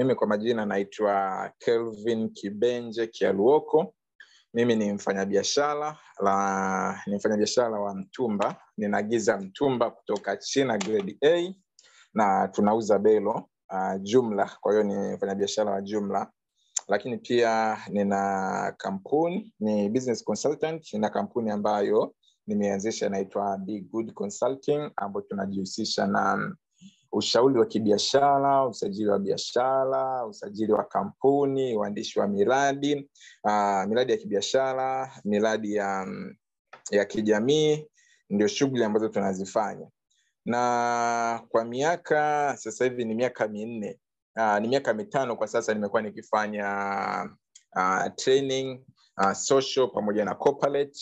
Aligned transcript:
Mimi 0.00 0.14
kwa 0.14 0.26
majina 0.26 0.66
naitwa 0.66 1.50
Kelvin 1.58 2.30
Kibenje 2.30 3.06
Kialuoko. 3.06 3.94
Mimi 4.54 4.76
ni 4.76 4.92
mfanyabiashara 4.92 5.98
la 6.22 7.02
ni 7.06 7.16
mfanyabiashara 7.16 7.80
wa 7.80 7.94
mtumba, 7.94 8.56
ninaagiza 8.76 9.36
mtumba 9.38 9.90
kutoka 9.90 10.36
China 10.36 10.78
grade 10.78 11.16
A 11.24 11.54
na 12.14 12.48
tunauza 12.48 12.98
belo 12.98 13.48
uh, 13.72 14.00
jumla. 14.02 14.50
Kwa 14.60 14.72
hiyo 14.72 14.84
ni 14.84 15.14
mfanyabiashara 15.14 15.70
wa 15.70 15.82
jumla, 15.82 16.30
lakini 16.88 17.16
pia 17.18 17.78
nina 17.88 18.74
kampuni, 18.78 19.54
ni 19.60 19.88
business 19.88 20.24
consultant. 20.24 20.92
Nina 20.92 21.10
kampuni 21.10 21.50
ambayo 21.50 22.14
nimeanzisha 22.46 23.06
inaitwa 23.06 23.58
Be 23.58 23.80
Good 23.80 24.12
Consulting, 24.12 24.90
ambayo 24.96 25.26
tunajihusisha 25.28 26.06
na 26.06 26.52
ushauri 27.12 27.58
wa 27.58 27.66
kibiashara, 27.66 28.66
usajili 28.66 29.08
wa 29.10 29.18
biashara, 29.18 30.26
usajili 30.26 30.72
wa 30.72 30.84
kampuni, 30.84 31.76
uandishi 31.76 32.18
wa 32.20 32.28
miradi 32.28 33.10
uh, 33.44 33.84
miradi 33.88 34.12
ya 34.12 34.18
kibiashara, 34.18 35.12
miradi 35.24 35.74
ya, 35.74 36.06
ya 36.90 37.04
kijamii, 37.04 37.86
ndio 38.30 38.46
shughuli 38.48 38.84
ambazo 38.84 39.08
tunazifanya. 39.08 39.88
Na 40.44 41.42
kwa 41.48 41.64
miaka 41.64 42.54
sasa 42.58 42.84
hivi 42.84 43.04
ni 43.04 43.14
miaka 43.14 43.48
minne 43.48 44.00
uh, 44.36 44.58
ni 44.58 44.68
miaka 44.68 44.94
mitano 44.94 45.36
kwa 45.36 45.46
sasa 45.48 45.74
nimekuwa 45.74 46.02
nikifanya 46.02 46.66
uh, 47.76 48.06
training 48.16 48.84
uh, 49.18 49.32
social 49.32 49.88
pamoja 49.90 50.24
na 50.24 50.34
corporate. 50.34 51.00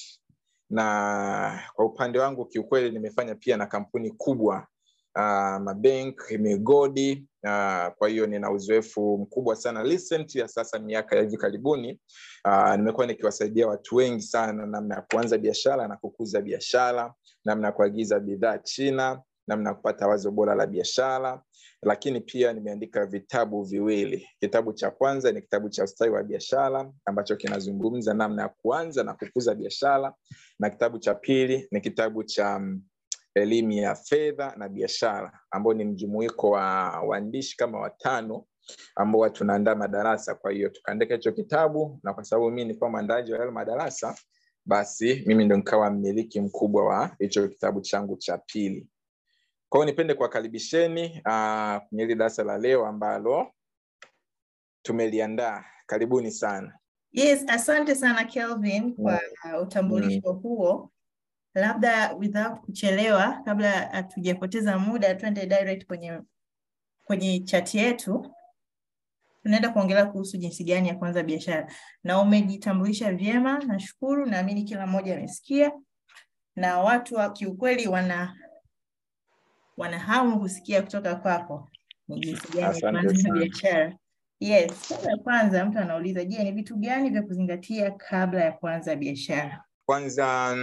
Na 0.71 1.63
kwa 1.75 1.85
upande 1.85 2.19
wangu 2.19 2.45
kiukweli 2.45 2.91
nimefanya 2.91 3.35
pia 3.35 3.57
na 3.57 3.67
kampuni 3.67 4.11
kubwa 4.11 4.67
uh, 5.19 5.59
mabank 5.63 6.31
migodi 6.39 7.27
uh, 7.45 7.87
kwa 7.99 8.09
hiyo 8.09 8.27
nina 8.27 8.51
uzoefu 8.51 9.19
mkubwa 9.19 9.57
sana. 9.57 9.83
Recent 9.83 10.35
ya 10.35 10.49
sasa 10.49 10.79
miaka 10.79 11.17
ya 11.17 11.23
hivi 11.23 11.37
karibuni 11.37 12.01
uh, 12.45 12.75
nimekuwa 12.75 13.07
nikiwasaidia 13.07 13.69
watu 13.69 13.97
wengi 13.97 14.23
sana 14.23 14.67
namna 14.67 14.95
ya 14.95 15.03
kuanza 15.03 15.39
biashara 15.39 15.89
na 15.89 15.97
kukuza 15.97 16.41
biashara 16.41 17.15
namna 17.45 17.67
ya 17.67 17.73
kuagiza 17.73 18.21
bidhaa 18.21 18.59
china 18.59 19.23
namna 19.47 19.69
ya 19.71 19.75
kupata 19.75 20.07
wazo 20.09 20.31
bora 20.31 20.55
la 20.55 20.67
biashara. 20.67 21.43
Lakini 21.83 22.21
pia 22.21 22.53
nimeandika 22.53 23.07
vitabu 23.07 23.63
viwili. 23.63 24.29
Kitabu 24.41 24.73
cha 24.73 24.91
kwanza 24.91 25.33
ni 25.33 25.41
kitabu 25.43 25.69
cha 25.69 25.85
ustawi 25.85 26.11
wa 26.11 26.23
biashara 26.23 26.93
ambacho 27.05 27.37
kinazungumza 27.37 28.15
namna 28.15 28.43
ya 28.43 28.49
kuanza 28.49 29.05
na 29.05 29.15
kukuza 29.15 29.55
biashara. 29.55 30.15
Na 30.59 30.71
kitabu 30.71 30.99
cha 30.99 31.15
pili 31.15 31.69
ni 31.71 31.81
kitabu 31.81 32.25
cha 32.25 32.61
elimu 33.35 33.73
ya 33.73 33.95
fedha 33.95 34.55
na 34.57 34.69
biashara 34.69 35.41
ambao 35.51 35.75
ni 35.75 35.85
mjumuiko 35.85 36.51
wa 36.51 36.65
waandishi 37.01 37.57
kama 37.57 37.81
watano 37.81 38.45
ambao 38.97 39.29
tunaandaa 39.29 39.75
madarasa 39.75 40.35
kwa 40.35 40.53
hiyo 40.53 40.69
tukaandika 40.69 41.15
hicho 41.15 41.33
kitabu 41.33 42.01
na 42.03 42.15
kwa 42.15 42.25
sababu 42.25 42.51
mimi 42.51 42.65
nilikuwa 42.65 42.91
mwandaji 42.91 43.33
wa 43.33 43.39
yale 43.39 43.51
madarasa 43.51 44.15
basi 44.65 45.23
mimi 45.27 45.45
ndo 45.45 45.57
nikawa 45.57 45.91
mmiliki 45.91 46.41
mkubwa 46.41 46.85
wa 46.85 47.17
hicho 47.19 47.49
kitabu 47.49 47.81
changu 47.81 48.17
cha 48.17 48.39
pili 48.39 48.89
kwao 49.69 49.85
nipende 49.85 50.15
kuwakaribisheni 50.15 51.23
uh, 51.27 51.77
kwenye 51.89 52.03
hili 52.03 52.15
darasa 52.15 52.45
la 52.45 52.59
leo 52.59 52.87
ambalo 52.87 53.53
tumeliandaa 54.83 55.65
karibuni 55.87 56.31
sana 56.31 56.79
Yes, 57.13 57.45
asante 57.49 57.95
sana 57.95 58.25
Kelvin 58.25 58.95
kwa 58.95 59.21
mm. 59.45 59.63
utambulisho 59.63 60.33
huo. 60.33 60.91
Labda 61.55 62.13
without 62.15 62.61
kuchelewa, 62.61 63.43
kabla 63.45 63.71
hatujapoteza 63.71 64.79
muda, 64.79 65.15
twende 65.15 65.47
direct 65.47 65.87
kwenye 65.87 66.21
kwenye 67.05 67.41
chati 67.41 67.79
yetu. 67.79 68.35
Tunaenda 69.43 69.69
kuongelea 69.69 70.07
kuhusu 70.07 70.37
jinsi 70.37 70.65
gani 70.65 70.89
ya 70.89 70.95
kuanza 70.95 71.23
biashara, 71.23 71.73
na 72.05 72.21
umejitambulisha 72.21 73.13
vyema, 73.13 73.59
nashukuru. 73.59 74.27
Naamini 74.27 74.65
kila 74.65 74.87
mmoja 74.87 75.15
amesikia, 75.17 75.73
na 76.57 76.79
watu 76.79 77.15
wa 77.15 77.31
kiukweli 77.33 77.89
wana 77.89 78.37
wana 79.77 79.99
hamu 79.99 80.41
kusikia 80.41 80.83
kutoka 80.83 81.15
kwako 81.15 81.71
ni 82.09 82.21
jinsi 82.21 82.49
gani 82.53 82.81
ya 82.81 82.91
kuanza 82.93 83.31
biashara. 83.33 83.97
Yes, 84.41 84.91
la 85.05 85.17
kwanza 85.17 85.65
mtu 85.65 85.79
anauliza, 85.79 86.25
je, 86.25 86.45
ni 86.45 86.53
vitu 86.53 86.77
gani 86.77 87.11
vya 87.11 87.23
kuzingatia 87.23 87.91
kabla 87.91 88.45
ya 88.45 88.53
kuanza 88.53 88.97
biashara? 88.97 89.65
kwanza 89.87 90.57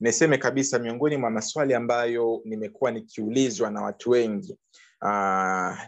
niseme 0.00 0.38
kabisa 0.38 0.78
miongoni 0.78 1.16
mwa 1.16 1.30
maswali 1.30 1.74
ambayo 1.74 2.40
nimekuwa 2.44 2.90
nikiulizwa 2.90 3.70
na 3.70 3.82
watu 3.82 4.10
wengi. 4.10 4.58
Uh, 5.02 5.08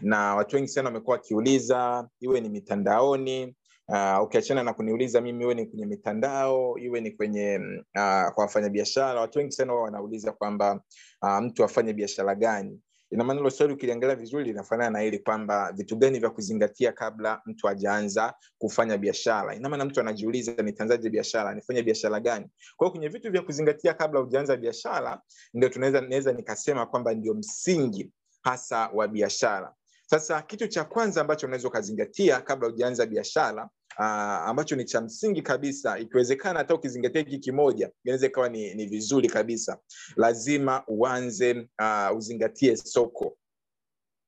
na 0.00 0.34
watu 0.36 0.56
wengi 0.56 0.68
sana 0.68 0.88
wamekuwa 0.88 1.16
wakiuliza 1.16 2.08
iwe 2.20 2.40
ni 2.40 2.48
mitandaoni 2.48 3.56
uh, 3.88 4.22
ukiachana 4.22 4.62
na 4.62 4.72
kuniuliza 4.74 5.20
mimi 5.20 5.44
iwe 5.44 5.54
ni 5.54 5.66
kwenye 5.66 5.86
mitandao 5.86 6.78
iwe 6.78 7.00
ni 7.00 7.10
kwenye 7.10 7.58
uh, 7.96 8.32
kwa 8.34 8.44
wafanyabiashara 8.44 9.20
watu 9.20 9.38
wengi 9.38 9.52
sana 9.52 9.72
wao 9.72 9.82
wanauliza 9.82 10.32
kwamba 10.32 10.80
uh, 11.22 11.38
mtu 11.38 11.64
afanye 11.64 11.92
biashara 11.92 12.34
gani 12.34 12.80
ina 13.10 13.24
maana 13.24 13.38
hilo 13.40 13.50
swali 13.50 13.72
ukiliangalia 13.72 14.16
vizuri 14.16 14.44
linafanana 14.44 14.90
na 14.90 15.00
hili 15.00 15.18
kwamba 15.18 15.72
vitu 15.72 15.96
gani 15.96 16.18
vya 16.18 16.30
kuzingatia 16.30 16.92
kabla 16.92 17.42
mtu 17.46 17.66
hajaanza 17.66 18.34
kufanya 18.58 18.98
biashara. 18.98 19.54
Ina 19.54 19.68
maana 19.68 19.84
mtu 19.84 20.00
anajiuliza 20.00 20.52
nitanzaje 20.62 21.10
biashara? 21.10 21.54
Nifanye 21.54 21.82
biashara 21.82 22.20
gani? 22.20 22.46
Kwa 22.76 22.90
kwenye 22.90 23.08
vitu 23.08 23.32
vya 23.32 23.42
kuzingatia 23.42 23.94
kabla 23.94 24.20
hujaanza 24.20 24.56
biashara 24.56 25.20
ndio 25.54 25.68
tunaweza 25.68 26.00
naweza 26.00 26.32
nikasema 26.32 26.86
kwamba 26.86 27.14
ndio 27.14 27.34
msingi 27.34 28.12
hasa 28.42 28.88
wa 28.94 29.08
biashara 29.08 29.74
sasa 30.10 30.42
kitu 30.42 30.68
cha 30.68 30.84
kwanza 30.84 31.20
ambacho 31.20 31.46
unaweza 31.46 31.68
ukazingatia 31.68 32.40
kabla 32.40 32.68
hujaanza 32.68 33.06
biashara 33.06 33.68
uh, 33.98 34.04
ambacho 34.04 34.76
ni 34.76 34.84
cha 34.84 35.00
msingi 35.00 35.42
kabisa 35.42 35.98
ikiwezekana 35.98 36.58
hata 36.58 36.74
ukizingatia 36.74 37.20
hiki 37.20 37.38
kimoja 37.38 37.90
inaweza 38.04 38.26
ikawa 38.26 38.48
ni, 38.48 38.74
ni 38.74 38.86
vizuri 38.86 39.28
kabisa. 39.28 39.78
Lazima 40.16 40.82
uanze 40.88 41.68
uh, 41.80 42.16
uzingatie 42.16 42.76
soko 42.76 43.36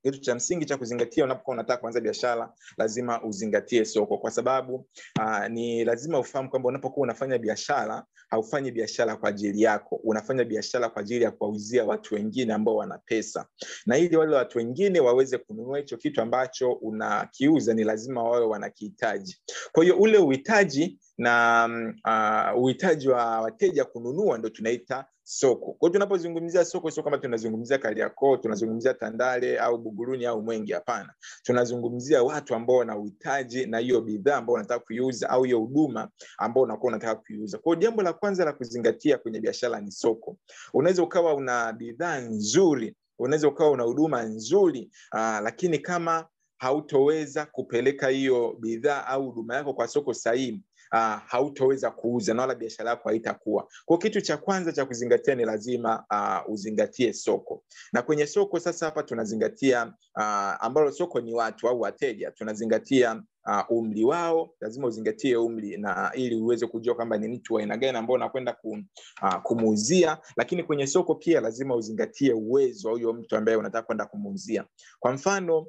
kitu 0.03 0.21
cha 0.21 0.35
msingi 0.35 0.65
cha 0.67 0.77
kuzingatia 0.77 1.25
unapokuwa 1.25 1.55
unataka 1.55 1.81
kuanza 1.81 2.01
biashara 2.01 2.53
lazima 2.79 3.23
uzingatie 3.25 3.85
soko. 3.85 4.19
Kwa 4.19 4.31
sababu 4.31 4.75
uh, 5.21 5.47
ni 5.49 5.85
lazima 5.85 6.19
ufahamu 6.19 6.51
kwamba 6.51 6.69
unapokuwa 6.69 7.05
unafanya 7.05 7.39
biashara 7.39 8.05
haufanyi 8.29 8.71
biashara 8.71 9.17
kwa 9.17 9.29
ajili 9.29 9.63
yako. 9.63 10.01
Unafanya 10.05 10.45
biashara 10.45 10.89
kwa 10.89 11.01
ajili 11.03 11.25
ya 11.25 11.31
kuwauzia 11.31 11.85
watu 11.85 12.15
wengine 12.15 12.53
ambao 12.53 12.77
wana 12.77 12.99
pesa. 12.99 13.47
Na 13.87 13.99
ili 13.99 14.17
wale 14.17 14.37
watu 14.37 14.59
wengine 14.59 15.01
waweze 15.01 15.39
kununua 15.39 15.79
hicho 15.79 15.97
kitu 15.97 16.21
ambacho 16.23 16.73
unakiuza 16.73 17.75
ni 17.75 17.85
lazima 17.85 18.23
wawe 18.23 18.47
wanakihitaji. 18.47 19.37
Kwa 19.73 19.83
hiyo 19.85 19.97
ule 19.99 20.19
uhitaji 20.19 20.99
na 21.19 21.69
uh, 22.55 22.63
uhitaji 22.63 23.09
wa 23.09 23.41
wateja 23.41 23.85
kununua 23.85 24.39
ndo 24.39 24.49
tunaita 24.49 25.05
soko. 25.39 25.73
Kwa 25.73 25.89
hiyo 25.89 25.93
tunapozungumzia 25.93 26.65
soko 26.65 26.91
sio 26.91 27.03
kama 27.03 27.19
tunazungumzia 27.19 27.79
kariakoo 27.79 28.37
tunazungumzia 28.37 28.95
tandale 28.95 29.59
au 29.59 29.79
buguruni 29.79 30.27
au 30.27 30.43
mwengi 30.43 30.73
hapana. 30.73 31.15
Tunazungumzia 31.43 32.23
watu 32.23 32.55
ambao 32.55 32.77
wana 32.77 32.97
uhitaji 32.99 33.67
na 33.67 33.79
hiyo 33.79 34.01
bidhaa 34.01 34.37
ambao 34.37 34.55
unataka 34.55 34.85
kuiuza 34.85 35.31
au 35.31 35.43
hiyo 35.43 35.59
huduma 35.59 36.09
ambao 36.39 36.63
unakuwa 36.65 36.93
unataka 36.93 37.15
kuiuza. 37.15 37.59
Kwa 37.59 37.75
hiyo 37.75 37.83
jambo 37.83 38.03
la 38.03 38.13
kwanza 38.13 38.45
la 38.45 38.53
kuzingatia 38.53 39.19
kwenye 39.19 39.41
biashara 39.41 39.81
ni 39.81 39.91
soko. 39.93 40.37
Unaweza 40.75 41.03
ukawa 41.03 41.35
una 41.35 41.73
bidhaa 41.73 42.19
nzuri 42.19 42.97
unaweza 43.19 43.49
ukawa 43.49 43.71
una 43.71 43.83
huduma 43.83 44.23
nzuri 44.23 44.91
uh, 45.15 45.19
lakini 45.21 45.79
kama 45.79 46.27
hautoweza 46.59 47.47
kupeleka 47.47 48.09
hiyo 48.09 48.57
bidhaa 48.61 49.07
au 49.07 49.31
huduma 49.31 49.55
yako 49.55 49.75
kwa 49.75 49.89
soko 49.89 50.15
sahihi 50.15 50.63
uh, 50.93 51.19
hautoweza 51.27 51.91
kuuza 51.91 52.35
na 52.35 52.43
wala 52.43 52.55
biashara 52.55 52.91
yako 52.91 53.09
haitakuwa. 53.09 53.69
Kwa 53.85 53.99
kitu 53.99 54.21
cha 54.21 54.37
kwanza 54.37 54.73
cha 54.73 54.85
kuzingatia 54.87 55.35
ni 55.35 55.45
lazima 55.45 56.05
uh, 56.11 56.53
uzingatie 56.53 57.13
soko. 57.13 57.65
Na 57.93 58.03
kwenye 58.03 58.27
soko 58.27 58.61
sasa 58.61 58.87
hapa 58.87 59.03
tunazingatia 59.03 59.87
uh, 60.17 60.65
ambalo 60.65 60.93
soko 60.93 61.21
ni 61.21 61.35
watu 61.35 61.69
au 61.69 61.81
wateja. 61.81 62.31
Tunazingatia 62.31 63.23
uh, 63.47 63.79
umri 63.79 64.05
wao. 64.05 64.55
Lazima 64.61 64.87
uzingatie 64.87 65.37
umri 65.37 65.77
na 65.77 66.13
ili 66.15 66.37
uweze 66.37 66.67
kujua 66.67 66.95
kwamba 66.95 67.19
ni 67.19 67.29
mtu 67.29 67.55
wa 67.55 67.61
aina 67.61 67.77
gani 67.77 67.99
ambao 67.99 68.15
unakwenda 68.17 68.53
kum, 68.53 68.85
uh, 69.23 69.35
kumuuzia. 69.43 70.19
Lakini 70.37 70.63
kwenye 70.65 70.87
soko 70.87 71.15
pia 71.15 71.41
lazima 71.41 71.75
uzingatie 71.77 72.33
uwezo 72.33 72.89
wa 72.89 72.95
huyo 72.95 73.13
mtu 73.13 73.37
ambaye 73.37 73.57
unataka 73.57 73.87
kwenda 73.87 74.07
kumuuzia. 74.07 74.65
Kwa 74.99 75.13
mfano 75.13 75.67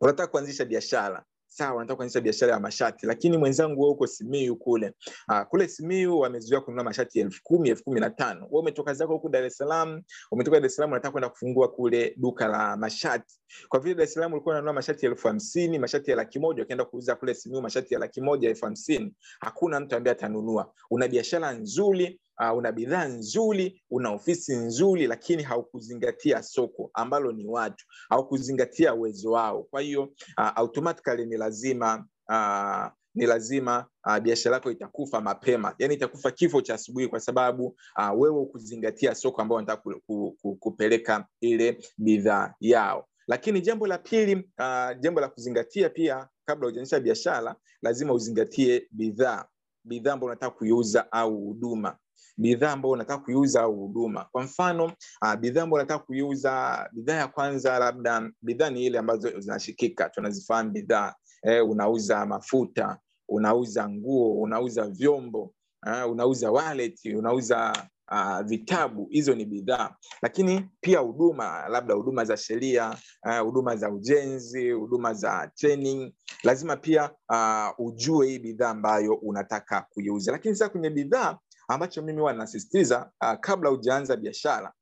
unataka 0.00 0.26
kuanzisha 0.30 0.64
biashara 0.64 1.24
sawa 1.56 1.82
nataka 1.82 1.96
kuanzisha 1.96 2.20
biashara 2.20 2.52
ya 2.52 2.60
mashati 2.60 3.06
lakini 3.06 3.36
mwenzangu 3.36 3.80
wewe 3.80 3.92
uko 3.92 4.06
simiu 4.06 4.56
kule. 4.56 4.92
Uh, 5.28 5.40
kule 5.42 5.68
simiu 5.68 6.18
wamezuia 6.18 6.60
kununua 6.60 6.84
mashati 6.84 7.20
elfu 7.20 7.40
kumi 7.42 7.68
elfu 7.68 7.84
kumi 7.84 8.00
na 8.00 8.10
tano. 8.10 8.48
We 8.50 8.58
umetoka 8.60 8.94
zako 8.94 9.12
huku 9.12 9.28
dar 9.28 9.44
umetoka 10.30 10.60
dar 10.60 10.70
unataka 10.78 11.10
kwenda 11.10 11.28
kufungua 11.28 11.68
kule 11.68 12.14
duka 12.16 12.48
la 12.48 12.76
mashati. 12.76 13.40
Kwa 13.68 13.80
vile 13.80 13.94
dar 13.94 14.04
es 14.04 14.16
ulikuwa 14.16 14.54
unanunua 14.54 14.72
mashati 14.72 15.06
elfu 15.06 15.28
hamsini 15.28 15.78
mashati 15.78 16.10
ya 16.10 16.16
laki 16.16 16.38
ukienda 16.38 16.84
kuuza 16.84 17.14
kule 17.16 17.34
simiu 17.34 17.62
mashati 17.62 17.94
ya 17.94 18.00
laki 18.00 18.20
elfu 18.42 18.64
hamsini 18.64 19.14
hakuna 19.40 19.80
mtu 19.80 19.96
ambaye 19.96 20.12
atanunua. 20.16 20.72
Una 20.90 21.08
biashara 21.08 21.52
nzuri 21.52 22.20
uh, 22.40 22.58
una 22.58 22.72
bidhaa 22.72 23.04
nzuri 23.08 23.82
una 23.90 24.10
ofisi 24.10 24.56
nzuri 24.56 25.06
lakini 25.06 25.42
haukuzingatia 25.42 26.42
soko 26.42 26.90
ambalo 26.94 27.32
ni 27.32 27.46
watu 27.46 27.86
haukuzingatia 28.08 28.94
uwezo 28.94 29.30
wao. 29.30 29.62
Kwa 29.62 29.80
hiyo 29.80 30.02
uh, 30.02 30.58
automatically 30.58 31.26
ni 31.26 31.36
lazima 31.36 32.06
uh, 32.28 32.86
ni 33.14 33.26
lazima 33.26 33.86
uh, 34.06 34.18
biashara 34.18 34.54
yako 34.54 34.70
itakufa 34.70 35.20
mapema. 35.20 35.74
Yani 35.78 35.94
itakufa 35.94 36.30
kifo 36.30 36.60
cha 36.60 36.74
asubuhi 36.74 37.08
kwa 37.08 37.20
sababu 37.20 37.66
uh, 37.98 38.20
wewe 38.20 38.38
ukuzingatia 38.38 39.14
soko 39.14 39.42
ambao 39.42 39.56
wanataka 39.56 39.82
ku, 39.82 40.00
ku, 40.06 40.36
ku, 40.42 40.56
kupeleka 40.56 41.26
ile 41.40 41.78
bidhaa 41.98 42.54
yao. 42.60 43.08
Lakini 43.26 43.60
jambo 43.60 43.86
la 43.86 43.98
pili 43.98 44.34
uh, 44.34 45.00
jambo 45.00 45.20
la 45.20 45.28
kuzingatia 45.28 45.88
pia 45.90 46.28
kabla 46.44 46.66
hujaanzisha 46.68 47.00
biashara 47.00 47.56
lazima 47.82 48.12
uzingatie 48.12 48.88
bidhaa 48.90 49.44
bidhaa 49.84 50.12
ambao 50.12 50.26
unataka 50.26 50.56
kuiuza 50.56 51.12
au 51.12 51.38
huduma 51.40 51.96
bidhaa 52.36 52.72
ambayo 52.72 52.92
unataka 52.92 53.22
kuiuza 53.24 53.62
au 53.62 53.76
huduma. 53.76 54.24
Kwa 54.32 54.42
mfano 54.42 54.84
uh, 55.22 55.34
bidhaa 55.34 55.62
ambayo 55.62 55.82
unataka 55.82 56.04
kuiuza 56.04 56.88
bidhaa 56.92 57.14
ya 57.16 57.28
kwanza 57.28 57.78
labda 57.78 58.30
bidhaa 58.42 58.70
ni 58.70 58.86
ile 58.86 58.98
ambazo 58.98 59.40
zinashikika 59.40 60.08
tunazifahamu 60.08 60.70
bidhaa. 60.70 61.14
Eh, 61.42 61.68
unauza 61.68 62.26
mafuta 62.26 62.98
unauza 63.28 63.88
nguo 63.88 64.40
unauza 64.40 64.86
vyombo 64.88 65.54
uh, 65.86 66.10
unauza 66.12 66.50
wallet 66.50 67.04
unauza 67.04 67.72
uh, 68.12 68.40
vitabu 68.40 69.06
hizo 69.10 69.34
ni 69.34 69.44
bidhaa. 69.44 69.94
Lakini 70.22 70.70
pia 70.80 70.98
huduma 70.98 71.68
labda 71.68 71.94
huduma 71.94 72.24
za 72.24 72.36
sheria 72.36 72.96
huduma 73.42 73.72
uh, 73.74 73.78
za 73.78 73.90
ujenzi 73.90 74.70
huduma 74.70 75.14
za 75.14 75.50
training 75.54 76.12
lazima 76.42 76.76
pia 76.76 77.10
uh, 77.30 77.86
ujue 77.86 78.26
hii 78.28 78.38
bidhaa 78.38 78.70
ambayo 78.70 79.14
unataka 79.14 79.86
kuiuza. 79.90 80.32
Lakini 80.32 80.54
sasa 80.54 80.70
kwenye 80.70 80.90
bidhaa 80.90 81.38
ambacho 81.68 82.02
mimi 82.02 82.20
huwa 82.20 82.32
nasisitiza 82.32 83.10
uh, 83.22 83.34
kabla 83.40 83.70
hujaanza 83.70 84.16
biashara 84.16 84.72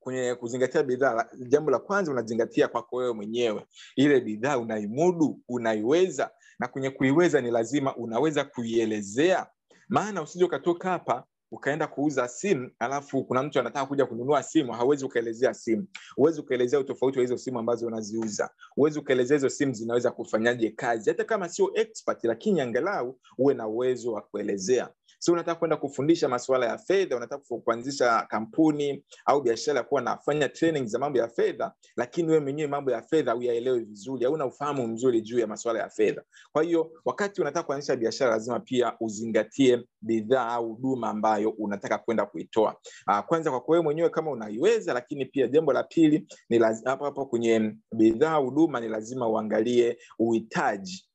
kwenye 0.00 0.34
kuzingatia 0.34 0.82
bidhaa 0.82 1.26
jambo 1.48 1.70
la 1.70 1.78
kwanza 1.78 2.12
unazingatia 2.12 2.68
kwako 2.68 2.96
wewe 2.96 3.12
mwenyewe. 3.12 3.66
Ile 3.96 4.20
bidhaa 4.20 4.58
unaimudu 4.58 5.40
unaiweza 5.48 6.30
na 6.58 6.68
kwenye 6.68 6.90
kuiweza 6.90 7.40
ni 7.40 7.50
lazima 7.50 7.96
unaweza 7.96 8.44
kuielezea. 8.44 9.46
Maana 9.88 10.22
usije 10.22 10.44
ukatoka 10.44 10.90
hapa 10.90 11.24
ukaenda 11.50 11.86
kuuza 11.86 12.28
simu 12.28 12.70
alafu 12.78 13.24
kuna 13.24 13.42
mtu 13.42 13.60
anataka 13.60 13.86
kuja 13.86 14.06
kununua 14.06 14.42
simu 14.42 14.72
hawezi 14.72 15.04
ukaelezea 15.04 15.54
simu. 15.54 15.86
Huwezi 16.16 16.40
ukaelezea 16.40 16.80
utofauti 16.80 17.18
wa 17.18 17.22
hizo 17.22 17.36
simu 17.38 17.58
ambazo 17.58 17.86
unaziuza. 17.86 18.50
Huwezi 18.74 18.98
ukaelezea 18.98 19.36
hizo 19.36 19.48
simu 19.48 19.72
zinaweza 19.72 20.10
kufanyaje 20.10 20.70
kazi. 20.70 21.10
Hata 21.10 21.24
kama 21.24 21.48
sio 21.48 21.70
expert 21.74 22.24
lakini 22.24 22.60
angalau 22.60 23.18
uwe 23.38 23.54
na 23.54 23.68
uwezo 23.68 24.12
wa 24.12 24.22
kuelezea 24.22 24.88
sio 25.18 25.34
unataka 25.34 25.58
kwenda 25.58 25.76
kufundisha 25.76 26.28
masuala 26.28 26.66
ya 26.66 26.78
fedha 26.78 27.16
unataka 27.16 27.56
kuanzisha 27.64 28.26
kampuni 28.30 29.04
au 29.26 29.42
biashara 29.42 29.82
kuwa 29.82 30.00
nafanya 30.00 30.48
training 30.48 30.86
za 30.86 30.98
mambo 30.98 31.18
ya 31.18 31.28
fedha 31.28 31.72
lakini 31.96 32.28
wewe 32.28 32.40
mwenyewe 32.40 32.68
mambo 32.68 32.90
ya 32.90 33.02
fedha 33.02 33.32
huyaelewi 33.32 33.80
vizuri 33.80 34.24
hauna 34.24 34.46
ufahamu 34.46 34.86
mzuri 34.88 35.20
juu 35.22 35.38
ya 35.38 35.46
masuala 35.46 35.78
ya 35.78 35.88
fedha. 35.88 36.22
Kwa 36.52 36.62
hiyo 36.62 36.92
wakati 37.04 37.40
unataka 37.40 37.66
kuanzisha 37.66 37.96
biashara 37.96 38.30
lazima 38.30 38.60
pia 38.60 38.92
uzingatie 39.00 39.84
bidhaa 40.00 40.46
au 40.48 40.68
huduma 40.74 41.08
ambayo 41.10 41.50
unataka 41.50 41.98
kwenda 41.98 42.26
kuitoa. 42.26 42.76
Uh, 43.08 43.18
kwanza 43.20 43.50
kwa 43.50 43.62
wewe 43.68 43.82
mwenyewe 43.84 44.10
kama 44.10 44.30
unaiweza 44.30 44.92
lakini 44.94 45.24
pia 45.24 45.48
jambo 45.48 45.72
la 45.72 45.82
pili 45.82 46.26
ni 46.48 46.58
hapo 46.84 47.04
hapo 47.04 47.26
kwenye 47.26 47.76
bidhaa 47.96 48.34
huduma 48.36 48.80
ni 48.80 48.88
lazima 48.88 49.28
uangalie 49.28 49.98
uhitaji 50.18 51.08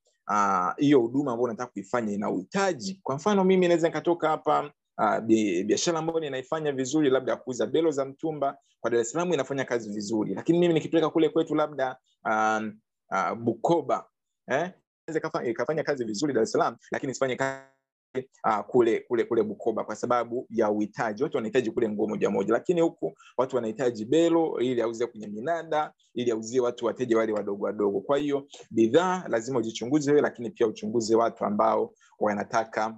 hiyo 0.77 0.99
uh, 0.99 1.05
huduma 1.05 1.31
ambayo 1.31 1.43
unataka 1.43 1.71
kuifanya 1.71 2.13
ina 2.13 2.29
uhitaji 2.29 2.99
kwa 3.03 3.15
mfano 3.15 3.43
mimi 3.43 3.67
naweza 3.67 3.87
nikatoka 3.87 4.29
hapa 4.29 4.71
uh, 4.97 5.19
biashara 5.65 5.99
ambayo 5.99 6.19
ninaifanya 6.19 6.71
vizuri 6.71 7.09
labda 7.09 7.35
kuuza 7.35 7.67
belo 7.67 7.91
za 7.91 8.05
mtumba 8.05 8.57
kwa 8.79 8.91
dar 8.91 8.99
es 8.99 9.15
inafanya 9.15 9.65
kazi 9.65 9.89
vizuri 9.89 10.33
lakini 10.33 10.59
mimi 10.59 10.73
nikipeleka 10.73 11.09
kule 11.09 11.29
kwetu 11.29 11.55
labda 11.55 11.97
uh, 12.25 12.63
uh, 13.11 13.33
bukoba 13.37 14.05
eh? 14.47 14.71
ikafanya 15.45 15.83
kazi 15.83 16.05
vizuri 16.05 16.33
dar 16.33 16.43
es 16.43 16.57
lakini 16.91 17.11
isifanye 17.11 17.35
kazi 17.35 17.80
uh, 18.19 18.59
kule 18.67 18.99
kule 18.99 19.23
kule 19.23 19.43
bukoba 19.43 19.83
kwa 19.83 19.95
sababu 19.95 20.47
ya 20.49 20.69
uhitaji. 20.71 21.23
Watu 21.23 21.37
wanahitaji 21.37 21.71
kule 21.71 21.89
nguo 21.89 22.07
moja 22.07 22.29
moja. 22.29 22.53
Lakini 22.53 22.81
huku 22.81 23.13
watu 23.37 23.55
wanahitaji 23.55 24.05
belo 24.05 24.59
ili 24.59 24.81
auzie 24.81 25.07
kwenye 25.07 25.27
minada 25.27 25.93
ili 26.13 26.31
auzie 26.31 26.59
watu 26.59 26.85
wateja 26.85 27.17
wale 27.17 27.33
wadogo 27.33 27.65
wadogo. 27.65 28.01
Kwa 28.01 28.17
hiyo 28.17 28.47
bidhaa 28.71 29.23
lazima 29.27 29.59
ujichunguze 29.59 30.11
wewe 30.11 30.21
lakini 30.21 30.49
pia 30.49 30.67
uchunguze 30.67 31.15
watu 31.15 31.45
ambao 31.45 31.93
wanataka 32.19 32.97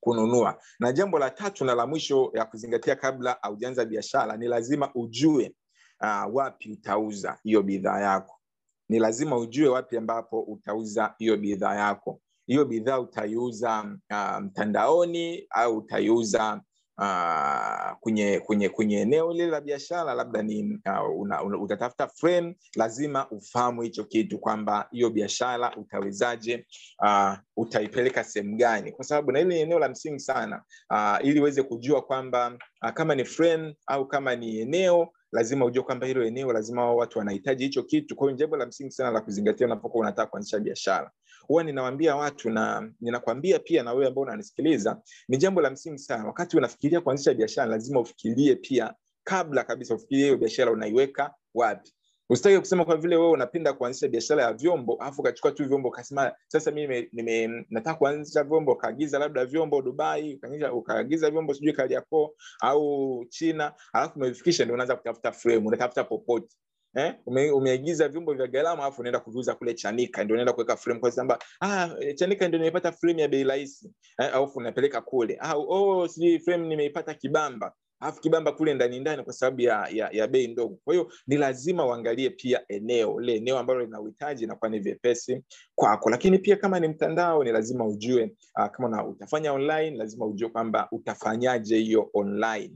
kununua. 0.00 0.60
Na 0.78 0.92
jambo 0.92 1.18
la 1.18 1.30
tatu 1.30 1.64
na 1.64 1.74
la 1.74 1.86
mwisho 1.86 2.30
ya 2.34 2.44
kuzingatia 2.44 2.96
kabla 2.96 3.38
haujaanza 3.42 3.84
biashara 3.84 4.36
ni 4.36 4.46
lazima 4.48 4.90
ujue 4.94 5.54
uh, 6.00 6.34
wapi 6.34 6.72
utauza 6.72 7.38
hiyo 7.42 7.62
bidhaa 7.62 8.00
yako. 8.00 8.40
Ni 8.88 8.98
lazima 8.98 9.36
ujue 9.38 9.68
wapi 9.68 9.96
ambapo 9.96 10.40
utauza 10.40 11.14
hiyo 11.18 11.36
bidhaa 11.36 11.74
yako 11.74 12.20
hiyo 12.46 12.64
bidhaa 12.64 13.00
utaiuza 13.00 13.82
mtandaoni 13.82 14.46
mtandaoni 14.46 15.46
au 15.50 15.76
utaiuza 15.76 16.60
uh, 16.98 17.98
kwenye 18.00 18.40
kwenye 18.40 18.68
kwenye 18.68 19.00
eneo 19.00 19.32
lile 19.32 19.46
la 19.46 19.60
biashara 19.60 20.14
labda 20.14 20.42
ni 20.42 20.62
uh, 20.86 21.20
una, 21.20 21.42
una, 21.42 21.58
utatafuta 21.58 22.08
frame 22.08 22.56
lazima 22.76 23.30
ufahamu 23.30 23.82
hicho 23.82 24.04
kitu 24.04 24.38
kwamba 24.38 24.88
hiyo 24.90 25.10
biashara 25.10 25.76
utawezaje 25.76 26.66
uh, 27.02 27.32
utaipeleka 27.56 28.24
sehemu 28.24 28.56
gani. 28.56 28.92
Kwa 28.92 29.04
sababu 29.04 29.32
na 29.32 29.38
hili 29.38 29.54
ni 29.54 29.60
eneo 29.60 29.78
la 29.78 29.88
msingi 29.88 30.20
sana 30.20 30.62
uh, 30.90 31.26
ili 31.26 31.40
uweze 31.40 31.62
kujua 31.62 32.02
kwamba 32.02 32.58
uh, 32.82 32.90
kama 32.90 33.14
ni 33.14 33.24
frame 33.24 33.76
au 33.86 34.08
kama 34.08 34.36
ni 34.36 34.58
eneo 34.58 35.08
lazima 35.32 35.64
ujue 35.64 35.82
kwamba 35.82 36.06
hilo 36.06 36.24
eneo 36.24 36.52
lazima 36.52 36.94
watu 36.94 37.18
wanahitaji 37.18 37.64
hicho 37.64 37.82
kitu. 37.82 38.16
Kwa 38.16 38.26
hiyo 38.26 38.36
jambo 38.38 38.56
la 38.56 38.66
msingi 38.66 38.90
sana 38.90 39.10
la 39.10 39.20
kuzingatia 39.20 39.66
unapokuwa 39.66 40.00
unataka 40.02 40.30
kuanzisha 40.30 40.58
biashara 40.58 41.10
huwa 41.46 41.64
ninawambia 41.64 42.16
watu 42.16 42.50
na 42.50 42.92
ninakwambia 43.00 43.58
pia 43.58 43.82
na 43.82 43.92
wewe 43.92 44.06
ambao 44.06 44.22
unanisikiliza 44.24 45.02
ni 45.28 45.36
jambo 45.36 45.60
la 45.60 45.70
msingi 45.70 45.98
sana. 45.98 46.24
Wakati 46.26 46.56
unafikiria 46.56 47.00
kuanzisha 47.00 47.34
biashara 47.34 47.70
lazima 47.70 48.00
ufikirie 48.00 48.56
pia 48.56 48.94
kabla 49.24 49.64
kabisa 49.64 49.94
ufikirie 49.94 50.24
hiyo 50.24 50.36
biashara 50.38 50.72
unaiweka 50.72 51.34
wapi. 51.54 51.94
Usitaki 52.30 52.58
kusema 52.58 52.84
kwa 52.84 52.96
vile 52.96 53.16
wewe 53.16 53.30
unapenda 53.30 53.72
kuanzisha 53.72 54.08
biashara 54.08 54.42
ya 54.42 54.52
vyombo 54.52 54.94
afu 54.94 55.20
ukachukua 55.20 55.50
tu 55.52 55.68
vyombo 55.68 55.88
ukasema 55.88 56.32
sasa 56.48 56.70
mimi 56.70 57.08
nime 57.12 57.66
nataka 57.70 57.98
kuanzisha 57.98 58.44
vyombo 58.44 58.72
ukaagiza 58.72 59.18
labda 59.18 59.44
vyombo 59.46 59.82
dubai 59.82 60.40
ukaagiza 60.72 61.30
vyombo 61.30 61.54
sijui 61.54 61.72
kariakoo 61.72 62.30
au 62.60 63.24
china 63.28 63.72
alafu 63.92 64.18
umevifikisha 64.18 64.64
ndio 64.64 64.74
unaanza 64.74 64.96
kutafuta 64.96 65.32
frame 65.32 65.66
unatafuta 65.66 66.04
popote 66.04 66.56
eh, 66.94 67.14
ume, 67.26 67.50
umeagiza 67.50 68.08
vyombo 68.08 68.34
vya 68.34 68.46
gharama 68.46 68.82
alafu 68.82 69.00
unaenda 69.00 69.20
kuviuza 69.20 69.54
kule 69.54 69.74
chanika 69.74 70.24
ndio 70.24 70.34
unaenda 70.34 70.52
kuweka 70.52 70.76
frame 70.76 71.00
kwa 71.00 71.10
sababu 71.10 71.42
ah 71.60 71.88
chanika 72.14 72.48
ndio 72.48 72.58
nimepata 72.58 72.92
frame 72.92 73.22
ya 73.22 73.28
bei 73.28 73.44
rahisi 73.44 73.90
eh, 74.18 74.34
alafu 74.34 74.58
unapeleka 74.58 75.00
kule. 75.00 75.36
Ah, 75.40 75.54
oh 75.56 76.08
si 76.08 76.38
frame 76.38 76.68
nimeipata 76.68 77.14
kibamba 77.14 77.72
alafu 78.00 78.20
kibamba 78.20 78.52
kule 78.52 78.74
ndani 78.74 79.00
ndani 79.00 79.22
kwa 79.22 79.32
sababu 79.32 79.60
ya, 79.60 79.88
ya, 79.92 80.08
ya 80.12 80.26
bei 80.26 80.46
ndogo. 80.48 80.78
Kwa 80.84 80.94
hiyo 80.94 81.12
ni 81.26 81.36
lazima 81.36 81.86
uangalie 81.86 82.30
pia 82.30 82.60
eneo 82.68 83.20
le 83.20 83.36
eneo 83.36 83.58
ambalo 83.58 83.80
lina 83.80 84.00
uhitaji 84.00 84.44
inakuwa 84.44 84.70
ni 84.70 84.78
vyepesi 84.78 85.42
kwako. 85.74 86.10
Lakini 86.10 86.38
pia 86.38 86.56
kama 86.56 86.80
ni 86.80 86.88
mtandao 86.88 87.44
ni 87.44 87.52
lazima 87.52 87.86
ujue 87.86 88.36
uh, 88.58 88.66
kama 88.66 88.88
na 88.88 89.06
utafanya 89.06 89.52
online 89.52 89.96
lazima 89.96 90.26
ujue 90.26 90.48
kwamba 90.48 90.88
utafanyaje 90.92 91.76
hiyo 91.76 92.10
online 92.14 92.72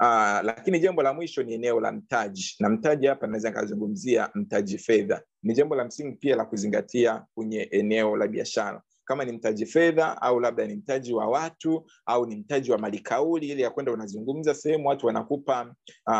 Uh, 0.00 0.40
lakini 0.42 0.80
jambo 0.80 1.02
la 1.02 1.12
mwisho 1.14 1.42
ni 1.42 1.54
eneo 1.54 1.80
la 1.80 1.92
mtaji. 1.92 2.56
Na 2.60 2.68
mtaji 2.68 3.06
hapa 3.06 3.26
naweza 3.26 3.48
nikazungumzia 3.48 4.30
mtaji 4.34 4.78
fedha. 4.78 5.22
Ni 5.42 5.54
jambo 5.54 5.74
la 5.74 5.84
msingi 5.84 6.16
pia 6.16 6.36
la 6.36 6.44
kuzingatia 6.44 7.24
kwenye 7.34 7.62
eneo 7.62 8.16
la 8.16 8.28
biashara. 8.28 8.82
Kama 9.04 9.24
ni 9.24 9.32
mtaji 9.32 9.66
fedha 9.66 10.22
au 10.22 10.40
labda 10.40 10.66
ni 10.66 10.74
mtaji 10.74 11.12
wa 11.14 11.26
watu 11.28 11.86
au 12.06 12.26
ni 12.26 12.36
mtaji 12.36 12.70
wa 12.72 12.78
malikauli 12.78 13.48
ili 13.48 13.62
ya 13.62 13.70
kwenda 13.70 13.92
unazungumza 13.92 14.54
sehemu 14.54 14.88
watu 14.88 15.06
wanakupa 15.06 15.74
uh, 16.06 16.14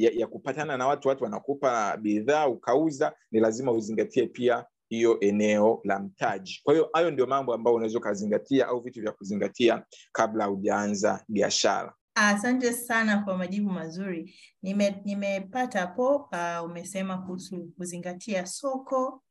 ya, 0.00 0.10
ya 0.14 0.26
kupatana 0.26 0.76
na 0.76 0.86
watu 0.86 1.08
watu 1.08 1.24
wanakupa 1.24 1.96
bidhaa 1.96 2.46
ukauza 2.48 3.12
ni 3.32 3.40
lazima 3.40 3.72
uzingatie 3.72 4.26
pia 4.26 4.64
hiyo 4.88 5.20
eneo 5.20 5.80
la 5.84 5.98
mtaji. 5.98 6.60
Kwa 6.64 6.74
hiyo 6.74 6.90
hayo 6.92 7.10
ndio 7.10 7.26
mambo 7.26 7.54
ambayo 7.54 7.76
unaweza 7.76 7.98
ukazingatia 7.98 8.66
au 8.68 8.80
vitu 8.80 9.00
vya 9.00 9.12
kuzingatia 9.12 9.84
kabla 10.12 10.44
hujaanza 10.44 11.24
biashara 11.28 11.94
Asante 12.14 12.72
sana 12.72 13.18
kwa 13.22 13.36
majibu 13.38 13.70
mazuri. 13.70 14.34
Nime, 14.62 15.02
nimepata 15.04 15.80
hapo 15.80 16.16
uh, 16.16 16.64
umesema 16.70 17.18
kuhusu 17.18 17.72
kuzingatia 17.76 18.46
soko, 18.46 19.22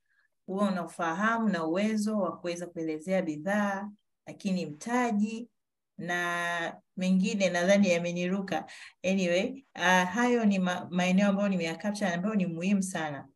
huwa 0.45 0.67
una 0.71 0.85
ufahamu 0.85 1.49
na 1.49 1.65
uwezo 1.65 2.17
wa 2.19 2.37
kuweza 2.37 2.67
kuelezea 2.67 3.21
bidhaa, 3.21 3.89
lakini 4.27 4.65
mtaji 4.65 5.49
na 5.97 6.77
mengine 6.97 7.49
nadhani 7.49 7.89
yameniruka. 7.91 8.65
Anyway, 9.03 9.65
uh, 9.75 10.09
hayo 10.09 10.45
ni 10.45 10.59
ma, 10.59 10.87
maeneo 10.91 11.27
ambayo 11.29 11.49
nimeyakapcha 11.49 12.13
ambayo 12.13 12.35
ni 12.35 12.45
muhimu 12.45 12.83
sana. 12.83 13.27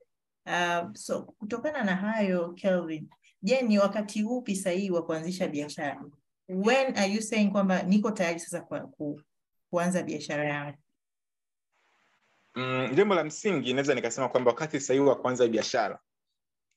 Uh, 0.45 0.93
so 0.93 1.21
kutokana 1.23 1.83
na 1.83 1.95
hayo 1.95 2.53
Kelvin, 2.53 3.09
je, 3.41 3.61
ni 3.61 3.79
wakati 3.79 4.23
upi 4.23 4.55
sahihi 4.55 4.91
wa 4.91 5.05
kuanzisha 5.05 5.47
biashara? 5.47 6.03
when 6.47 6.95
are 6.97 7.07
you 7.07 7.21
saying 7.21 7.51
kwamba 7.51 7.83
niko 7.83 8.11
tayari 8.11 8.39
sasa 8.39 8.61
kwa, 8.61 8.79
kuanza 9.73 10.03
biashara 10.03 10.45
yangu 10.49 10.77
Mm, 12.55 12.91
jambo 12.95 13.15
la 13.15 13.23
msingi 13.23 13.73
naweza 13.73 13.95
nikasema 13.95 14.29
kwamba 14.29 14.51
wakati 14.51 14.79
sahihi 14.79 15.05
wa 15.05 15.15
kuanza 15.15 15.47
biashara, 15.47 15.99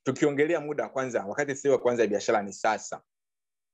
tukiongelea 0.03 0.61
muda 0.61 0.85
wa 0.85 0.91
kwanza, 0.91 1.25
wakati 1.27 1.55
sahihi 1.57 1.73
wa 1.73 1.79
kuanza 1.79 2.07
biashara 2.07 2.43
ni 2.43 2.53
sasa, 2.53 3.03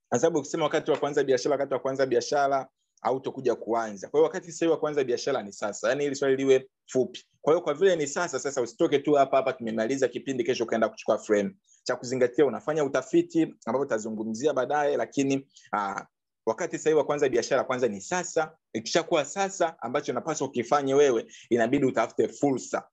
kwa 0.08 0.18
sababu 0.18 0.38
ukisema 0.38 0.64
wakati 0.64 0.90
wa 0.90 0.96
kuanza 0.98 1.24
biashara, 1.24 1.52
wakati 1.54 1.74
wa 1.74 1.80
kuanza 1.80 2.06
biashara 2.06 2.68
hautokuja 3.02 3.54
kuanza. 3.54 4.08
Kwa 4.08 4.18
hiyo 4.20 4.24
wakati 4.24 4.52
sahihi 4.52 4.70
wa 4.72 4.78
kuanza 4.80 5.04
biashara 5.04 5.42
ni 5.42 5.52
sasa, 5.52 5.88
yaani 5.88 6.04
hili 6.04 6.16
swali 6.16 6.36
liwe 6.36 6.68
fupi. 6.86 7.24
Kwa 7.40 7.52
hiyo 7.52 7.64
kwa 7.64 7.74
vile 7.74 7.96
ni 7.96 8.06
sasa, 8.06 8.38
sasa 8.38 8.62
usitoke 8.62 8.98
tu 8.98 9.12
hapa 9.12 9.36
hapa, 9.36 9.52
tumemaliza 9.52 10.08
kipindi, 10.08 10.44
kesho 10.44 10.64
ukaenda 10.64 10.88
kuchukua 10.88 11.18
frame. 11.18 11.56
Cha 11.82 11.96
kuzingatia, 11.96 12.46
unafanya 12.46 12.84
utafiti 12.84 13.54
ambao 13.66 13.82
utazungumzia 13.82 14.52
baadaye, 14.52 14.96
lakini 14.96 15.48
aa, 15.72 16.06
wakati 16.46 16.78
sahihi 16.78 16.98
wa 16.98 17.04
kwanza 17.04 17.28
biashara 17.28 17.64
kwanza 17.64 17.88
ni 17.88 18.00
sasa. 18.00 18.56
Ikishakuwa 18.72 19.24
sasa, 19.24 19.76
ambacho 19.82 20.12
unapaswa 20.12 20.46
ukifanye 20.46 20.94
wewe, 20.94 21.26
inabidi 21.50 21.84
utafute 21.86 22.28
fursa 22.28 22.88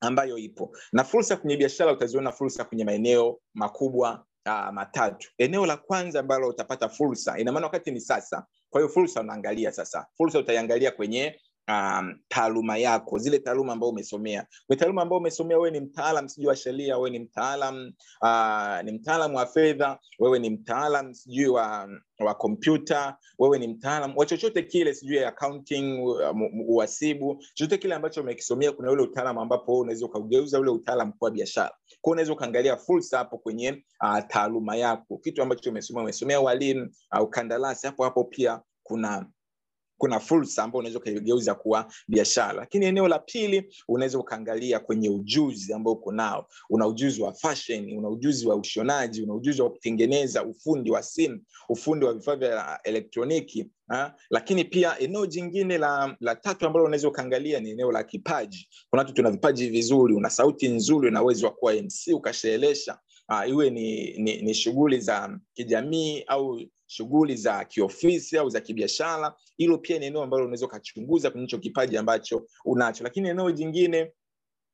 ambayo 0.00 0.38
ipo. 0.38 0.76
Na 0.92 1.04
fursa 1.04 1.36
kwenye 1.36 1.56
biashara 1.56 1.92
utaziona 1.92 2.32
fursa 2.32 2.64
kwenye 2.64 2.84
maeneo 2.84 3.40
makubwa 3.54 4.26
uh, 4.46 4.72
matatu. 4.72 5.28
Eneo 5.38 5.66
la 5.66 5.76
kwanza 5.76 6.20
ambalo 6.20 6.48
utapata 6.48 6.88
fursa 6.88 7.38
ina 7.38 7.52
maana 7.52 7.66
wakati 7.66 7.90
ni 7.90 8.00
sasa. 8.00 8.46
Kwa 8.70 8.80
hiyo 8.80 8.92
fursa 8.92 9.20
unaangalia 9.20 9.72
sasa. 9.72 10.06
Fursa 10.16 10.38
utaiangalia 10.38 10.90
kwenye 10.90 11.40
um, 11.68 12.14
taaluma 12.28 12.76
yako 12.78 13.18
zile 13.18 13.38
taaluma 13.38 13.72
ambayo 13.72 13.90
umesomea. 13.90 14.46
Kwenye 14.66 14.80
taaluma 14.80 15.02
ambayo 15.02 15.20
umesomea 15.20 15.58
wewe 15.58 15.70
ni 15.70 15.80
mtaalam 15.80 16.28
sijui 16.28 16.46
wa 16.48 16.56
sheria 16.56 16.96
wewe 16.96 17.10
ni 17.10 17.18
mtaalam 17.18 17.92
uh, 18.22 18.84
ni 18.84 18.92
mtaalam 18.92 19.34
wa 19.34 19.46
fedha 19.46 19.98
wewe 20.18 20.38
ni 20.38 20.50
mtaalam 20.50 21.14
sijui 21.14 21.46
wa 21.48 21.88
wa 22.18 22.34
kompyuta 22.34 23.16
wewe 23.38 23.58
ni 23.58 23.68
mtaalam 23.68 24.16
wa 24.16 24.26
chochote 24.26 24.62
kile 24.62 24.94
sijui 24.94 25.24
accounting 25.24 26.02
uhasibu 26.68 27.42
chochote 27.54 27.78
kile 27.78 27.94
ambacho 27.94 28.20
umekisomea 28.20 28.72
kuna 28.72 28.90
ule 28.90 29.02
utaalam 29.02 29.38
ambapo 29.38 29.78
unaweza 29.78 30.06
ukaugeuza 30.06 30.60
ule 30.60 30.70
utaalam 30.70 31.12
kuwa 31.12 31.30
biashara. 31.30 31.74
Kwao 32.00 32.12
unaweza 32.12 32.32
ukaangalia 32.32 32.76
fursa 32.76 33.18
hapo 33.18 33.38
kwenye 33.38 33.84
uh, 34.02 34.18
taaluma 34.28 34.76
yako. 34.76 35.18
Kitu 35.18 35.42
ambacho 35.42 35.70
umesomea 35.70 36.02
umesomea 36.02 36.40
walimu 36.40 36.90
au 37.10 37.24
uh, 37.24 37.30
kandarasi 37.30 37.86
hapo 37.86 38.04
hapo 38.04 38.24
pia 38.24 38.60
kuna 38.82 39.26
kuna 39.98 40.20
fursa 40.20 40.62
ambayo 40.64 40.78
unaweza 40.78 40.98
ukaigeuza 40.98 41.54
kuwa 41.54 41.92
biashara. 42.08 42.52
Lakini 42.52 42.86
eneo 42.86 43.08
la 43.08 43.18
pili 43.18 43.74
unaweza 43.88 44.18
ukaangalia 44.18 44.80
kwenye 44.80 45.08
ujuzi 45.10 45.72
ambao 45.72 45.92
uko 45.94 46.12
nao. 46.12 46.48
Una 46.70 46.86
ujuzi 46.86 47.22
wa 47.22 47.32
fashion 47.32 47.98
una 47.98 48.08
ujuzi 48.08 48.46
wa 48.46 48.56
ushonaji 48.56 49.22
una 49.22 49.34
ujuzi 49.34 49.62
wa 49.62 49.70
kutengeneza 49.70 50.44
ufundi 50.44 50.90
wa 50.90 51.02
simu 51.02 51.40
ufundi 51.68 52.04
wa 52.06 52.14
vifaa 52.14 52.36
vya 52.36 52.80
elektroniki 52.84 53.70
ha? 53.88 54.14
lakini 54.30 54.64
pia 54.64 54.98
eneo 54.98 55.26
jingine 55.26 55.78
la, 55.78 56.16
la 56.20 56.36
tatu 56.36 56.66
ambalo 56.66 56.84
unaweza 56.84 57.08
ukaangalia 57.08 57.60
ni 57.60 57.70
eneo 57.70 57.92
la 57.92 58.04
kipaji. 58.04 58.68
Kuna 58.90 59.02
watu 59.02 59.14
tuna 59.14 59.30
vipaji 59.30 59.68
vizuri 59.68 60.14
una 60.14 60.30
sauti 60.30 60.68
nzuri 60.68 61.08
una 61.08 61.22
uwezo 61.22 61.46
wa 61.46 61.52
kuwa 61.52 61.74
mc 61.74 62.14
ukasherehesha. 62.14 62.98
Uh, 63.28 63.48
iwe 63.48 63.70
ni, 63.70 64.12
ni, 64.18 64.42
ni 64.42 64.54
shughuli 64.54 65.00
za 65.00 65.38
kijamii 65.54 66.24
au 66.26 66.60
shughuli 66.86 67.36
za 67.36 67.64
kiofisi 67.64 68.38
au 68.38 68.48
za 68.48 68.60
kibiashara. 68.60 69.34
Hilo 69.56 69.78
pia 69.78 69.98
ni 69.98 70.06
eneo 70.06 70.22
ambalo 70.22 70.42
unaweza 70.44 70.66
ukachunguza 70.66 71.30
kwenye 71.30 71.46
hicho 71.46 71.58
kipaji 71.58 71.96
ambacho 71.96 72.46
unacho. 72.64 73.04
Lakini 73.04 73.28
eneo 73.28 73.50
jingine 73.50 74.12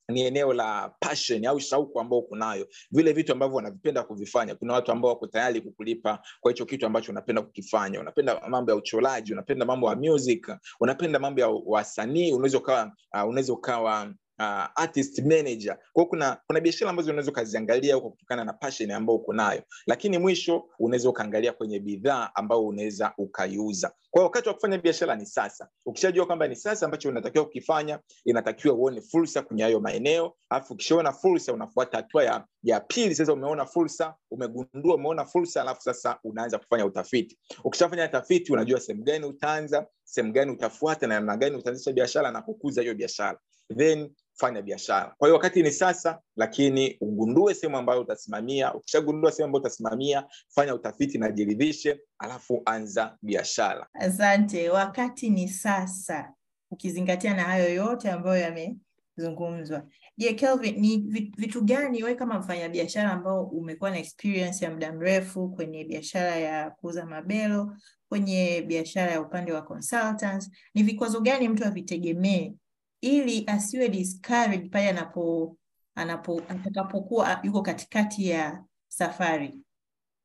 ni 0.09 0.23
eneo 0.23 0.53
la 0.53 0.95
passion 1.01 1.47
au 1.47 1.61
shauku 1.61 2.01
ambao 2.01 2.19
uko 2.19 2.37
nayo. 2.37 2.69
Vile 2.91 3.13
vitu 3.13 3.33
ambavyo 3.33 3.57
wanavipenda 3.57 4.03
kuvifanya. 4.03 4.55
Kuna 4.55 4.73
watu 4.75 4.93
ambao 4.93 5.11
wako 5.11 5.27
tayari 5.27 5.61
kukulipa 5.61 6.23
kwa 6.41 6.51
hicho 6.53 6.67
kitu 6.67 6.87
ambacho 6.87 7.13
unapenda 7.13 7.43
kukifanya. 7.43 8.01
Unapenda 8.01 8.41
mambo 8.49 8.71
ya 8.71 8.77
uchoraji 8.77 9.33
unapenda 9.33 9.67
mambo 9.67 9.89
ya 9.91 9.97
music 9.97 10.47
unapenda 10.81 11.19
mambo 11.19 11.41
ya 11.41 11.49
wasanii. 11.49 12.33
Unaweza 12.33 12.59
ukawa 12.59 12.93
uh, 13.15 13.29
unaweza 13.29 13.53
ukawa 13.53 14.15
uh, 14.39 14.67
artist 14.83 15.19
manager. 15.19 15.79
Kwao 15.93 16.07
kuna 16.07 16.39
kuna 16.47 16.61
biashara 16.61 16.91
ambazo 16.91 17.11
unaweza 17.11 17.31
ukaziangalia 17.31 17.95
huko 17.95 18.11
kutokana 18.11 18.45
na 18.45 18.53
passion 18.53 18.91
ambayo 18.91 19.19
uko 19.19 19.33
nayo. 19.33 19.63
Lakini 19.87 20.19
mwisho 20.19 20.65
unaweza 20.79 21.09
ukaangalia 21.11 21.53
kwenye 21.53 21.79
bidhaa 21.81 22.31
ambayo 22.35 22.67
unaweza 22.67 23.13
ukaiuza. 23.19 23.93
Kwa 24.11 24.23
wakati 24.23 24.49
wa 24.49 24.55
kufanya 24.55 24.79
biashara 24.79 25.17
ni 25.17 25.27
sasa. 25.27 25.69
Ukishajua 25.87 26.27
kwamba 26.27 26.49
ni 26.49 26.57
sasa 26.57 26.87
ambacho 26.87 27.09
unatakiwa 27.09 27.45
kukifanya 27.45 27.99
inatakiwa 28.25 28.75
uone 28.75 29.01
fursa 29.01 29.43
kwenye 29.43 29.63
hayo 29.63 29.81
maeneo. 29.81 30.35
Alafu 30.51 30.75
ukishaona 30.75 31.13
fursa 31.13 31.53
unafuata 31.53 31.97
hatua 31.97 32.25
ya 32.25 32.45
ya 32.63 32.81
pili. 32.81 33.15
Sasa 33.15 33.33
umeona 33.33 33.67
fursa 33.67 34.15
umegundua 34.31 34.95
umeona 34.95 35.25
fursa 35.25 35.61
alafu 35.63 35.83
sasa 35.83 36.19
unaanza 36.25 36.59
kufanya 36.59 36.87
utafiti. 36.87 37.39
Ukishafanya 37.65 38.09
tafiti 38.09 38.53
unajua 38.53 38.81
sehemu 38.81 39.05
gani 39.05 39.25
utaanza 39.25 39.87
sehemu 40.05 40.33
gani 40.33 40.51
utafuata 40.53 41.07
na 41.07 41.15
namna 41.15 41.37
gani 41.37 41.57
utaanzisha 41.57 41.93
biashara 41.93 42.31
na 42.31 42.43
kukuza 42.43 42.83
hiyo 42.83 42.95
biashara. 42.95 43.39
Then 43.77 44.11
fanya 44.35 44.63
biashara. 44.63 45.15
Kwa 45.19 45.29
hiyo 45.29 45.37
wakati 45.37 45.63
ni 45.63 45.71
sasa 45.71 46.21
lakini 46.37 46.97
ugundue 47.01 47.55
sehemu 47.55 47.77
ambayo 47.77 48.01
utasimamia. 48.01 48.75
Ukishagundua 48.75 49.33
sehemu 49.33 49.47
ambayo 49.49 49.61
utasimamia 49.61 50.27
fanya 50.55 50.75
utafiti 50.75 51.19
na 51.19 51.31
jiridhishe 51.33 52.01
alafu 52.19 52.63
anza 52.65 53.17
biashara. 53.23 53.87
Asante. 53.95 54.71
Wakati 54.71 55.31
ni 55.31 55.49
sasa 55.49 56.33
ukizingatia 56.71 57.35
na 57.35 57.43
hayo 57.43 57.75
yote 57.75 58.11
ambayo 58.11 58.37
yamezungumzwa. 58.43 59.87
Je 60.17 60.33
kelvin 60.35 60.81
ni 60.81 60.97
vitu 61.37 61.61
gani 61.65 62.03
we 62.03 62.15
kama 62.15 62.39
mfanyabiashara 62.39 63.11
ambao 63.13 63.45
umekuwa 63.45 63.91
na 63.91 63.99
experience 63.99 64.65
ya 64.65 64.71
muda 64.71 64.93
mrefu 64.93 65.49
kwenye 65.51 65.85
biashara 65.85 66.37
ya 66.37 66.71
kuuza 66.71 67.07
mabelo 67.07 67.77
kwenye 68.09 68.63
biashara 68.67 69.13
ya 69.13 69.21
upande 69.21 69.53
wa 69.53 69.63
consultants 69.63 70.51
ni 70.75 70.83
vikwazo 70.83 71.21
gani 71.21 71.49
mtu 71.49 71.65
avitegemee 71.65 72.55
ili 73.03 73.45
asiwe 73.47 73.89
discouraged 73.89 74.71
pale 74.71 74.89
anapo 74.89 75.57
anapo 75.95 76.43
atakapokuwa 76.49 77.41
yuko 77.43 77.63
katikati 77.63 78.29
ya 78.29 78.65
safari. 78.89 79.61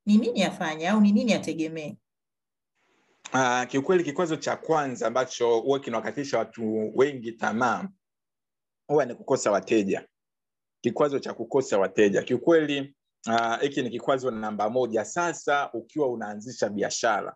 Ni 0.05 0.17
nini 0.17 0.43
afanye 0.43 0.89
au 0.89 1.01
ni 1.01 1.11
nini 1.11 1.33
ategemee? 1.33 1.97
Uh, 3.33 3.63
kiukweli 3.67 4.03
kikwazo 4.03 4.35
cha 4.35 4.55
kwanza 4.55 5.07
ambacho 5.07 5.59
huwa 5.59 5.79
kinawakatisha 5.79 6.37
watu 6.37 6.91
wengi 6.97 7.31
tamaa 7.31 7.87
huwa 8.87 9.05
ni 9.05 9.15
kukosa 9.15 9.51
wateja. 9.51 10.07
Kikwazo 10.81 11.19
cha 11.19 11.33
kukosa 11.33 11.77
wateja. 11.79 12.23
Kiukweli 12.23 12.95
hiki 13.61 13.79
uh, 13.79 13.83
ni 13.85 13.89
kikwazo 13.89 14.31
namba 14.31 14.69
moja. 14.69 15.05
Sasa 15.05 15.71
ukiwa 15.73 16.07
unaanzisha 16.09 16.69
biashara. 16.69 17.35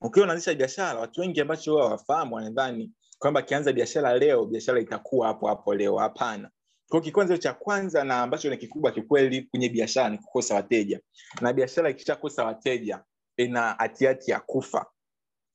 Ukiwa 0.00 0.24
unaanzisha 0.24 0.54
biashara 0.54 1.00
watu 1.00 1.20
wengi 1.20 1.40
ambacho 1.40 1.72
huwa 1.72 1.90
wafahamu 1.90 2.34
wanadhani 2.34 2.92
kwamba 3.18 3.40
akianza 3.40 3.72
biashara 3.72 4.18
leo 4.18 4.44
biashara 4.46 4.80
itakuwa 4.80 5.26
hapo 5.26 5.48
hapo 5.48 5.74
leo. 5.74 5.96
Hapana. 5.96 6.50
Kwa 6.88 7.00
kikwazo 7.00 7.36
cha 7.36 7.52
kwanza 7.52 8.04
na 8.04 8.22
ambacho 8.22 8.50
ni 8.50 8.56
kikubwa 8.56 8.90
kikweli 8.92 9.42
kwenye 9.42 9.68
biashara 9.68 10.08
ni 10.08 10.18
kukosa 10.18 10.54
wateja. 10.54 11.00
Na 11.40 11.52
biashara 11.52 11.90
ikishakosa 11.90 12.44
wateja 12.44 13.04
ina 13.36 13.72
hatihati 13.78 14.30
ya 14.30 14.40
kufa 14.40 14.86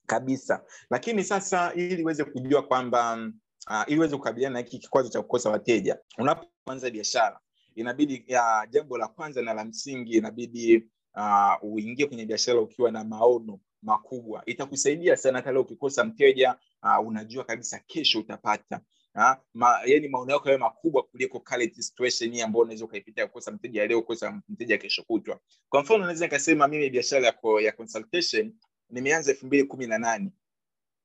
kabisa. 0.05 0.63
Lakini 0.89 1.23
sasa 1.23 1.73
ili 1.73 2.03
uweze 2.03 2.23
kujua 2.23 2.61
kwamba 2.61 3.29
uh, 3.69 3.83
ili 3.87 3.97
uweze 3.99 4.17
kukabiliana 4.17 4.53
na 4.53 4.59
hiki 4.59 4.79
kikwazo 4.79 5.09
cha 5.09 5.21
kukosa 5.21 5.49
wateja 5.49 5.97
unapoanza 6.17 6.89
biashara 6.89 7.39
inabidi 7.75 8.23
ya 8.27 8.67
jambo 8.69 8.97
la 8.97 9.07
kwanza 9.07 9.41
na 9.41 9.53
la 9.53 9.65
msingi 9.65 10.13
inabidi 10.13 10.77
uh, 11.15 11.53
uingie 11.73 12.05
kwenye 12.05 12.25
biashara 12.25 12.61
ukiwa 12.61 12.91
na 12.91 13.03
maono 13.03 13.59
makubwa. 13.81 14.43
Itakusaidia 14.45 15.17
sana 15.17 15.37
hata 15.37 15.51
leo 15.51 15.61
ukikosa 15.61 16.03
mteja 16.03 16.55
uh, 16.83 17.07
unajua 17.07 17.43
kabisa 17.43 17.79
kesho 17.87 18.19
utapata. 18.19 18.81
Ha? 19.13 19.41
Ma, 19.53 19.79
yani 19.85 20.07
maono 20.07 20.33
yako 20.33 20.47
yawe 20.49 20.57
makubwa 20.59 21.03
kuliko 21.03 21.39
current 21.39 21.73
situation 21.81 22.31
hii 22.33 22.41
ambayo 22.41 22.63
unaweza 22.63 22.85
ukaipitia 22.85 23.27
kukosa 23.27 23.51
mteja 23.51 23.87
leo 23.87 24.01
kukosa 24.01 24.41
mteja 24.49 24.77
kesho 24.77 25.03
kutwa. 25.03 25.39
Kwa 25.69 25.81
mfano 25.81 25.99
naweza 26.03 26.25
nikasema 26.25 26.67
mimi 26.67 26.89
biashara 26.89 27.27
ya, 27.27 27.35
ya 27.61 27.71
consultation 27.71 28.53
nimeanza 28.89 29.31
elfu 29.31 29.45
mbili 29.45 29.63
kumi 29.63 29.87
na 29.87 29.97
nane. 29.97 30.31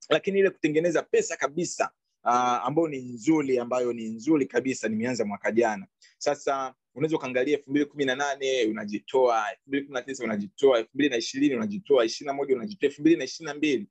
Lakini 0.09 0.39
ile 0.39 0.49
kutengeneza 0.49 1.03
pesa 1.03 1.37
kabisa 1.37 1.91
uh, 2.23 2.31
ambayo 2.67 2.87
ni 2.87 2.97
nzuri 2.99 3.59
ambayo 3.59 3.93
ni 3.93 4.03
nzuri 4.09 4.45
kabisa 4.45 4.87
nimeanza 4.87 5.25
mwaka 5.25 5.51
jana. 5.51 5.87
Sasa 6.17 6.75
unaweza 6.95 7.17
ukaangalia 7.17 7.57
elfu 7.57 7.69
mbili 7.71 7.85
kumi 7.85 8.05
na 8.05 8.15
nane 8.15 8.65
unajitoa 8.65 9.49
elfu 9.51 9.61
mbili 9.67 9.83
kumi 9.83 9.93
na 9.93 10.01
tisa 10.01 10.23
unajitoa 10.23 10.77
elfu 10.79 10.89
mbili 10.93 11.09
na 11.09 11.17
ishirini 11.17 11.55
unajitoa 11.55 12.05
ishirina 12.05 12.33
moja 12.33 12.55
unajitoa 12.55 12.89
elfu 12.89 13.01
mbili 13.01 13.15
na 13.17 13.23
ishiri 13.23 13.45
na 13.45 13.53
mbili. 13.53 13.87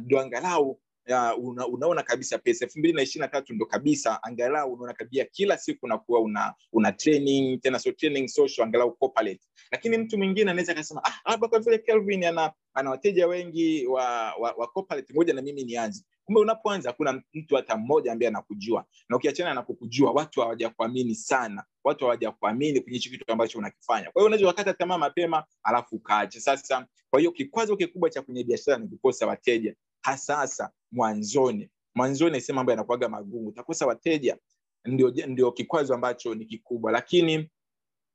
Ndo 0.00 0.20
angalau 0.20 0.80
uh, 1.08 1.44
una, 1.48 1.66
unaona 1.66 2.02
kabisa 2.02 2.38
pesa. 2.38 2.64
Elfu 2.64 2.78
mbili 2.78 2.94
na 2.94 3.02
ishiri 3.02 3.20
na 3.20 3.28
tatu 3.28 3.54
ndo 3.54 3.66
kabisa 3.66 4.22
angalau 4.22 4.72
unaona 4.72 4.92
kabia 4.92 5.24
kila 5.24 5.58
siku 5.58 5.86
unakuwa 5.86 6.20
una, 6.20 6.54
una 6.72 6.92
training 6.92 7.60
tena 7.60 7.78
so 7.78 7.92
training 7.92 8.28
social 8.28 8.66
angalau 8.66 8.92
corporate 8.96 9.40
lakini 9.72 9.98
mtu 9.98 10.18
mwingine 10.18 10.50
anaweza 10.50 10.72
akasema 10.72 11.04
ah, 11.04 11.30
labda 11.30 11.48
kwa 11.48 11.58
vile 11.60 11.78
kelvin 11.78 12.24
ana 12.24 12.52
ana 12.74 12.90
wateja 12.90 13.26
wengi 13.26 13.86
wa, 13.86 14.34
wa, 14.34 14.52
wa 14.52 14.66
corporate 14.66 15.14
ngoja 15.14 15.34
na 15.34 15.42
mimi 15.42 15.64
nianze. 15.64 16.04
Kumbe 16.24 16.40
unapoanza 16.40 16.88
hakuna 16.90 17.22
mtu 17.34 17.56
hata 17.56 17.76
mmoja 17.76 18.12
ambaye 18.12 18.28
anakujua. 18.28 18.84
Na 19.08 19.16
ukiachana 19.16 19.54
na 19.54 19.62
kukujua 19.62 20.10
watu 20.12 20.40
hawajakuamini 20.40 21.14
sana. 21.14 21.64
Watu 21.84 22.04
hawajakuamini 22.04 22.80
kwenye 22.80 22.98
hichi 22.98 23.10
kitu 23.10 23.32
ambacho 23.32 23.58
unakifanya. 23.58 24.10
Kwa 24.10 24.20
hiyo 24.22 24.26
unaweza 24.26 24.48
ukakata 24.48 24.74
tamaa 24.74 24.98
mapema 24.98 25.44
alafu 25.62 25.96
ukaacha 25.96 26.40
sasa 26.40 26.86
kwa 27.10 27.20
hiyo 27.20 27.32
kikwazo 27.32 27.76
kikubwa 27.76 28.10
cha 28.10 28.22
kwenye 28.22 28.44
biashara 28.44 28.78
ni 28.78 28.88
kukosa 28.88 29.26
wateja. 29.26 29.74
Hasa 30.00 30.36
hasa 30.36 30.70
mwanzoni. 30.92 31.70
Mwanzoni 31.94 32.40
sehemu 32.40 32.60
ambayo 32.60 32.74
yanakuaga 32.76 33.08
magumu. 33.08 33.48
Utakosa 33.48 33.86
wateja. 33.86 34.36
Ndio, 34.84 35.10
ndio 35.26 35.52
kikwazo 35.52 35.94
ambacho 35.94 36.34
ni 36.34 36.44
kikubwa. 36.46 36.92
Lakini 36.92 37.50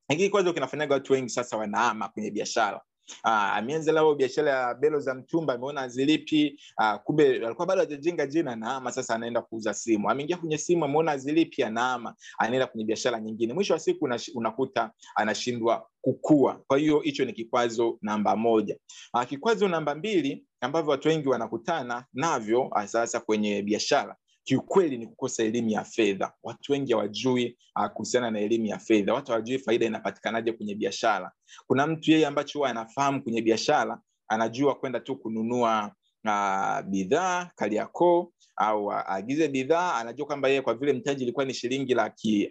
hiki 0.10 0.24
kikwazo 0.24 0.54
kinafanyaga 0.54 0.94
watu 0.94 1.14
wengi 1.14 1.30
sasa 1.30 1.58
wanaama 1.58 2.10
kwenye 2.10 2.32
biashara. 2.32 2.82
Ameanza 3.24 3.92
lao 3.92 4.16
biashara 4.16 4.52
ya 4.52 4.74
belo 4.74 5.00
za 5.00 5.14
mtumba 5.16 5.54
ameona 5.54 5.82
azilipi 5.82 6.60
aa, 6.80 6.98
kumbe 6.98 7.46
alikuwa 7.46 7.68
bado 7.68 7.82
hajajenga 7.82 8.28
jina 8.28 8.56
naama 8.56 8.92
sasa 8.92 9.16
anaenda 9.16 9.42
kuuza 9.42 9.74
simu. 9.74 10.10
Ameingia 10.10 10.38
kwenye 10.38 10.58
simu 10.58 10.86
ameona 10.86 11.12
azilipi 11.12 11.64
anaama. 11.64 12.16
Anaenda 12.38 12.68
kwenye 12.68 12.86
biashara 12.86 13.20
nyingine. 13.20 13.54
Mwisho 13.54 13.74
wa 13.74 13.80
siku 13.80 14.10
unakuta 14.36 14.92
anashindwa 15.16 15.88
kukua. 16.02 16.64
Kwa 16.68 16.78
hiyo 16.78 17.00
hicho 17.00 17.26
ni 17.26 17.34
kikwazo 17.34 17.98
namba 18.02 18.36
moja. 18.36 18.78
Aa, 19.16 19.26
kikwazo 19.26 19.68
namba 19.68 19.96
mbili 19.96 20.46
ambavyo 20.62 20.92
watu 20.92 21.08
wengi 21.08 21.30
wanakutana 21.30 22.06
navyo 22.14 22.72
sasa 22.86 23.20
kwenye 23.20 23.62
biashara. 23.62 24.16
Kiukweli 24.44 24.98
ni 24.98 25.08
kukosa 25.08 25.44
elimu 25.44 25.70
ya 25.70 25.84
fedha. 25.84 26.34
Watu 26.44 26.72
wengi 26.72 26.92
hawajui 26.94 27.58
uh, 27.76 27.86
kuhusiana 27.88 28.32
na 28.32 28.40
elimu 28.40 28.66
ya 28.66 28.80
fedha. 28.80 29.14
Watu 29.14 29.32
hawajui 29.32 29.60
faida 29.60 29.86
inapatikanaje 29.86 30.52
kwenye 30.52 30.76
biashara. 30.76 31.32
Kuna 31.68 31.88
mtu 31.88 32.12
yeye 32.12 32.28
ambacho 32.28 32.60
huwa 32.60 32.70
anafahamu 32.70 33.24
kwenye 33.24 33.42
biashara 33.42 34.02
anajua 34.28 34.76
kwenda 34.76 35.00
tu 35.00 35.16
kununua 35.16 35.92
uh, 36.26 36.82
bidhaa 36.82 37.50
kaliakoo 37.56 38.32
au 38.58 38.92
aagize 38.92 39.48
bidhaa 39.48 39.94
anajua 39.96 40.26
kwamba 40.26 40.48
yeye 40.50 40.62
kwa 40.62 40.74
vile 40.74 40.94
mtaji 40.94 41.24
ilikuwa 41.24 41.46
ni 41.46 41.54
shilingi 41.54 41.94
laki 41.94 42.50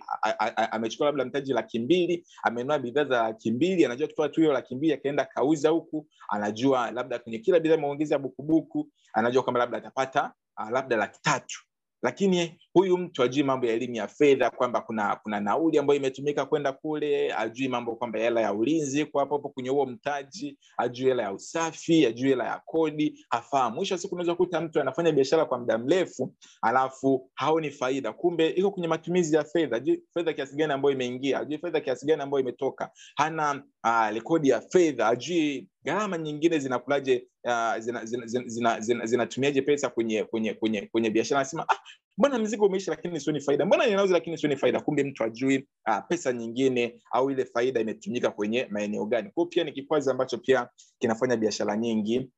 amechukua 0.70 1.06
labda 1.06 1.24
mtaji 1.24 1.52
laki 1.52 1.78
mbili 1.78 2.26
amenunua 2.42 2.78
bidhaa 2.78 3.04
za 3.04 3.22
laki 3.22 3.50
mbili 3.50 3.84
anajua 3.84 4.08
kutoa 4.08 4.28
tu 4.28 4.40
hiyo 4.40 4.52
laki 4.52 4.74
mbili 4.74 4.92
akaenda 4.92 5.24
kauza 5.24 5.70
huku 5.70 6.06
anajua 6.28 6.90
labda 6.90 7.18
kwenye 7.18 7.38
kila 7.38 7.60
bidhaa 7.60 7.74
ameongeza 7.74 8.18
bukubuku 8.18 8.90
anajua 9.12 9.42
kwamba 9.42 9.60
labda 9.60 9.78
atapata 9.78 10.32
labda 10.70 10.96
laki 10.96 11.20
tatu 11.22 11.60
lakini 12.06 12.58
huyu 12.74 12.98
mtu 12.98 13.22
ajui 13.22 13.42
mambo 13.42 13.66
ya 13.66 13.72
elimu 13.72 13.94
ya 13.94 14.08
fedha 14.08 14.50
kwamba 14.50 14.80
kuna 14.80 15.16
kuna 15.16 15.40
nauli 15.40 15.78
ambayo 15.78 15.98
imetumika 16.00 16.46
kwenda 16.46 16.72
kule 16.72 17.34
ajui 17.34 17.68
mambo 17.68 17.96
kwamba 17.96 18.18
hela 18.18 18.40
ya 18.40 18.52
ulinzi 18.54 19.04
kwa 19.04 19.20
hapo 19.22 19.36
hapo 19.36 19.48
kwenye 19.48 19.68
huo 19.68 19.86
mtaji 19.86 20.58
ajui 20.78 21.08
hela 21.08 21.22
ya 21.22 21.32
usafi 21.32 22.06
ajui 22.06 22.28
hela 22.28 22.44
ya 22.46 22.62
kodi 22.64 23.26
hafahamu 23.30 23.76
mwisho 23.76 23.98
siku 23.98 24.14
unaweza 24.14 24.34
kuta 24.34 24.60
mtu 24.60 24.80
anafanya 24.80 25.12
biashara 25.12 25.44
kwa 25.44 25.58
muda 25.58 25.78
mrefu 25.78 26.34
alafu 26.62 27.30
haoni 27.34 27.70
faida. 27.70 28.12
Kumbe 28.12 28.48
iko 28.48 28.70
kwenye 28.70 28.88
matumizi 28.88 29.36
ya 29.36 29.44
fedha. 29.44 29.76
Ajui 29.76 30.02
fedha 30.14 30.32
kiasi 30.32 30.56
gani 30.56 30.72
ambayo 30.72 30.94
imeingia 30.94 31.40
ajui 31.40 31.58
fedha 31.58 31.80
kiasi 31.80 32.06
gani 32.06 32.22
ambayo 32.22 32.40
imetoka. 32.42 32.90
Hana 33.16 33.62
uh, 33.84 34.08
rekodi 34.14 34.48
ya 34.48 34.60
fedha 34.60 35.08
ajui 35.08 35.68
gharama 35.86 36.18
nyingine 36.18 36.58
zinakulaje 36.58 37.28
uh, 37.44 37.78
zinatumiaje 37.78 38.26
zina, 38.26 38.26
zina, 38.26 38.80
zina, 38.80 39.06
zina, 39.06 39.26
zina 39.26 39.62
pesa 39.62 39.88
kwenye 39.88 40.24
kwenye 40.24 40.54
kwenye 40.54 40.82
kwenye 40.86 41.10
biashara? 41.10 41.40
Anasema 41.40 41.66
ah, 41.68 41.78
mbona 42.18 42.38
mzigo 42.38 42.66
umeisha 42.66 42.90
lakini 42.90 43.20
sioni 43.20 43.40
faida? 43.40 43.66
Mbona 43.66 43.86
ninauza 43.86 44.14
lakini 44.14 44.38
sioni 44.38 44.56
faida? 44.56 44.80
Kumbe 44.80 45.04
mtu 45.04 45.24
ajui 45.24 45.68
uh, 45.88 45.98
pesa 46.08 46.32
nyingine 46.32 47.00
au 47.12 47.30
ile 47.30 47.44
faida 47.44 47.80
imetumika 47.80 48.30
kwenye 48.30 48.66
maeneo 48.70 49.06
gani. 49.06 49.30
Kwao 49.34 49.46
pia 49.46 49.64
ni 49.64 49.72
kikwazi 49.72 50.10
ambacho 50.10 50.38
pia 50.38 50.68
kinafanya 50.98 51.36
biashara 51.36 51.76
nyingi 51.76 52.30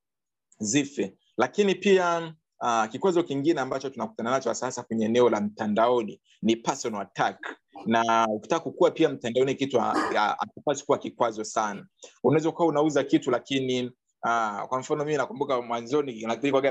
zife. 0.59 1.17
Lakini 1.37 1.75
pia 1.75 2.35
uh, 2.61 2.85
kikwazo 2.87 3.23
kingine 3.23 3.61
ambacho 3.61 3.91
tunakutana 3.91 4.31
nacho 4.31 4.55
sasa 4.55 4.83
kwenye 4.83 5.05
eneo 5.05 5.31
la 5.31 5.41
mtandaoni 5.41 6.21
ni 6.43 6.57
personal 6.57 7.01
attack. 7.03 7.57
Na 7.87 8.27
ukitaka 8.31 8.61
kukua 8.61 8.91
pia 8.91 9.09
mtandaoni 9.09 9.55
kitu 9.55 9.81
hakipasi 9.81 10.87
kuwa 10.87 10.99
kikwazo 10.99 11.45
sana. 11.45 11.87
Unaweza 12.25 12.49
ukawa 12.49 12.69
unauza 12.69 13.05
kitu 13.05 13.31
lakini 13.31 13.85
uh, 14.25 14.63
kwa 14.69 14.79
mfano 14.81 15.05
mimi 15.05 15.17
nakumbuka 15.17 15.63
mwanzoni 15.63 16.23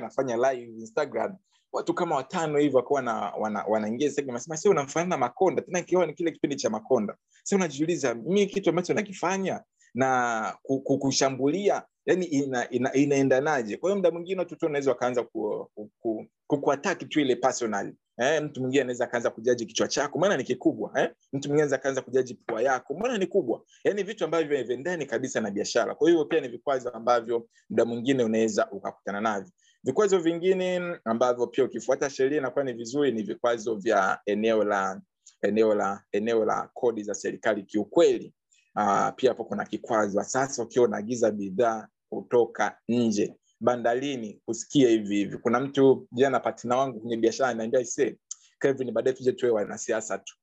nafanya 0.01 0.35
live 0.37 0.79
instagram. 0.79 1.35
Watu 1.71 1.93
kama 1.93 2.15
watano 2.15 2.57
hivi 2.59 2.75
wakuwa 2.75 3.01
wana, 3.39 3.63
wanaingia 3.67 4.11
si 4.57 4.69
unamfanana 4.69 5.09
na 5.09 5.17
makonda. 5.17 5.61
Tena 5.61 5.79
ikiwa 5.79 6.05
ni 6.05 6.13
kile 6.13 6.31
kipindi 6.31 6.55
cha 6.55 6.69
makonda. 6.69 7.15
Si 7.43 7.55
unajiuliza 7.55 8.15
mi 8.15 8.45
kitu 8.47 8.69
ambacho 8.69 8.93
nakifanya 8.93 9.61
na 9.93 10.57
kushambulia 10.99 11.83
yani 12.07 12.25
ina, 12.25 12.69
ina, 12.69 12.93
inaendanaje? 12.93 13.77
Kwa 13.77 13.89
hiyo 13.89 13.99
mda 13.99 14.11
mwingine 14.11 14.39
watoto 14.39 14.55
tu 14.59 14.65
unaweza 14.65 14.91
wakaanza 14.91 15.23
ku, 15.23 15.69
ku, 15.75 15.91
ku, 15.99 16.25
kukuataki 16.47 17.05
tu 17.05 17.19
ile 17.19 17.35
personal. 17.35 17.93
Eh, 18.19 18.43
mtu 18.43 18.61
mwingine 18.61 18.81
anaweza 18.81 19.03
akaanza 19.05 19.29
kujaji 19.29 19.65
kichwa 19.65 19.87
chako. 19.87 20.19
Maana 20.19 20.37
ni 20.37 20.43
kikubwa 20.43 20.91
eh? 21.01 21.09
mtu 21.33 21.49
mwingine 21.49 21.53
anaweza 21.53 21.75
akaanza 21.75 22.01
kujaji 22.01 22.33
pua 22.33 22.61
yako. 22.61 22.93
Maana 22.93 23.17
ni 23.17 23.27
kubwa. 23.27 23.61
Yani 23.83 24.03
vitu 24.03 24.25
ambavyo 24.25 24.63
vendani 24.63 25.05
kabisa 25.05 25.41
na 25.41 25.51
biashara. 25.51 25.95
Kwa 25.95 26.09
hiyo 26.09 26.25
pia 26.25 26.39
ni 26.41 26.47
vikwazo 26.47 26.89
ambavyo 26.89 27.47
mda 27.69 27.85
mwingine 27.85 28.23
unaweza 28.23 28.71
ukakutana 28.71 29.21
navyo. 29.21 29.51
Vikwazo 29.83 30.19
vingine 30.19 30.97
ambavyo 31.05 31.47
pia 31.47 31.63
ukifuata 31.63 32.09
sheria 32.09 32.37
inakuwa 32.37 32.63
ni 32.65 32.73
vizuri 32.73 33.11
ni 33.11 33.23
vikwazo 33.23 33.75
vya 33.75 34.19
eneo 34.25 34.63
la 34.63 35.01
eneo 35.41 35.75
la 35.75 36.03
eneo 36.11 36.45
la 36.45 36.69
kodi 36.73 37.03
za 37.03 37.13
serikali 37.13 37.63
kiukweli. 37.63 38.33
Uh, 38.75 39.09
pia 39.15 39.29
hapo 39.29 39.43
kuna 39.45 39.65
kikwazo. 39.65 40.23
Sasa 40.23 40.63
ukiwa 40.63 40.85
unaagiza 40.85 41.31
bidhaa 41.31 41.87
kutoka 42.09 42.77
nje. 42.87 43.35
Bandarini 43.59 44.41
usikie 44.47 44.89
hivi 44.89 45.15
hivi. 45.15 45.37
Kuna 45.37 45.59
mtu 45.59 46.07
jana 46.11 46.39
patina 46.39 46.77
wangu 46.77 46.99
kwenye 46.99 47.17
biashara 47.17 47.49
anaambia 47.49 47.79
ise 47.79 48.17
kevin 48.59 48.91
baadaye 48.91 49.15
tuje 49.15 49.31
tuwe 49.31 49.51
wanasiasa 49.51 50.17
tu. 50.17 50.35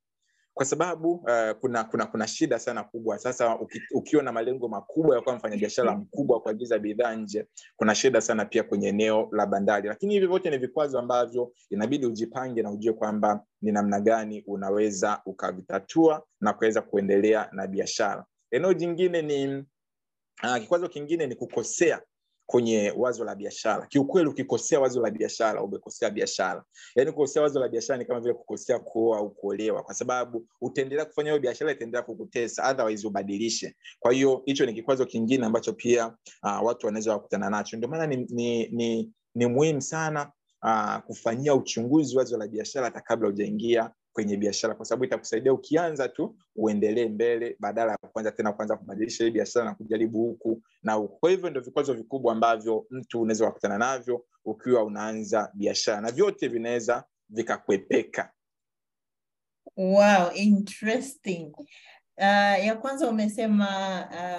Kwa 0.54 0.66
sababu 0.66 1.12
uh, 1.12 1.50
kuna 1.60 1.84
kuna 1.84 2.06
kuna 2.06 2.26
shida 2.28 2.58
sana 2.58 2.84
kubwa. 2.84 3.18
Sasa 3.18 3.58
uki, 3.58 3.80
ukiwa 3.94 4.22
na 4.22 4.32
malengo 4.32 4.68
makubwa 4.68 5.16
ya 5.16 5.22
kuwa 5.22 5.36
mfanyabiashara 5.36 5.96
mkubwa 5.96 6.40
kuagiza 6.40 6.78
bidhaa 6.78 7.14
nje 7.14 7.46
kuna 7.76 7.94
shida 7.94 8.20
sana 8.20 8.44
pia 8.44 8.62
kwenye 8.62 8.88
eneo 8.88 9.28
la 9.32 9.46
bandari. 9.46 9.88
Lakini 9.88 10.14
hivi 10.14 10.26
vyote 10.26 10.50
ni 10.50 10.58
vikwazo 10.58 10.98
ambavyo 10.98 11.52
inabidi 11.70 12.06
ujipange 12.06 12.62
na 12.62 12.70
ujue 12.70 12.92
kwamba 12.92 13.44
ni 13.62 13.72
namna 13.72 14.00
gani 14.00 14.44
unaweza 14.46 15.22
ukavitatua 15.26 16.22
na 16.40 16.52
kuweza 16.52 16.82
kuendelea 16.82 17.48
na 17.52 17.66
biashara. 17.66 18.24
Eneo 18.50 18.74
jingine 18.74 19.22
ni 19.22 19.64
uh, 20.42 20.56
kikwazo 20.56 20.88
kingine 20.88 21.26
ni 21.26 21.34
kukosea 21.34 22.02
kwenye 22.46 22.92
wazo 22.96 23.24
la 23.24 23.34
biashara. 23.34 23.86
Kiukweli 23.86 24.28
ukikosea 24.28 24.80
wazo 24.80 25.00
la 25.02 25.10
biashara 25.10 25.62
umekosea 25.62 26.10
biashara. 26.10 26.64
Yaani 26.96 27.12
kukosea 27.12 27.42
wazo 27.42 27.60
la 27.60 27.68
biashara 27.68 27.98
ni 27.98 28.04
kama 28.04 28.20
vile 28.20 28.34
kukosea 28.34 28.78
kuoa 28.78 29.18
au 29.18 29.30
kuolewa 29.30 29.82
kwa 29.82 29.94
sababu 29.94 30.46
utaendelea 30.60 31.04
kufanya 31.04 31.30
hiyo 31.30 31.40
biashara 31.40 31.72
itaendelea 31.72 32.02
kukutesa 32.02 32.70
otherwise 32.70 33.06
ubadilishe. 33.06 33.76
Kwa 33.98 34.12
hiyo 34.12 34.42
hicho 34.46 34.66
ni 34.66 34.74
kikwazo 34.74 35.06
kingine 35.06 35.46
ambacho 35.46 35.72
pia 35.72 36.06
uh, 36.42 36.64
watu 36.66 36.86
wanaweza 36.86 37.16
kukutana 37.18 37.50
nacho. 37.50 37.76
Ndio 37.76 37.88
maana 37.88 38.06
ni, 38.06 38.16
ni, 38.16 38.66
ni, 38.68 39.12
ni 39.34 39.46
muhimu 39.46 39.82
sana 39.82 40.32
uh, 40.62 40.96
kufanyia 40.96 41.54
uchunguzi 41.54 42.16
wazo 42.16 42.36
la 42.38 42.46
biashara 42.48 42.84
hata 42.84 43.00
kabla 43.00 43.28
hujaingia 43.28 43.90
kwenye 44.14 44.36
biashara 44.36 44.74
kwa 44.74 44.84
sababu 44.86 45.04
itakusaidia 45.04 45.52
ukianza 45.52 46.08
tu 46.08 46.36
uendelee 46.56 47.08
mbele 47.08 47.56
badala 47.60 47.92
ya 47.92 47.98
kuanza 47.98 48.32
tena 48.32 48.52
kuanza 48.52 48.76
kubadilisha 48.76 49.24
hii 49.24 49.30
biashara 49.30 49.64
na 49.64 49.74
kujaribu 49.74 50.18
huku 50.18 50.62
na 50.82 50.92
huku. 50.92 51.18
Kwa 51.18 51.30
hivyo 51.30 51.50
ndio 51.50 51.62
vikwazo 51.62 51.94
vikubwa 51.94 52.32
ambavyo 52.32 52.86
mtu 52.90 53.20
unaweza 53.20 53.46
kukutana 53.46 53.78
navyo 53.78 54.24
ukiwa 54.44 54.84
unaanza 54.84 55.50
biashara 55.54 56.00
na 56.00 56.12
vyote 56.12 56.48
vinaweza 56.48 57.04
vikakwepeka. 57.28 58.32
Wow 59.76 60.30
interesting. 60.34 61.52
Uh, 62.16 62.64
ya 62.64 62.76
kwanza 62.76 63.08
umesema 63.08 63.68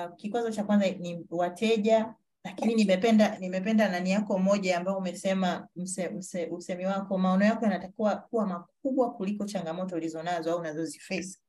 uh, 0.09 0.15
kikwazo 0.15 0.51
cha 0.51 0.63
kwanza 0.63 0.89
ni 0.89 1.25
wateja 1.29 2.13
lakini 2.45 2.75
nimependa 2.75 3.37
nimependa 3.39 3.89
nani 3.89 4.11
yako 4.11 4.39
moja 4.39 4.77
ambayo 4.77 4.97
umesema 4.97 5.67
mse, 5.75 6.09
mse, 6.09 6.47
usemi 6.47 6.85
wako 6.85 7.17
maono 7.17 7.45
yako 7.45 7.65
yanatakiwa 7.65 8.15
kuwa 8.15 8.47
makubwa 8.47 9.13
kuliko 9.13 9.45
changamoto 9.45 9.95
ulizonazo 9.95 10.51
au 10.51 10.59
unazoziface 10.59 11.39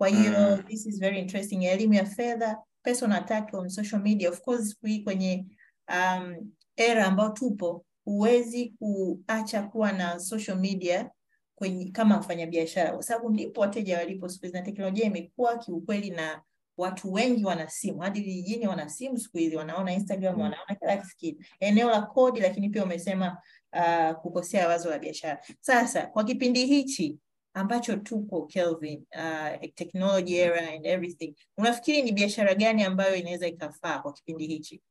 kwa 0.00 0.08
hiyo 0.08 0.56
mm. 0.56 0.62
this 0.62 0.86
is 0.86 1.00
very 1.00 1.18
interesting. 1.18 1.64
Elimu 1.64 1.94
ya 1.94 2.04
fedha 2.06 2.58
personal 2.82 3.18
attack 3.18 3.54
on 3.54 3.68
social 3.68 4.02
media. 4.02 4.30
Of 4.30 4.40
course 4.40 4.76
kwenye 5.04 5.46
um, 5.88 6.52
era 6.76 7.06
ambayo 7.06 7.30
tupo 7.30 7.84
huwezi 8.04 8.74
kuacha 8.78 9.62
kuwa 9.62 9.92
na 9.92 10.18
social 10.20 10.58
media 10.58 11.10
kwenye, 11.54 11.90
kama 11.90 12.18
mfanyabiashara. 12.18 12.92
Kwa 12.92 13.02
sababu 13.02 13.30
ndipo 13.30 13.60
wateja 13.60 13.98
walipo 13.98 14.28
siku 14.28 14.42
hizi 14.44 14.56
na 14.58 14.62
teknolojia 14.62 15.04
imekuwa 15.04 15.58
kiukweli 15.58 16.10
na 16.10 16.42
watu 16.80 17.12
wengi 17.12 17.44
wana 17.44 17.68
simu 17.68 18.00
hadi 18.00 18.20
vijijini 18.20 18.66
wana 18.66 18.88
simu 18.88 19.18
siku 19.18 19.38
hizi 19.38 19.56
wanaona 19.56 19.92
instagram 19.92 20.34
mm. 20.34 20.40
wanaona 20.40 20.74
kila 20.74 20.96
kitu 20.96 21.44
eneo 21.60 21.90
la 21.90 22.02
kodi 22.02 22.40
lakini 22.40 22.68
pia 22.68 22.84
umesema 22.84 23.38
uh, 23.72 24.16
kukosea 24.16 24.68
wazo 24.68 24.90
la 24.90 24.98
biashara. 24.98 25.44
Sasa 25.60 26.06
kwa 26.06 26.24
kipindi 26.24 26.66
hichi 26.66 27.18
ambacho 27.54 27.96
tupo 27.96 28.46
kelvin 28.46 29.06
uh, 29.16 29.70
technology 29.74 30.36
era 30.36 30.68
and 30.72 30.86
everything 30.86 31.34
unafikiri 31.58 32.02
ni 32.02 32.12
biashara 32.12 32.54
gani 32.54 32.82
ambayo 32.82 33.14
inaweza 33.16 33.46
ikafaa 33.46 33.98
kwa 33.98 34.12
kipindi 34.12 34.46
hichi? 34.46 34.82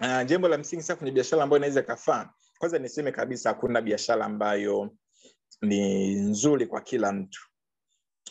Uh, 0.00 0.26
jambo 0.26 0.48
la 0.48 0.58
msingi 0.58 0.82
sasa 0.82 0.96
kwenye 0.96 1.12
biashara 1.12 1.42
ambayo 1.42 1.58
inaweza 1.58 1.80
ikafaa 1.80 2.30
kwanza 2.58 2.78
niseme 2.78 3.12
kabisa 3.12 3.48
hakuna 3.48 3.82
biashara 3.82 4.24
ambayo 4.24 4.90
ni 5.62 6.14
nzuri 6.14 6.66
kwa 6.66 6.80
kila 6.80 7.12
mtu 7.12 7.47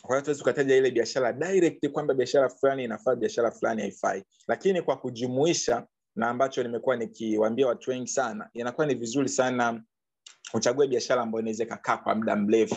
kwa 0.02 0.22
ukataja 0.40 0.76
ile 0.76 0.90
biashara 0.90 1.32
direct 1.32 1.88
kwamba 1.88 2.14
biashara 2.14 2.48
fulani 2.48 2.84
inafaa 2.84 3.16
biashara 3.16 3.50
fulani 3.50 3.82
haifai. 3.82 4.24
Lakini 4.48 4.82
kwa 4.82 4.96
kujumuisha 4.96 5.86
na 6.16 6.28
ambacho 6.28 6.62
nimekuwa 6.62 6.96
nikiwaambia 6.96 7.66
watu 7.66 7.90
wengi 7.90 8.08
sana 8.08 8.50
inakuwa 8.54 8.86
ni 8.86 8.94
vizuri 8.94 9.28
sana 9.28 9.82
uchague 10.54 10.86
biashara 10.86 11.22
ambayo 11.22 11.40
inaweza 11.40 11.64
ikakaa 11.64 11.96
kwa 11.96 12.14
muda 12.14 12.36
mrefu 12.36 12.76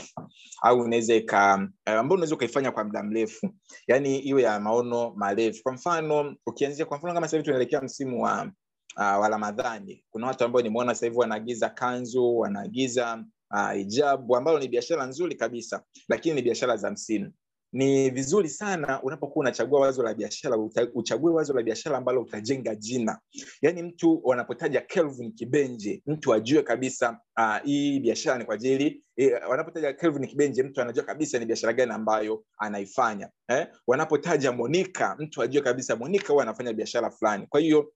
au 0.62 0.80
unaweza 0.80 1.16
ika 1.16 1.54
ambayo 1.86 2.14
unaweza 2.14 2.36
ukaifanya 2.36 2.72
kwa 2.72 2.84
muda 2.84 3.04
mrefu. 3.04 3.50
Yaani 3.88 4.20
iwe 4.20 4.42
ya 4.42 4.60
maono 4.60 5.14
marefu. 5.16 5.64
Kwa 5.64 5.72
mfano 5.74 6.36
ukianzia 6.48 6.86
kwa 6.86 6.98
mfano 6.98 7.14
kama 7.14 7.28
sasa 7.28 7.44
tunaelekea 7.44 7.82
msimu 7.82 8.24
wa 8.24 8.52
uh, 8.98 9.02
wa 9.22 9.30
ramadhani. 9.30 10.04
Kuna 10.10 10.28
watu 10.28 10.44
ambao 10.44 10.62
nimeona 10.62 10.96
sasa 10.96 11.12
wanaagiza 11.16 11.70
kanzu 11.70 12.38
wanaagiza 12.38 13.24
uh, 13.54 13.72
hijabu 13.72 14.36
ambalo 14.36 14.60
ni 14.60 14.68
biashara 14.68 15.06
nzuri 15.06 15.36
kabisa 15.36 15.84
lakini 16.10 16.36
ni 16.36 16.42
biashara 16.42 16.78
za 16.78 16.92
msimu 16.92 17.32
ni 17.74 18.10
vizuri 18.10 18.50
sana 18.50 19.04
unapokuwa 19.04 19.44
unachagua 19.44 19.80
wazo 19.80 20.04
la 20.04 20.14
biashara 20.14 20.58
uchague 20.94 21.30
wazo 21.30 21.54
la 21.54 21.64
biashara 21.64 21.98
ambalo 21.98 22.22
utajenga 22.22 22.76
jina. 22.76 23.20
Yaani 23.62 23.84
mtu 23.84 24.22
wanapotaja 24.24 24.82
kelvin 24.82 25.32
kibenje 25.32 26.04
mtu 26.06 26.34
ajue 26.34 26.64
kabisa 26.64 27.20
uh, 27.38 27.58
hii 27.64 28.00
biashara 28.00 28.38
ni 28.38 28.46
kwa 28.46 28.56
ajili 28.56 29.04
eh, 29.16 29.32
wanapotaja 29.50 29.94
kelvin 29.94 30.28
kibenje 30.28 30.64
mtu 30.64 30.82
anajua 30.82 31.04
kabisa 31.04 31.40
ni 31.40 31.46
biashara 31.46 31.74
gani 31.74 31.92
ambayo 31.92 32.44
anaifanya 32.58 33.30
eh? 33.48 33.68
wanapotaja 33.88 34.52
monika 34.52 35.16
mtu 35.20 35.42
ajue 35.42 35.62
kabisa 35.62 35.96
monika 35.96 36.28
huwa 36.34 36.44
anafanya 36.44 36.74
biashara 36.74 37.12
fulani. 37.12 37.48
Kwa 37.48 37.60
hiyo 37.60 37.94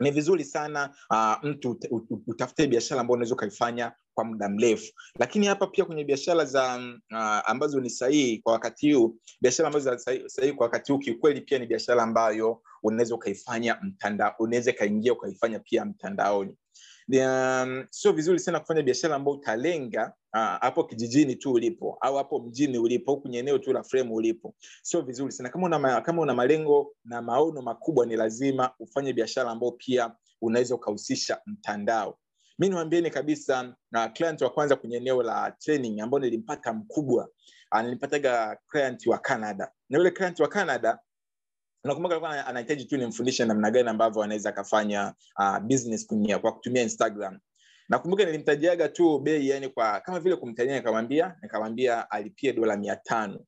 ni 0.00 0.10
vizuri 0.10 0.44
sana 0.44 0.94
uh, 1.10 1.34
mtu 1.50 1.80
utafute 2.26 2.66
biashara 2.66 3.00
ambayo 3.00 3.14
unaweza 3.14 3.34
ukaifanya 3.34 3.92
kwa 4.14 4.24
muda 4.24 4.48
mrefu. 4.48 4.92
Lakini 5.18 5.46
hapa 5.46 5.66
pia 5.66 5.84
kwenye 5.84 6.04
biashara 6.04 6.44
za 6.44 6.76
uh, 7.12 7.50
ambazo 7.50 7.80
ni 7.80 7.90
sahihi 7.90 8.38
kwa 8.38 8.52
wakati 8.52 8.92
huu 8.92 9.16
biashara 9.40 9.66
ambazo 9.66 9.98
sahihi 10.26 10.52
kwa 10.52 10.66
wakati 10.66 10.92
huu 10.92 10.98
kiukweli 10.98 11.40
pia 11.40 11.58
ni 11.58 11.66
biashara 11.66 12.02
ambayo 12.02 12.62
unaweza 12.82 13.14
ukaifanya 13.14 13.80
unaweza 14.38 14.70
ikaingia 14.70 15.12
ukaifanya 15.12 15.58
pia 15.58 15.84
mtandaoni. 15.84 16.56
Um, 17.18 17.86
sio 17.90 18.12
vizuri 18.12 18.38
sana 18.38 18.60
kufanya 18.60 18.82
biashara 18.82 19.16
ambayo 19.16 19.36
utalenga 19.36 20.12
hapo 20.32 20.80
uh, 20.80 20.88
kijijini 20.88 21.36
tu 21.36 21.52
ulipo 21.52 21.98
au 22.00 22.16
hapo 22.16 22.38
mjini 22.38 22.78
ulipo 22.78 23.16
kwenye 23.16 23.38
eneo 23.38 23.58
tu 23.58 23.72
la 23.72 23.82
frame 23.82 24.10
ulipo 24.12 24.54
sio 24.82 25.02
vizuri 25.02 25.32
sana. 25.32 25.48
Kama 25.48 25.66
una, 25.66 26.00
kama 26.00 26.22
una 26.22 26.34
malengo 26.34 26.94
na 27.04 27.22
maono 27.22 27.62
makubwa 27.62 28.06
ni 28.06 28.16
lazima 28.16 28.70
ufanye 28.78 29.12
biashara 29.12 29.50
ambayo 29.50 29.72
pia 29.72 30.12
unaweza 30.40 30.74
ukahusisha 30.74 31.40
mtandao. 31.46 32.18
Mi 32.58 32.68
niwambieni 32.68 33.10
kabisa 33.10 33.74
na 33.90 34.08
client 34.08 34.40
wa 34.42 34.50
kwanza 34.50 34.76
kwenye 34.76 34.96
eneo 34.96 35.22
la 35.22 35.50
training 35.50 36.00
ambao 36.00 36.20
nilimpata 36.20 36.72
mkubwa 36.72 37.28
nilimpataga 37.82 38.58
client 38.68 39.06
wa 39.06 39.18
canada. 39.18 39.72
Na 39.90 39.98
yule 39.98 40.10
client 40.10 40.40
wa 40.40 40.48
canada 40.48 40.98
nakumbuka 41.84 42.14
alikuwa 42.14 42.46
anahitaji 42.46 42.84
tu 42.84 42.96
nimfundishe 42.96 43.44
namna 43.44 43.70
gani 43.70 43.88
ambavyo 43.88 44.22
anaweza 44.22 44.48
akafanya 44.48 45.14
uh, 45.38 45.58
business 45.58 46.06
kunia, 46.06 46.38
kwa 46.38 46.52
kutumia 46.52 46.82
instagram 46.82 47.38
nakumbuka 47.90 48.24
nilimtajiaga 48.24 48.88
tu 48.88 49.18
bei 49.18 49.48
yani 49.48 49.68
kwa 49.68 50.00
kama 50.00 50.20
vile 50.20 50.36
kumtajia 50.36 50.76
nikamwambia 50.76 51.36
nikamwambia 51.42 52.10
alipie 52.10 52.52
dola 52.52 52.76
mia 52.76 52.96
tano. 52.96 53.40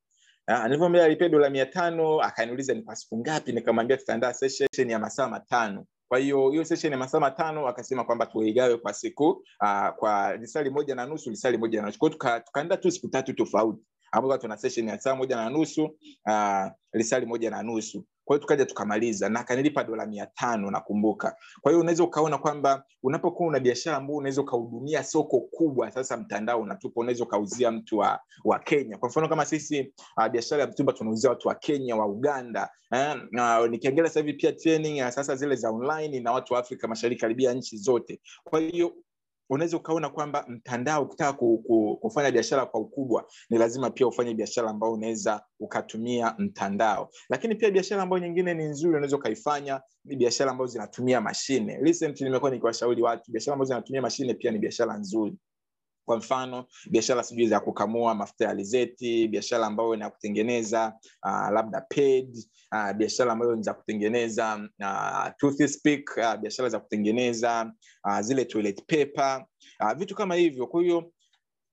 Nilivyomwambia 0.48 1.05
alipie 1.05 1.28
dola 1.28 1.50
mia 1.50 1.66
tano 1.66 2.20
akaniuliza 2.20 2.74
ni 2.74 2.83
kwa 2.83 2.96
siku 2.96 3.18
ngapi 3.18 3.52
nikamwambia 3.52 3.96
tutaandaa 3.96 4.33
session 4.33 4.90
ya 4.90 4.98
masaa 4.98 5.28
matano. 5.28 5.87
Kwa 6.09 6.18
hiyo 6.18 6.50
hiyo 6.50 6.64
session 6.64 6.92
ya 6.92 6.98
masaa 6.98 7.20
matano 7.20 7.68
akasema 7.68 8.05
kwamba 8.05 8.26
tuigawe 8.26 8.76
kwa 8.76 8.92
siku 8.92 9.28
uh, 9.62 9.88
kwa 9.96 10.37
lisali 10.37 10.70
moja 10.70 10.94
na 10.94 11.07
nusu 11.07 11.31
lisali 11.31 11.59
moja 11.59 11.81
na 11.81 11.87
nusu. 11.87 11.98
Kwao 11.98 12.40
tukaandaa 12.40 12.76
tu 12.76 12.90
siku 12.90 13.09
tatu 13.09 13.33
tofauti. 13.33 13.83
Ambapo 14.12 14.38
tuna 14.38 14.57
session 14.57 14.88
ya 14.88 15.00
saa 15.00 15.14
moja 15.14 15.37
na 15.37 15.50
nusu 15.50 15.85
uh, 16.26 16.66
lisali 16.92 17.26
moja 17.26 17.50
na 17.50 17.62
nusu 17.62 18.05
kwa 18.33 18.37
hiyo 18.37 18.42
tukaja 18.42 18.66
tukamaliza 18.66 19.29
na 19.29 19.40
akanilipa 19.40 19.85
dola 19.85 20.07
mia 20.07 20.27
tano 20.27 20.71
nakumbuka. 20.71 21.37
Kwa 21.61 21.73
hiyo 21.73 21.81
unaweza 21.81 22.05
ukaona 22.05 22.38
kwamba 22.38 22.85
unapokuwa 23.03 23.49
una 23.49 23.61
biashara 23.61 23.97
ambao 23.97 24.16
unaweza 24.16 24.40
ukahudumia 24.42 25.05
soko 25.05 25.40
kubwa 25.40 25.90
sasa 25.90 26.16
mtandao 26.16 26.61
unatupa 26.61 27.01
unaweza 27.01 27.25
ukauzia 27.25 27.71
mtu 27.71 27.99
wa, 27.99 28.21
wa 28.45 28.59
kenya. 28.59 28.99
Kwa 28.99 29.09
mfano 29.09 29.29
kama 29.29 29.45
sisi 29.45 29.92
uh, 30.16 30.29
biashara 30.29 30.62
ya 30.62 30.68
mtumba 30.68 30.92
tunauzia 30.92 31.31
watu 31.31 31.49
wa 31.49 31.55
kenya 31.55 31.97
wa 31.97 32.07
uganda 32.07 32.71
eh, 32.92 33.16
uh, 33.33 33.66
nikiangalia 33.68 34.11
sasa 34.11 34.33
pia 34.33 34.53
training 34.53 35.03
uh, 35.03 35.09
sasa 35.09 35.37
zile 35.37 35.57
za 35.57 35.71
online 35.71 36.21
na 36.21 36.33
watu 36.33 36.55
wa 36.55 36.61
afrika 36.61 36.88
mashariki 36.88 37.21
karibia 37.21 37.55
nchi 37.55 37.77
zote. 37.77 38.21
Kwa 38.45 38.61
hiyo 38.61 38.92
unaweza 39.53 39.77
ukaona 39.77 40.09
kwamba 40.09 40.45
mtandao 40.49 41.03
ukitaka 41.03 41.33
ku, 41.33 41.59
ku, 41.67 41.97
kufanya 42.01 42.31
biashara 42.31 42.67
kwa 42.67 42.81
ukubwa 42.81 43.27
ni 43.51 43.59
lazima 43.59 43.91
pia 43.91 44.07
ufanye 44.07 44.35
biashara 44.35 44.71
ambayo 44.71 44.93
unaweza 44.93 45.43
ukatumia 45.61 46.35
mtandao. 46.38 47.11
Lakini 47.31 47.55
pia 47.55 47.71
biashara 47.71 48.03
ambayo 48.03 48.23
nyingine 48.23 48.55
ni 48.55 48.65
nzuri 48.65 48.91
unaweza 48.97 49.17
ukaifanya 49.17 49.81
ni 50.05 50.17
biashara 50.17 50.51
ambazo 50.51 50.73
zinatumia 50.73 51.21
mashine. 51.21 51.79
Nimekuwa 52.21 52.51
nikiwashauri 52.51 53.03
watu 53.03 53.33
biashara 53.33 53.53
ambazo 53.53 53.69
zinatumia 53.69 54.03
mashine 54.03 54.35
pia 54.35 54.51
ni 54.51 54.59
biashara 54.59 54.97
nzuri 54.99 55.37
kwa 56.05 56.17
mfano 56.17 56.65
biashara 56.91 57.23
sijui 57.23 57.47
za 57.47 57.61
kukamua 57.61 58.15
mafuta 58.15 58.45
ya 58.45 58.51
alizeti 58.51 59.29
biashara 59.29 59.67
ambayo 59.67 59.97
ni 59.97 60.03
ya 60.03 60.11
kutengeneza 60.11 60.93
uh, 61.25 61.51
labda 61.53 61.81
ped 61.81 62.37
uh, 62.73 62.93
biashara 62.93 63.33
ambayo 63.33 63.57
ni 63.57 63.62
za 63.62 63.75
kutengeneza 63.75 64.69
uh, 64.81 65.29
uh, 66.17 66.37
biashara 66.41 66.69
za 66.69 66.81
kutengeneza 66.81 67.73
uh, 68.05 68.21
zile 68.21 68.45
toilet 68.45 68.83
paper 68.87 69.47
uh, 69.81 69.93
vitu 69.93 70.15
kama 70.15 70.35
hivyo. 70.35 70.67
Kwa 70.67 70.83
hiyo 70.83 71.12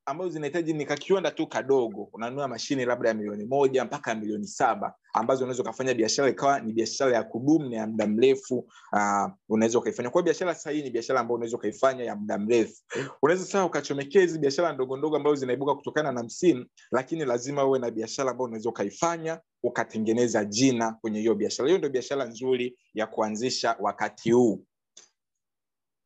ambazo 0.06 0.30
zinahitaji 0.30 0.74
ni 0.74 0.86
kakiwanda 0.86 1.32
tu 1.32 1.48
kadogo. 1.48 2.10
Unanunua 2.14 2.48
mashine 2.48 2.86
labda 2.86 3.10
ya 3.10 3.16
milioni 3.16 3.46
moja 3.46 3.86
mpaka 3.86 4.16
milioni 4.16 4.48
saba 4.48 4.94
ambazo 5.14 5.44
unaweza 5.44 5.64
ukafanya 5.64 5.94
biashara 5.94 6.30
ikawa 6.30 6.60
ni 6.60 6.74
biashara 6.74 7.16
ya 7.16 7.24
kudumu 7.24 7.70
na 7.70 7.78
ya 7.78 7.88
muda 7.88 8.08
mrefu 8.08 8.58
uh, 8.94 9.32
unaweza 9.50 9.80
ukaifanya. 9.80 10.10
Kwao 10.10 10.24
biashara 10.24 10.56
sahihi 10.56 10.84
ni 10.84 10.90
biashara 10.90 11.20
ambayo 11.20 11.36
unaweza 11.36 11.58
ukaifanya 11.58 12.04
ya 12.04 12.16
muda 12.16 12.38
mrefu. 12.38 12.84
Unaweza 13.22 13.46
sasa 13.46 13.66
ukachomekea 13.66 14.22
hizi 14.22 14.40
biashara 14.40 14.74
ndogo 14.74 15.16
ambazo 15.16 15.36
zinaibuka 15.36 15.76
kutokana 15.76 16.12
na 16.12 16.24
msimu 16.24 16.66
lakini 16.92 17.26
lazima 17.26 17.66
uwe 17.66 17.80
na 17.80 17.92
biashara 17.92 18.32
ambayo 18.32 18.46
unaweza 18.46 18.70
ukaifanya 18.70 19.40
ukatengeneza 19.64 20.46
jina 20.46 20.92
kwenye 20.94 21.20
hiyo 21.20 21.36
biashara. 21.36 21.68
Hiyo 21.68 21.78
ndio 21.78 21.90
biashara 21.90 22.26
nzuri 22.26 22.78
ya 22.94 23.08
kuanzisha 23.08 23.76
wakati 23.80 24.32
huu. 24.32 24.66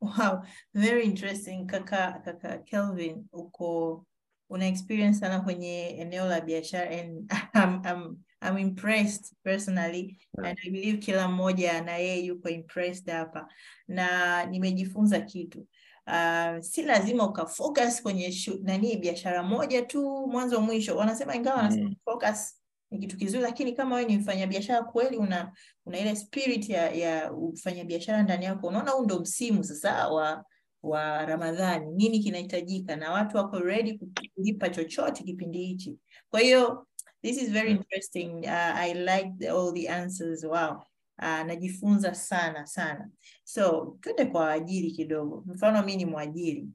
Wow, 0.01 0.43
very 0.73 1.03
interesting. 1.05 1.65
Kaka 1.65 2.21
kaka 2.25 2.57
Kelvin, 2.57 3.25
uko 3.31 4.05
una 4.49 4.67
experience 4.67 5.19
sana 5.19 5.39
kwenye 5.41 5.87
eneo 5.89 6.25
la 6.27 6.41
biashara 6.41 6.89
and 6.89 7.31
I'm, 7.55 7.81
I'm, 7.85 8.17
I'm 8.43 8.57
impressed 8.57 9.33
personally 9.43 10.17
and 10.37 10.57
I 10.65 10.69
believe 10.69 10.97
kila 10.97 11.27
mmoja 11.27 11.81
na 11.81 11.97
yeye 11.97 12.25
yuko 12.25 12.49
impressed 12.49 13.09
hapa 13.09 13.47
na 13.87 14.45
nimejifunza 14.45 15.19
kitu. 15.21 15.67
Uh, 16.07 16.59
si 16.59 16.81
lazima 16.81 17.25
ukafocus 17.29 18.01
kwenye 18.01 18.31
shu, 18.31 18.59
nani 18.63 18.97
biashara 18.97 19.43
moja 19.43 19.81
tu 19.81 20.27
mwanzo 20.27 20.61
mwisho. 20.61 20.97
Wanasema 20.97 21.35
ingawa 21.35 21.57
wanasema 21.57 21.89
Mm. 21.89 21.95
focus 22.05 22.59
ni 22.91 22.99
kitu 22.99 23.17
kizuri, 23.17 23.43
lakini 23.43 23.73
kama 23.73 23.95
wewe 23.95 24.07
ni 24.07 24.17
mfanyabiashara 24.17 24.83
kweli, 24.83 25.17
una 25.17 25.53
una 25.85 25.99
ile 25.99 26.15
spirit 26.15 26.69
ya 26.69 26.89
ya 26.91 27.33
ufanyabiashara 27.33 28.23
ndani 28.23 28.45
yako, 28.45 28.67
unaona 28.67 28.91
huu 28.91 29.03
ndo 29.05 29.19
msimu 29.19 29.63
sasa 29.63 30.07
wa 30.09 30.45
wa 30.83 31.25
Ramadhani, 31.25 31.91
nini 31.91 32.19
kinahitajika, 32.19 32.95
na 32.95 33.11
watu 33.11 33.37
wako 33.37 33.59
ready 33.59 33.99
kulipa 34.35 34.69
chochote 34.69 35.23
kipindi 35.23 35.65
hichi. 35.65 35.95
Kwa 36.29 36.39
hiyo 36.39 36.87
this 37.23 37.41
is 37.41 37.49
very 37.49 37.69
Mm. 37.73 37.77
interesting. 37.77 38.45
Uh, 38.45 38.73
I 38.75 38.93
like 38.93 39.31
the, 39.39 39.47
all 39.49 39.71
the 39.73 39.87
answers. 39.87 40.43
Wow. 40.45 40.83
Uh, 41.21 41.43
najifunza 41.45 42.15
sana 42.15 42.65
sana. 42.67 43.09
So 43.43 43.97
twende 44.01 44.25
kwa 44.25 44.41
waajiri 44.41 44.91
kidogo. 44.91 45.43
Mfano 45.47 45.83
mi 45.83 45.95
ni 45.95 46.05
mwajiri 46.05 46.67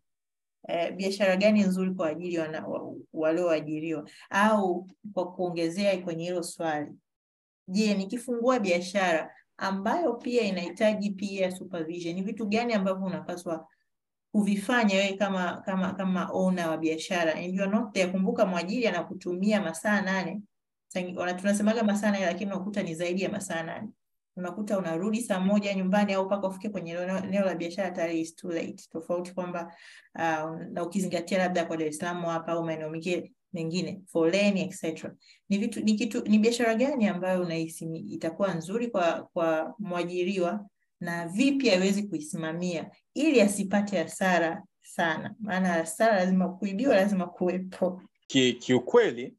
eh, 0.68 0.92
biashara 0.96 1.36
gani 1.36 1.60
nzuri 1.62 1.90
kwa 1.94 2.08
ajili 2.08 2.38
walioajiriwa? 3.12 4.08
Au 4.30 4.88
kwa 5.12 5.32
kuongezea 5.32 5.98
kwenye 5.98 6.24
hilo 6.24 6.42
swali, 6.42 6.92
je, 7.68 7.94
nikifungua 7.94 8.60
biashara 8.60 9.34
ambayo 9.56 10.14
pia 10.14 10.42
inahitaji 10.42 11.10
pia 11.10 11.50
supervision, 11.50 12.14
ni 12.14 12.22
vitu 12.22 12.46
gani 12.46 12.72
ambavyo 12.74 13.06
unapaswa 13.06 13.68
kuvifanya 14.32 14.94
wewe 14.96 15.12
kama 15.12 15.62
kama 15.66 15.92
kama 15.92 16.28
owner 16.32 16.68
wa 16.68 16.76
biashara 16.76 17.34
and 17.34 17.54
you 17.54 17.62
are 17.62 17.70
not 17.72 17.92
there. 17.94 18.10
Kumbuka 18.10 18.46
mwajiri 18.46 18.86
anakutumia 18.86 19.60
masaa 19.62 20.00
nane, 20.00 20.42
tunasemaga 21.40 21.82
masaa 21.82 22.10
nane, 22.10 22.26
lakini 22.26 22.50
unakuta 22.52 22.82
ni 22.82 22.94
zaidi 22.94 23.22
ya 23.22 23.30
masaa 23.30 23.62
nane. 23.62 23.88
Unakuta 24.36 24.78
unarudi 24.78 25.22
saa 25.22 25.40
moja 25.40 25.74
nyumbani 25.74 26.12
au 26.12 26.26
mpaka 26.26 26.48
ufike 26.48 26.68
kwenye 26.68 26.90
eneo 27.24 27.44
la 27.44 27.54
biashara 27.54 27.90
tayari 27.90 28.20
is 28.20 28.36
too 28.36 28.48
late. 28.52 28.84
Tofauti 28.90 29.32
kwamba 29.34 29.72
uh, 30.14 30.60
na 30.70 30.82
ukizingatia 30.84 31.38
labda 31.38 31.64
kwa 31.64 31.76
Dar 31.76 31.88
es 31.88 31.98
Salaam 31.98 32.24
hapa 32.24 32.52
au 32.52 32.64
maeneo 32.64 32.90
mengine 32.90 33.32
mengine 33.52 34.02
foleni 34.06 34.60
etc. 34.62 35.10
Ni 35.48 35.58
vitu 35.58 35.80
ni 35.80 35.94
kitu 35.94 36.22
ni 36.24 36.38
biashara 36.38 36.74
gani 36.74 37.06
ambayo 37.08 37.42
unahisi 37.42 37.84
itakuwa 37.96 38.54
nzuri 38.54 38.86
kwa 38.88 39.28
kwa 39.32 39.74
mwajiriwa 39.78 40.66
na 41.00 41.28
vipi 41.28 41.68
hawezi 41.68 42.02
kuisimamia 42.02 42.90
ili 43.14 43.40
asipate 43.40 43.98
hasara 43.98 44.62
sana, 44.82 45.34
maana 45.40 45.68
hasara 45.68 46.16
lazima 46.16 46.48
kuibiwa, 46.48 46.96
lazima 46.96 47.26
kuwepo. 47.26 48.02
Ki, 48.26 48.52
kiukweli 48.52 49.34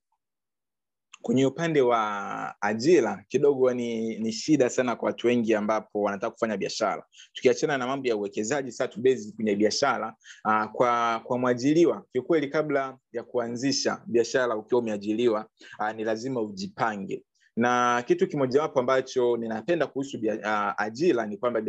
kwenye 1.22 1.46
upande 1.46 1.82
wa 1.82 2.56
ajira 2.62 3.24
kidogo 3.28 3.74
ni, 3.74 4.20
ni 4.20 4.32
shida 4.32 4.70
sana 4.70 4.96
kwa 4.96 5.06
watu 5.08 5.28
wengi 5.28 5.56
ambapo 5.56 6.02
wanataka 6.02 6.32
kufanya 6.32 6.58
biashara. 6.58 7.04
Tukiachana 7.34 7.78
na 7.78 7.88
mambo 7.88 8.08
ya 8.08 8.16
uwekezaji, 8.16 8.72
sasa 8.72 8.88
tubezi 8.88 9.34
kwenye 9.34 9.56
biashara. 9.56 10.16
Uh, 10.46 10.66
kwa 10.72 11.20
kwa 11.20 11.38
mwajiriwa 11.38 12.06
kiukweli, 12.12 12.48
kabla 12.48 12.98
ya 13.12 13.24
kuanzisha 13.24 14.02
biashara 14.08 14.56
ukiwa 14.56 14.82
umeajiriwa, 14.82 15.48
uh, 15.80 15.92
ni 15.92 16.04
lazima 16.04 16.42
ujipange 16.42 17.24
na 17.60 18.04
kitu 18.08 18.28
kimojawapo 18.28 18.80
ambacho 18.80 19.38
ninapenda 19.38 19.88
kuhusu 19.88 20.18
uh, 20.18 20.74
ajira 20.82 21.26
ni 21.26 21.38
kwamba 21.38 21.62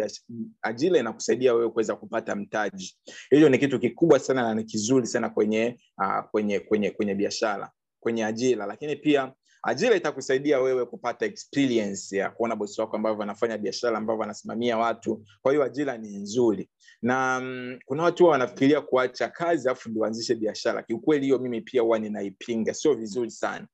ajira 0.63 0.99
inakusaidia 0.99 1.55
wewe 1.55 1.71
kuweza 1.71 1.97
kupata 1.97 2.37
mtaji. 2.37 2.99
Hiyo 3.31 3.49
ni 3.49 3.59
kitu 3.59 3.79
kikubwa 3.81 4.19
sana 4.19 4.43
na 4.43 4.55
ni 4.55 4.65
kizuri 4.65 5.07
sana 5.07 5.31
kwenye 5.31 5.81
uh, 5.99 6.31
kwenye 6.31 6.61
kwenye 6.61 6.91
kwenye 6.91 7.15
biashara, 7.15 7.71
kwenye 8.01 8.25
ajira, 8.25 8.67
lakini 8.67 8.97
pia 8.97 9.33
ajira 9.63 9.97
itakusaidia 9.97 10.61
wewe 10.61 10.87
kupata 10.87 11.27
experience 11.27 12.17
ya 12.17 12.31
kuona 12.31 12.57
bosi 12.57 12.81
wako 12.81 12.97
ambavyo 12.97 13.19
wanafanya 13.21 13.59
biashara 13.59 13.99
ambavyo 13.99 14.21
wanasimamia 14.21 14.79
watu. 14.79 15.25
Kwa 15.43 15.53
hiyo 15.53 15.65
ajira 15.65 15.99
ni 15.99 16.17
nzuri, 16.17 16.71
na 17.03 17.39
um, 17.39 17.79
kuna 17.85 18.03
watu 18.03 18.23
huwa 18.23 18.33
wanafikiria 18.33 18.81
kuacha 18.81 19.29
kazi 19.29 19.69
afu 19.69 19.89
ndio 19.91 20.11
biashara. 20.39 20.83
Kiukweli 20.83 21.25
hiyo 21.25 21.39
mimi 21.39 21.61
pia 21.61 21.83
huwa 21.83 21.99
ninaipinga, 21.99 22.75
sio 22.75 22.95
vizuri 22.95 23.31
sana 23.31 23.67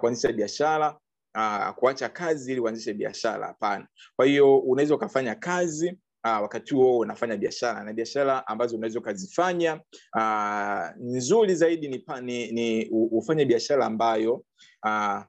kuanzisha 0.00 0.32
biashara 0.32 0.98
uh, 1.36 1.70
kuacha 1.74 2.08
kazi 2.08 2.52
ili 2.52 2.60
uanzishe 2.60 2.94
biashara. 2.94 3.46
Hapana. 3.46 3.86
Kwa 4.16 4.26
hiyo 4.26 4.58
unaweza 4.58 4.94
ukafanya 4.94 5.34
kazi 5.34 5.88
uh, 6.24 6.42
wakati 6.42 6.74
huo 6.74 6.98
unafanya 6.98 7.36
biashara, 7.36 7.84
na 7.84 7.92
biashara 7.92 8.46
ambazo 8.46 8.76
unaweza 8.76 8.98
ukazifanya 8.98 9.80
uh, 10.16 10.86
nzuri 11.00 11.54
zaidi 11.54 11.88
ni, 11.88 12.04
ni, 12.22 12.52
ni 12.52 12.88
ufanye 12.90 13.44
biashara 13.44 13.86
ambayo 13.86 14.44
uh, 14.84 15.22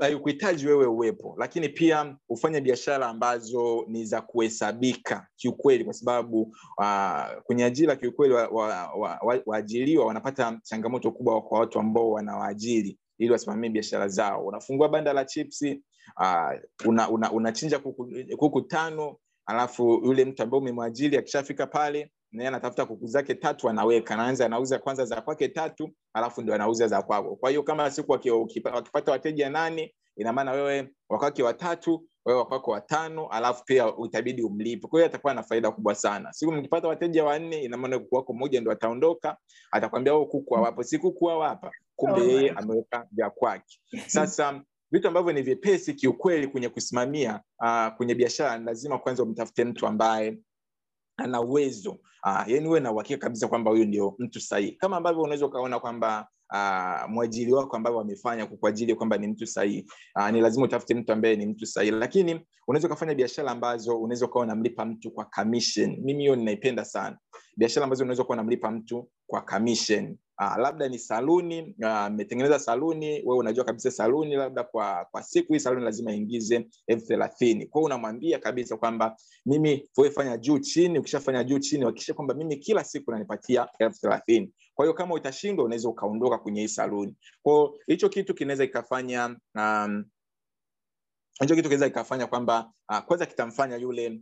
haikuhitaji 0.00 0.66
wewe 0.66 0.86
uwepo, 0.86 1.34
lakini 1.38 1.68
pia 1.68 2.16
ufanye 2.28 2.60
biashara 2.60 3.06
ambazo 3.06 3.84
ni 3.88 4.04
za 4.04 4.20
kuhesabika 4.22 5.26
kiukweli, 5.36 5.84
kwa 5.84 5.92
sababu 5.94 6.42
uh, 6.78 7.42
kwenye 7.42 7.64
ajira 7.64 7.96
kiukweli 7.96 8.34
waajiriwa 9.46 10.04
wa, 10.04 10.04
wa, 10.04 10.04
wa, 10.04 10.04
wa 10.04 10.06
wanapata 10.06 10.60
changamoto 10.62 11.12
kubwa 11.12 11.42
kwa 11.42 11.60
watu 11.60 11.78
ambao 11.80 12.10
wanawaajiri 12.10 12.98
ili 13.18 13.32
wasimamie 13.32 13.70
biashara 13.70 14.08
zao. 14.08 14.46
Unafungua 14.46 14.88
banda 14.88 15.12
la 15.12 15.24
chipsi 15.24 15.82
uh, 16.20 16.86
unachinja 16.86 17.08
una, 17.10 17.30
una 17.32 17.78
kuku, 17.78 18.08
kuku 18.36 18.62
tano 18.62 19.16
alafu 19.46 20.00
yule 20.04 20.24
mtu 20.24 20.42
ambaye 20.42 20.60
umemwajiri 20.60 21.16
akishafika 21.16 21.66
pale 21.66 22.10
naye 22.32 22.48
anatafuta 22.48 22.86
kuku 22.86 23.06
zake 23.06 23.34
tatu 23.34 23.68
anaweka, 23.68 24.14
anaanza 24.14 24.46
anauza 24.46 24.78
kwanza 24.78 25.04
za 25.04 25.20
kwake 25.20 25.48
tatu, 25.48 25.90
alafu 26.12 26.42
ndio 26.42 26.54
anauza 26.54 26.88
za 26.88 27.02
kwako. 27.02 27.36
Kwa 27.36 27.50
hiyo 27.50 27.62
kama 27.62 27.90
siku 27.90 28.12
wakipata 28.12 29.10
wateja 29.12 29.50
nane, 29.50 29.94
ina 30.16 30.32
maana 30.32 30.52
wewe 30.52 30.88
wakwake 31.08 31.42
watatu, 31.42 32.06
wewe 32.24 32.38
wakwako 32.38 32.70
watano, 32.70 33.26
alafu 33.28 33.64
pia 33.64 33.96
utabidi 33.96 34.42
umlipe. 34.42 34.88
Kwa 34.88 34.98
hiyo 35.00 35.06
atakuwa 35.06 35.34
na 35.34 35.42
faida 35.42 35.70
kubwa 35.70 35.94
sana. 35.94 36.32
Siku 36.32 36.52
mkipata 36.52 36.88
wateja 36.88 37.24
wanne, 37.24 37.62
ina 37.62 37.98
kuku 37.98 38.14
wako 38.14 38.32
mmoja 38.32 38.60
ndio 38.60 38.72
ataondoka, 38.72 39.36
atakwambia 39.72 40.12
kuku 40.18 40.54
hawapo, 40.54 40.82
si 40.82 40.98
kuku 40.98 41.26
hawapa, 41.26 41.70
kumbe 41.96 42.20
yeye 42.22 42.50
ameweka 42.50 43.06
vya 43.12 43.30
kwake. 43.30 43.80
Sasa 44.06 44.62
vitu 44.90 45.08
ambavyo 45.08 45.32
ni 45.32 45.42
vyepesi 45.42 45.94
kiukweli 45.94 46.46
kwenye 46.48 46.68
kusimamia 46.68 47.40
uh, 47.64 47.88
kwenye 47.96 48.14
biashara, 48.14 48.58
lazima 48.58 48.98
kwanza 48.98 49.22
umtafute 49.22 49.64
mtu 49.64 49.86
ambaye 49.86 50.38
ana 51.16 51.40
uwezo 51.40 51.90
uh, 52.26 52.42
yani 52.46 52.68
uwe 52.68 52.80
na 52.80 52.92
uhakika 52.92 53.18
kabisa 53.18 53.48
kwamba 53.48 53.70
huyu 53.70 53.84
ndio 53.84 54.14
mtu 54.18 54.40
sahihi, 54.40 54.72
kama 54.72 54.96
ambavyo 54.96 55.22
unaweza 55.22 55.46
ukaona 55.46 55.80
kwamba 55.80 56.28
uh, 56.52 57.10
mwajiri 57.10 57.52
wako 57.52 57.76
ambao 57.76 57.96
wamefanya 57.96 58.46
kukuajiri 58.46 58.94
kwamba 58.94 59.18
ni 59.18 59.26
mtu 59.26 59.46
sahihi. 59.46 59.86
Uh, 60.16 60.30
ni 60.30 60.40
lazima 60.40 60.64
utafute 60.64 60.94
mtu 60.94 61.12
ambaye 61.12 61.36
ni 61.36 61.46
mtu 61.46 61.66
sahihi, 61.66 61.96
lakini 61.96 62.46
unaweza 62.68 62.88
ukafanya 62.88 63.14
biashara 63.14 63.50
ambazo 63.50 64.00
unaweza 64.00 64.26
ukawa 64.26 64.44
unamlipa 64.44 64.84
mtu 64.84 65.10
kwa 65.10 65.24
commission. 65.24 65.96
Mimi 66.02 66.20
hiyo 66.22 66.36
ninaipenda 66.36 66.84
sana, 66.84 67.18
biashara 67.56 67.84
ambazo 67.84 68.02
unaweza 68.04 68.24
kuwa 68.24 68.34
unamlipa 68.36 68.70
mtu 68.70 69.10
kwa 69.26 69.40
commission. 69.40 70.16
Uh, 70.40 70.56
labda 70.56 70.88
ni 70.88 70.98
saluni 70.98 71.74
mmetengeneza 72.10 72.56
uh, 72.56 72.60
saluni, 72.62 73.06
wewe 73.06 73.36
unajua 73.38 73.64
kabisa 73.64 73.90
saluni 73.90 74.34
labda 74.36 74.64
kwa 74.64 75.04
kwa 75.10 75.22
siku 75.22 75.52
hii 75.52 75.58
saluni 75.58 75.84
lazima 75.84 76.12
ingize 76.12 76.68
elfu 76.86 77.06
thelathini. 77.06 77.66
kwao 77.66 77.84
unamwambia 77.84 78.38
kabisa 78.38 78.76
kwamba 78.76 79.16
mimi 79.46 79.88
wewe 79.96 80.10
fanya 80.10 80.36
juu 80.36 80.58
chini, 80.58 80.98
ukishafanya 80.98 81.44
juu 81.44 81.58
chini 81.58 81.84
hakikisha 81.84 82.14
kwamba 82.14 82.34
mimi 82.34 82.56
kila 82.56 82.84
siku 82.84 83.10
nanipatia 83.10 83.68
elfu 83.78 84.00
thelathini. 84.00 84.52
Kwa 84.74 84.84
hiyo 84.84 84.94
kama 84.94 85.14
utashindwa, 85.14 85.64
unaweza 85.64 85.88
ukaondoka 85.88 86.38
kwenye 86.38 86.60
hii 86.60 86.68
saluni. 86.68 87.14
kwao 87.42 87.74
hicho 87.86 88.08
kitu 88.08 88.34
kinaweza 88.34 88.64
ikafanya 88.64 89.36
um, 89.54 90.04
hicho 91.40 91.54
kitu 91.54 91.68
kinaweza 91.68 91.88
kikafanya 91.88 92.26
kwamba 92.26 92.72
uh, 92.90 92.98
kwanza 92.98 93.26
kitamfanya 93.26 93.76
yule 93.76 94.20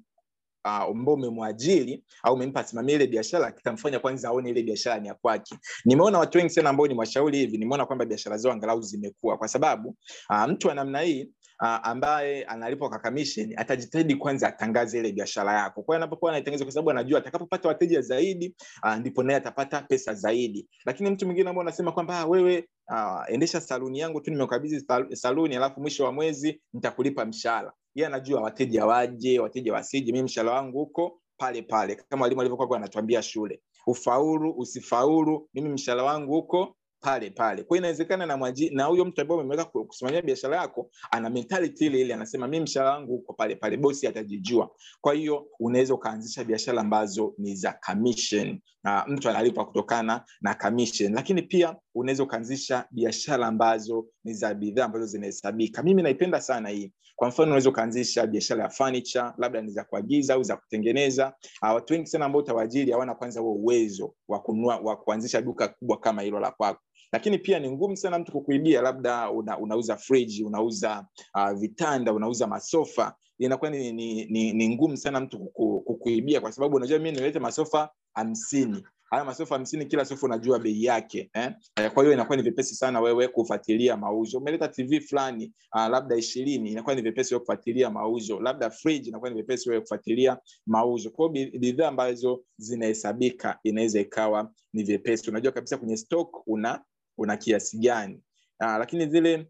ambao 0.64 1.14
uh, 1.14 1.20
umemwajiri 1.20 2.05
au 2.22 2.35
umempa 2.35 2.61
asimamie 2.61 2.94
ile 2.94 3.07
biashara, 3.07 3.53
kitamfanya 3.53 3.98
kwanza 3.98 4.29
aone 4.29 4.51
ile 4.51 4.62
biashara 4.62 5.01
ni 5.01 5.09
ya 5.09 5.14
kwake. 5.14 5.55
Nimeona 5.85 6.18
watu 6.18 6.38
wengi 6.38 6.51
sana 6.51 6.70
ambao 6.70 6.87
ni 6.87 6.94
washauri 6.94 7.38
hivi, 7.38 7.59
nimeona 7.59 7.87
kwamba 7.87 8.05
biashara 8.05 8.37
zao 8.37 8.53
angalau 8.53 8.81
zimekuwa, 8.83 9.38
kwa 9.38 9.48
sababu 9.48 9.96
uh, 10.31 10.44
mtu 10.48 10.68
wa 10.68 10.75
namna 10.75 11.01
hii 11.01 11.31
uh, 11.62 11.88
ambaye 11.88 12.44
analipwa 12.44 12.88
kwa 12.88 12.98
commission 12.98 13.53
atajitahidi 13.57 14.14
kwanza 14.16 14.48
atangaze 14.48 14.98
ile 14.98 15.12
biashara 15.12 15.53
yako. 15.59 15.83
Kwa 15.83 15.94
hiyo 15.94 16.05
anapokuwa 16.05 16.31
anaitangaza, 16.31 16.64
kwa 16.64 16.72
sababu 16.72 16.90
anajua 16.90 17.18
atakapopata 17.18 17.68
wateja 17.68 18.01
zaidi 18.01 18.55
uh, 18.85 18.94
ndipo 18.96 19.22
naye 19.22 19.37
atapata 19.38 19.83
pesa 19.83 20.14
zaidi. 20.14 20.68
Lakini 20.87 21.11
mtu 21.11 21.27
mwingine 21.27 21.48
ambao 21.51 21.62
anasema 21.62 21.92
kwamba 21.92 22.18
ah, 22.18 22.27
wewe 22.27 22.68
uh, 22.90 23.35
endesha 23.35 23.61
saluni 23.61 23.98
yangu 23.98 24.20
tu, 24.20 24.31
nimekabidhi 24.31 24.85
saluni, 25.16 25.57
alafu 25.57 25.81
mwisho 25.81 26.05
wa 26.05 26.12
mwezi 26.12 26.62
nitakulipa 26.72 27.25
mshahara 27.25 27.72
yeye 27.94 28.07
anajua 28.07 28.40
wateja 28.40 28.87
waje, 28.87 29.38
wateja 29.40 29.72
wasije, 29.72 30.12
mimi 30.12 30.24
mshahara 30.24 30.52
wangu 30.55 30.78
huko 30.78 31.20
pale 31.37 31.62
pale, 31.62 31.94
kama 31.94 32.22
walimu 32.22 32.40
alivyokuwa 32.40 32.78
anatuambia 32.78 33.22
shule, 33.22 33.62
ufaulu 33.87 34.55
usifaulu, 34.59 35.48
mimi 35.55 35.68
mshahara 35.68 36.02
wangu 36.05 36.33
huko 36.33 36.76
pale 37.02 37.31
pale. 37.31 37.62
Kwa 37.62 37.78
inawezekana 37.78 38.26
na 38.26 38.37
mwaji, 38.37 38.70
na 38.70 38.85
huyo 38.85 39.05
mtu 39.05 39.20
ambaye 39.20 39.40
umeweka 39.40 39.64
kusimamia 39.64 40.22
biashara 40.22 40.57
yako 40.57 40.90
ana 41.11 41.31
mentality 41.31 41.87
ile 41.87 42.00
ile, 42.00 42.14
anasema 42.14 42.48
mimi 42.48 42.62
mshahara 42.64 42.90
wangu 42.92 43.14
uko 43.14 43.33
pale 43.33 43.57
pale, 43.57 43.76
bosi 43.76 44.07
atajijua. 44.07 44.70
Kwa 45.00 45.14
hiyo 45.14 45.46
unaweza 45.61 45.94
ukaanzisha 45.94 46.44
biashara 46.44 46.81
ambazo 46.81 47.35
ni 47.38 47.55
za 47.57 47.72
commission 47.87 48.61
na 48.85 49.05
mtu 49.09 49.28
analipa 49.28 49.64
kutokana 49.64 50.24
na 50.40 50.55
commission, 50.55 51.12
lakini 51.14 51.42
pia 51.42 51.76
unaweza 51.94 52.22
ukaanzisha 52.22 52.85
biashara 52.90 53.46
ambazo 53.46 54.07
ni 54.24 54.35
za 54.35 54.55
bidhaa 54.55 54.85
ambazo 54.85 55.07
zinahesabika. 55.07 55.83
Mimi 55.83 56.02
naipenda 56.02 56.40
sana 56.40 56.68
hii. 56.68 56.92
Kwa 57.22 57.28
mfano, 57.28 57.46
unaweza 57.46 57.70
ukaanzisha 57.70 58.26
biashara 58.26 58.62
ya 58.64 58.70
furniture, 58.70 59.30
labda 59.38 59.61
ni 59.62 59.70
za 59.70 59.85
kuagiza 59.85 60.35
au 60.35 60.42
za 60.42 60.56
kutengeneza. 60.56 61.35
Uh, 61.62 61.74
watu 61.74 61.92
wengi 61.92 62.06
sana 62.06 62.24
ambao 62.24 62.42
utawaajiri 62.42 62.92
hawana 62.92 63.14
kwanza 63.14 63.40
huo 63.40 63.52
uwezo 63.54 64.14
wa 64.28 64.40
kununua 64.40 64.76
wa 64.76 64.96
kuanzisha 64.96 65.42
duka 65.42 65.68
kubwa 65.68 66.00
kama 66.00 66.22
hilo 66.22 66.40
la 66.40 66.50
kwako. 66.50 66.80
Lakini 67.12 67.38
pia 67.38 67.58
ni 67.58 67.70
ngumu 67.70 67.96
sana 67.96 68.18
mtu 68.18 68.32
kukuibia, 68.32 68.82
labda 68.82 69.30
una, 69.30 69.58
unauza 69.58 69.96
friji, 69.96 70.44
unauza 70.44 71.06
uh, 71.35 71.50
vitanda, 71.50 72.12
unauza 72.12 72.46
masofa, 72.46 73.14
inakuwa 73.38 73.70
ni, 73.70 73.92
ni, 73.92 74.24
ni, 74.24 74.52
ni 74.52 74.68
ngumu 74.68 74.96
sana 74.96 75.20
mtu 75.20 75.38
kuku, 75.38 75.80
kukuibia, 75.80 76.40
kwa 76.40 76.52
sababu 76.52 76.76
unajua 76.76 76.98
mimi 76.98 77.12
nilete 77.16 77.38
masofa 77.38 77.90
hamsini 78.14 78.85
haya 79.12 79.25
masofa 79.25 79.55
hamsini 79.55 79.87
kila 79.87 80.05
sofa 80.05 80.27
unajua 80.27 80.59
bei 80.59 80.85
yake 80.85 81.31
eh? 81.35 81.53
Kwa 81.94 82.03
hiyo 82.03 82.12
inakuwa 82.14 82.37
ni 82.37 82.42
vipesi 82.42 82.75
sana 82.75 83.01
wewe 83.01 83.29
kufuatilia 83.29 83.96
mauzo. 83.96 84.38
Umeleta 84.38 84.68
TV 84.68 85.01
fulani 85.01 85.53
uh, 85.75 85.87
labda 85.87 86.16
ishirini, 86.16 86.70
inakuwa 86.70 86.94
ni 86.94 87.03
vipesi 87.03 87.35
wewe 87.35 87.40
kufuatilia 87.40 87.90
mauzo. 87.90 88.40
Labda 88.40 88.70
fridge 88.70 89.09
inakuwa 89.09 89.31
ni 89.31 89.37
vipesi 89.37 89.68
wewe 89.68 89.81
kufuatilia 89.81 90.38
mauzo. 90.66 91.11
kwao 91.11 91.29
bidhaa 91.29 91.88
ambazo 91.88 92.44
zinahesabika 92.57 93.59
inaweza 93.62 94.01
ikawa 94.01 94.53
ni 94.72 94.83
vipesi, 94.83 95.31
unajua 95.31 95.53
kabisa 95.53 95.77
kwenye 95.77 95.96
stock 95.96 96.48
una 96.48 96.85
una 97.18 97.37
kiasi 97.37 97.79
gani. 97.79 98.14
Uh, 98.61 98.66
lakini 98.66 99.07
zile 99.07 99.46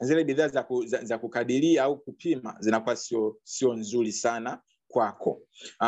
zile 0.00 0.24
bidhaa 0.24 0.48
za, 0.48 0.62
ku, 0.62 0.86
za, 0.86 1.04
za 1.04 1.18
kukadiria 1.18 1.82
au 1.84 1.98
kupima 1.98 2.56
zinakuwa 2.60 2.96
sio 2.96 3.36
sio 3.44 3.74
nzuri 3.74 4.12
sana 4.12 4.62
kwako. 4.90 5.30
Uh, 5.80 5.86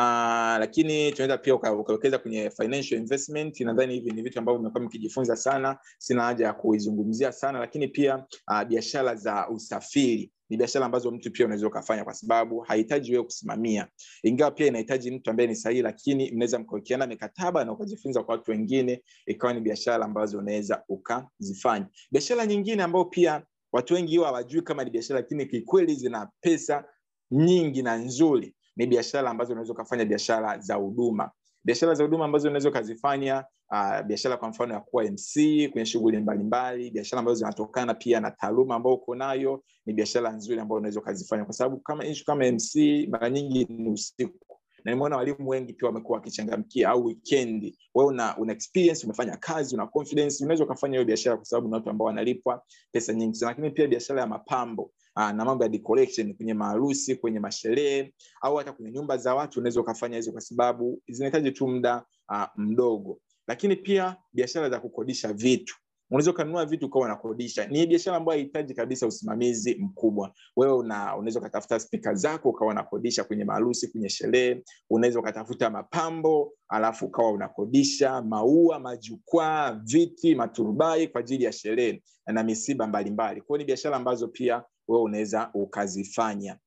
lakini 0.58 1.12
tunaweza 1.12 1.38
pia 1.38 1.54
ukawekeza 1.54 2.18
kwenye 2.18 2.50
financial 2.50 3.00
investment. 3.00 3.60
Nadhani 3.60 3.94
hivi 3.94 4.10
ni 4.10 4.22
vitu 4.22 4.38
ambavyo 4.38 4.60
mmekuwa 4.60 4.82
mkijifunza 4.84 5.36
sana, 5.36 5.78
sina 5.98 6.22
haja 6.22 6.46
ya 6.46 6.52
kuizungumzia 6.52 7.32
sana, 7.32 7.58
lakini 7.58 7.88
pia 7.88 8.26
uh, 8.50 8.62
biashara 8.62 9.14
za 9.14 9.48
usafiri 9.48 10.32
ni 10.52 10.58
biashara 10.58 10.86
ambazo 10.86 11.10
mtu 11.10 11.30
pia 11.32 11.46
unaweza 11.46 11.66
ukafanya, 11.66 12.04
kwa 12.04 12.14
sababu 12.14 12.60
hahitaji 12.60 13.12
wewe 13.12 13.24
kusimamia, 13.24 13.88
ingawa 14.22 14.50
pia 14.50 14.66
inahitaji 14.66 15.10
mtu 15.10 15.30
ambaye 15.30 15.46
ni 15.48 15.56
sahihi, 15.56 15.82
lakini 15.82 16.30
mnaweza 16.32 16.58
mkawekeana 16.58 17.06
mikataba 17.06 17.64
na 17.64 17.72
ukajifunza 17.72 18.22
kwa 18.22 18.34
watu 18.34 18.50
wengine, 18.50 19.02
ikawa 19.26 19.52
ni 19.54 19.60
biashara 19.60 20.04
ambazo 20.04 20.38
unaweza 20.38 20.84
ukazifanya. 20.88 21.86
Biashara 22.10 22.46
nyingine 22.46 22.82
ambayo 22.82 23.04
pia 23.04 23.42
watu 23.72 23.94
wengi 23.94 24.16
huwa 24.16 24.28
hawajui 24.28 24.62
kama 24.62 24.84
ni 24.84 24.90
biashara, 24.90 25.20
lakini 25.20 25.46
kikweli 25.46 25.94
zina 25.94 26.28
pesa 26.40 26.84
nyingi 27.30 27.82
na 27.82 27.96
nzuri 27.96 28.54
ni 28.76 28.86
biashara 28.86 29.30
ambazo 29.30 29.52
unaweza 29.52 29.72
ukafanya 29.72 30.04
biashara 30.04 30.58
za 30.58 30.74
huduma. 30.74 31.30
Biashara 31.64 31.94
za 31.94 32.04
huduma 32.04 32.24
ambazo 32.24 32.48
unaweza 32.48 32.68
ukazifanya 32.68 33.44
uh, 33.70 34.00
biashara 34.06 34.36
kwa 34.36 34.48
mfano 34.48 34.74
ya 34.74 34.80
kuwa 34.80 35.04
mc 35.04 35.32
kwenye 35.72 35.86
shughuli 35.86 36.18
mbalimbali 36.18 36.90
biashara 36.90 37.20
ambazo 37.20 37.34
zinatokana 37.34 37.94
pia 37.94 38.20
na 38.20 38.30
taaluma 38.30 38.74
ambayo 38.74 38.96
uko 38.96 39.14
nayo 39.14 39.64
ni 39.86 39.92
biashara 39.92 40.32
nzuri 40.32 40.60
ambayo 40.60 40.78
unaweza 40.78 41.00
ukazifanya. 41.00 41.44
Kwa 41.44 41.54
sababu 41.54 41.80
kama 41.80 42.06
ishu 42.06 42.24
kama 42.24 42.52
mc 42.52 42.74
mara 43.08 43.30
nyingi 43.30 43.64
ni 43.64 43.88
usiku 43.90 44.51
na 44.84 44.92
nimeona 44.92 45.16
walimu 45.16 45.48
wengi 45.48 45.72
pia 45.72 45.86
wamekuwa 45.88 46.18
wakichangamkia 46.18 46.88
au 46.88 47.04
wikendi 47.04 47.78
wewe 47.94 48.08
una, 48.08 48.36
una 48.38 48.52
experience 48.52 49.04
umefanya 49.06 49.36
kazi 49.36 49.74
una 49.74 49.86
confidence 49.86 50.44
unaweza 50.44 50.64
ukafanya 50.64 50.92
hiyo 50.92 51.04
biashara 51.04 51.36
kwa 51.36 51.44
sababu 51.44 51.68
ni 51.68 51.74
watu 51.74 51.90
ambao 51.90 52.06
wanalipwa 52.06 52.62
pesa 52.92 53.12
nyingi 53.12 53.34
sana. 53.36 53.50
Lakini 53.50 53.70
pia 53.70 53.86
biashara 53.86 54.20
ya 54.20 54.26
mapambo 54.26 54.92
aa, 55.16 55.32
na 55.32 55.44
mambo 55.44 55.64
ya 55.64 55.68
decoration 55.70 56.34
kwenye 56.34 56.54
maharusi 56.54 57.16
kwenye 57.16 57.40
masherehe 57.40 58.14
au 58.40 58.56
hata 58.56 58.72
kwenye 58.72 58.90
nyumba 58.92 59.16
za 59.16 59.34
watu 59.34 59.60
unaweza 59.60 59.80
ukafanya 59.80 60.16
hizo 60.16 60.32
kwa 60.32 60.40
sababu 60.40 61.02
zinahitaji 61.08 61.50
tu 61.50 61.68
muda 61.68 62.04
uh, 62.30 62.44
mdogo. 62.56 63.20
Lakini 63.46 63.76
pia 63.76 64.16
biashara 64.32 64.70
za 64.70 64.80
kukodisha 64.80 65.32
vitu 65.32 65.76
unaweza 66.12 66.30
ukanunua 66.30 66.66
vitu 66.66 66.86
ukawa 66.86 67.04
unakodisha. 67.04 67.66
Ni 67.66 67.86
biashara 67.86 68.16
ambayo 68.16 68.38
haihitaji 68.38 68.74
kabisa 68.74 69.06
usimamizi 69.06 69.74
mkubwa. 69.74 70.34
Wewe 70.56 70.72
una, 70.72 71.16
unaweza 71.16 71.40
ukatafuta 71.40 71.80
spika 71.80 72.14
zako 72.14 72.48
ukawa 72.50 72.70
unakodisha 72.70 73.24
kwenye 73.24 73.44
maharusi 73.44 73.88
kwenye 73.88 74.08
sherehe. 74.08 74.64
Unaweza 74.90 75.20
ukatafuta 75.20 75.70
mapambo 75.70 76.52
alafu 76.68 77.06
ukawa 77.06 77.32
unakodisha 77.32 78.22
maua 78.22 78.78
majukwaa 78.78 79.72
viti 79.84 80.34
maturubai 80.34 81.08
kwa 81.08 81.20
ajili 81.20 81.44
ya 81.44 81.52
sherehe 81.52 82.02
na 82.26 82.42
misiba 82.42 82.86
mbalimbali. 82.86 83.40
Kwao 83.40 83.58
ni 83.58 83.64
biashara 83.64 83.96
ambazo 83.96 84.28
pia 84.28 84.62
wewe 84.88 85.02
unaweza 85.02 85.50
ukazifanya 85.54 86.58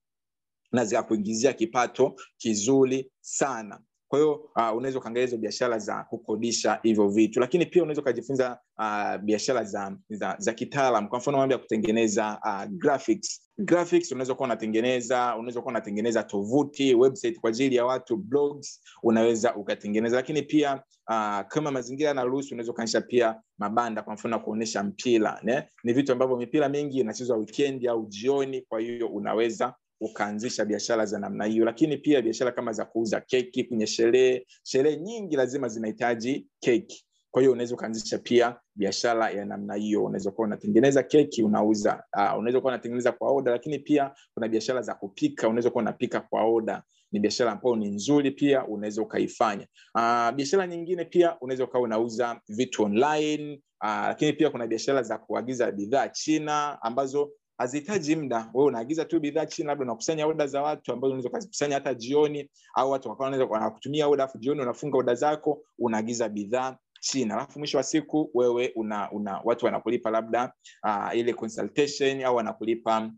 na 0.71 0.85
zikakuingizia 0.85 1.53
kipato 1.53 2.15
kizuri 2.37 3.11
sana. 3.21 3.79
Kwa 4.07 4.19
hiyo 4.19 4.33
uh, 4.33 4.77
unaweza 4.77 4.99
ukaangalia 4.99 5.25
hizo 5.27 5.37
biashara 5.37 5.79
za 5.79 6.03
kukodisha 6.03 6.79
hivyo 6.83 7.07
vitu. 7.07 7.39
Lakini 7.39 7.65
pia 7.65 7.83
unaweza 7.83 8.01
ukajifunza 8.01 8.59
uh, 8.77 9.17
biashara 9.17 9.63
za, 9.63 9.97
za, 10.09 10.35
za 10.39 10.53
kitaalam. 10.53 11.07
Kwa 11.07 11.19
mfano 11.19 11.37
mambo 11.37 11.53
ya 11.53 11.59
kutengeneza 11.59 12.39
uh, 12.45 12.63
graphics. 12.77 13.41
Graphics 13.57 14.11
unaweza 14.11 14.35
kuwa 14.35 14.45
unatengeneza 14.47 15.35
unaweza 15.35 15.61
kuwa 15.61 15.71
unatengeneza 15.71 16.23
tovuti 16.23 16.95
website 16.95 17.39
kwa 17.39 17.49
ajili 17.49 17.75
ya 17.75 17.85
watu 17.85 18.17
blogs 18.17 18.81
unaweza 19.03 19.55
ukatengeneza. 19.55 20.15
Lakini 20.15 20.41
pia 20.41 20.73
uh, 21.09 21.39
kama 21.47 21.71
mazingira 21.71 22.07
yanaruhusu 22.07 22.53
unaweza 22.53 22.71
ukaonyesha 22.71 23.01
pia 23.01 23.41
mabanda 23.57 24.01
kwa 24.01 24.13
mfano 24.13 24.39
kuonyesha 24.39 24.83
mpira 24.83 25.39
ne? 25.43 25.63
ni 25.83 25.93
vitu 25.93 26.11
ambavyo 26.11 26.37
mipira 26.37 26.69
mingi 26.69 26.99
inachezwa 26.99 27.37
wikendi 27.37 27.87
au 27.87 28.05
jioni 28.05 28.61
kwa 28.61 28.79
hiyo 28.79 29.07
unaweza 29.07 29.73
ukaanzisha 30.01 30.65
biashara 30.65 31.05
za 31.05 31.19
namna 31.19 31.45
hiyo. 31.45 31.65
Lakini 31.65 31.97
pia 31.97 32.21
biashara 32.21 32.51
kama 32.51 32.73
za 32.73 32.85
kuuza 32.85 33.21
keki 33.21 33.63
kwenye 33.63 33.87
sherehe 33.87 34.47
sherehe 34.63 34.97
nyingi 34.97 35.35
lazima 35.35 35.67
zinahitaji 35.67 36.47
keki 36.59 37.05
kwa 37.35 37.41
hiyo 37.41 37.51
unaweza 37.51 37.75
ukaanzisha 37.75 38.17
pia 38.17 38.55
biashara 38.75 39.29
ya 39.29 39.45
namna 39.45 39.75
hiyo. 39.75 40.03
Unaweza 40.03 40.31
kuwa 40.31 40.47
unatengeneza 40.47 41.03
keki 41.03 41.43
unauza 41.43 42.03
uh, 42.17 42.37
unaweza 42.39 42.61
kuwa 42.61 42.73
unatengeneza 42.73 43.11
kwa 43.11 43.31
oda 43.31 43.51
lakini 43.51 43.79
pia 43.79 44.11
kuna 44.33 44.47
biashara 44.47 44.81
za 44.81 44.93
kupika 44.93 45.47
unaweza 45.47 45.69
kuwa 45.69 45.81
unapika 45.81 46.19
kwa 46.19 46.43
oda 46.43 46.83
ni 47.11 47.19
biashara 47.19 47.51
ambayo 47.51 47.75
ni 47.75 47.89
nzuri 47.89 48.31
pia 48.31 48.65
unaweza 48.67 49.01
ukaifanya. 49.01 49.67
Uh, 49.95 50.31
biashara 50.31 50.67
nyingine 50.67 51.05
pia 51.05 51.39
unaweza 51.39 51.63
ukawa 51.63 51.83
unauza 51.83 52.41
vitu 52.47 52.83
online. 52.83 53.61
Uh, 53.83 53.89
lakini 53.89 54.33
pia 54.33 54.49
kuna 54.49 54.67
biashara 54.67 55.03
za 55.03 55.17
kuagiza 55.17 55.71
bidhaa 55.71 56.07
china 56.07 56.81
ambazo 56.81 57.31
hazihitaji 57.57 58.15
muda. 58.15 58.49
Wewe 58.53 58.67
unaagiza 58.67 59.05
tu 59.05 59.19
bidhaa 59.19 59.45
chini 59.45 59.67
labda 59.67 59.83
unakusanya 59.83 60.27
oda 60.27 60.47
za 60.47 60.61
watu 60.61 60.93
ambazo 60.93 61.11
unaweza 61.11 61.29
ukazikusanya 61.29 61.75
hata 61.75 61.93
jioni 61.93 62.49
au 62.75 62.91
watu 62.91 63.09
wakawa 63.09 63.25
wanaweza 63.25 63.51
wanakutumia 63.53 64.07
oda 64.07 64.23
afu 64.23 64.37
jioni 64.37 64.61
unafunga 64.61 64.97
oda 64.97 65.15
zako 65.15 65.63
unaagiza 65.79 66.29
bidhaa 66.29 66.77
chini. 67.05 67.31
Alafu 67.31 67.59
mwisho 67.59 67.77
wa 67.77 67.83
siku 67.83 68.31
wewe 68.33 68.71
una, 68.75 69.11
una 69.11 69.41
watu 69.43 69.65
wanakulipa 69.65 70.09
labda 70.09 70.53
uh, 70.83 71.17
ile 71.17 71.33
consultation 71.33 72.23
au 72.23 72.35
wanakulipa 72.35 73.11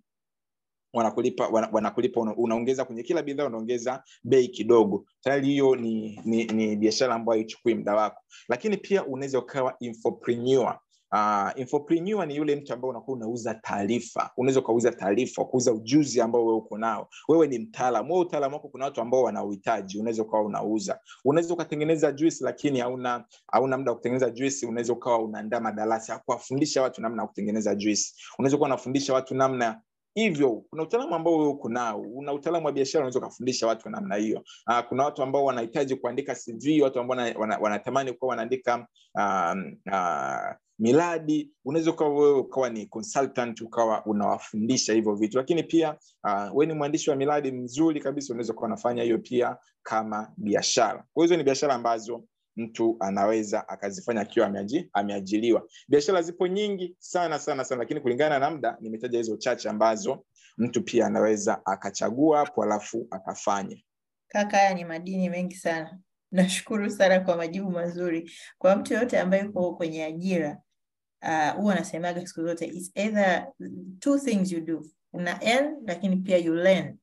wanakulipa 0.94 1.48
wanakulipa 1.48 2.22
unaongeza 2.22 2.86
kwenye 2.86 3.04
kila 3.04 3.22
bidhaa 3.24 3.46
unaongeza 3.46 4.04
bei 4.24 4.48
kidogo. 4.48 5.06
Tayari 5.22 5.48
hiyo 5.48 5.76
ni, 5.76 6.22
ni, 6.26 6.46
ni 6.46 6.76
biashara 6.76 7.16
ambayo 7.16 7.40
haichukui 7.40 7.76
muda 7.76 7.96
wako. 7.96 8.22
Lakini 8.50 8.78
pia 8.78 9.06
unaweza 9.06 9.40
ukawa 9.40 9.76
infopreneur 9.80 10.80
Uh, 11.14 11.50
infopreneur 11.56 12.26
ni 12.28 12.36
yule 12.36 12.56
mtu 12.56 12.74
ambaye 12.74 12.90
unakuwa 12.90 13.18
unauza 13.18 13.54
taarifa. 13.56 14.32
Unaweza 14.38 14.60
ukauza 14.60 14.92
taarifa 14.92 15.46
kuuza 15.46 15.74
ujuzi 15.74 16.22
ambao 16.22 16.46
wewe 16.46 16.58
uko 16.58 16.78
nao. 16.78 17.10
Wewe 17.30 17.48
ni 17.48 17.60
mtaalamu, 17.60 18.14
wewe 18.14 18.26
utaalamu 18.26 18.56
wako 18.56 18.68
kuna 18.70 18.86
watu 18.86 19.02
ambao 19.02 19.24
wanauhitaji 19.24 20.00
unaweza 20.00 20.24
ukawa 20.24 20.44
unauza. 20.44 21.00
Unaweza 21.26 21.54
ukatengeneza 21.54 22.12
juice 22.12 22.38
lakini 22.44 22.80
hauna 22.80 23.26
hauna 23.52 23.78
muda 23.78 23.92
wa 23.92 23.98
kutengeneza 23.98 24.30
juice. 24.30 24.66
Unaweza 24.68 24.94
ukawa 24.94 25.20
unaandaa 25.20 25.60
madarasa 25.60 26.14
ya 26.14 26.20
kuwafundisha 26.20 26.82
watu 26.82 27.02
namna 27.02 27.22
ya 27.22 27.28
kutengeneza 27.28 27.76
juice. 27.76 28.14
Unaweza 28.40 28.56
ukawa 28.58 28.68
unafundisha 28.68 29.14
watu 29.14 29.36
namna 29.36 29.82
hivyo. 30.16 30.64
Kuna 30.70 30.84
utaalamu 30.84 31.16
ambao 31.16 31.38
wewe 31.38 31.50
uko 31.50 31.70
nao. 31.70 32.02
Una 32.02 32.34
utaalamu 32.34 32.66
wa 32.66 32.72
biashara 32.72 33.00
unaweza 33.02 33.20
ukafundisha 33.20 33.68
watu 33.68 33.90
namna 33.90 34.16
hiyo. 34.16 34.44
Uh, 34.68 34.80
kuna 34.90 35.04
watu 35.06 35.24
ambao 35.24 35.44
wanahitaji 35.46 35.96
kuandika 35.96 36.36
cv 36.36 36.82
watu 36.84 37.00
ambao 37.00 37.18
wana, 37.40 37.58
wanatamani 37.58 38.14
kuwa 38.14 38.30
wanaandika 38.30 38.88
um, 39.16 39.78
uh, 39.86 40.56
miradi 40.80 41.52
unaweza 41.66 41.92
ukawa 41.92 42.10
wewe 42.20 42.40
ukawa 42.40 42.70
ni 42.70 42.86
consultant 42.86 43.62
ukawa 43.62 44.06
unawafundisha 44.06 44.94
hivyo 44.94 45.16
vitu. 45.16 45.38
Lakini 45.38 45.64
pia 45.64 45.98
uh, 46.24 46.58
we 46.58 46.66
ni 46.66 46.74
mwandishi 46.74 47.10
wa 47.10 47.16
miradi 47.16 47.52
mzuri 47.52 48.00
kabisa 48.00 48.34
unaweza 48.34 48.54
ukawa 48.54 48.68
unafanya 48.68 49.04
hiyo 49.04 49.18
pia 49.18 49.58
kama 49.84 50.34
biashara. 50.38 51.06
Kwa 51.14 51.24
hizo 51.24 51.38
ni 51.38 51.44
biashara 51.44 51.74
ambazo 51.74 52.24
mtu 52.56 52.98
anaweza 53.00 53.70
akazifanya 53.70 54.22
akiwa 54.22 54.48
ameaji, 54.48 54.90
ameajiliwa. 54.94 55.68
Biashara 55.88 56.22
zipo 56.22 56.48
nyingi 56.48 56.96
sana 57.00 57.40
sana 57.40 57.64
sana. 57.66 57.80
Lakini 57.80 58.00
kulingana 58.00 58.40
na 58.40 58.50
muda 58.52 58.78
nimetaja 58.82 59.18
hizo 59.18 59.38
chache 59.38 59.70
ambazo 59.70 60.26
mtu 60.58 60.84
pia 60.84 61.06
anaweza 61.08 61.62
akachagua 61.66 62.38
hapo 62.40 62.64
alafu 62.64 63.08
akafanya 63.12 63.78
kaka 64.28 64.58
haya 64.58 64.74
ni 64.74 64.86
madini 64.86 65.30
mengi 65.30 65.56
sana. 65.56 66.00
Nashukuru 66.32 66.90
sana 66.90 67.20
kwa 67.20 67.38
majibu 67.38 67.72
mazuri. 67.72 68.32
Kwa 68.58 68.76
mtu 68.76 68.94
yoyote 68.94 69.20
ambaye 69.20 69.44
uko 69.44 69.76
kwenye 69.76 70.04
ajira 70.04 70.58
huwa 71.22 71.66
uh, 71.66 71.72
anasemaga 71.72 72.28
siku 72.28 72.42
zote 72.42 72.66
is 72.68 72.92
either 72.96 73.48
two 74.00 74.20
things 74.20 74.52
you 74.52 74.62
do 74.62 74.86
una 75.14 75.44
earn 75.44 75.76
lakini 75.86 76.16
pia 76.16 76.38
you 76.38 76.56
learn 76.56 76.98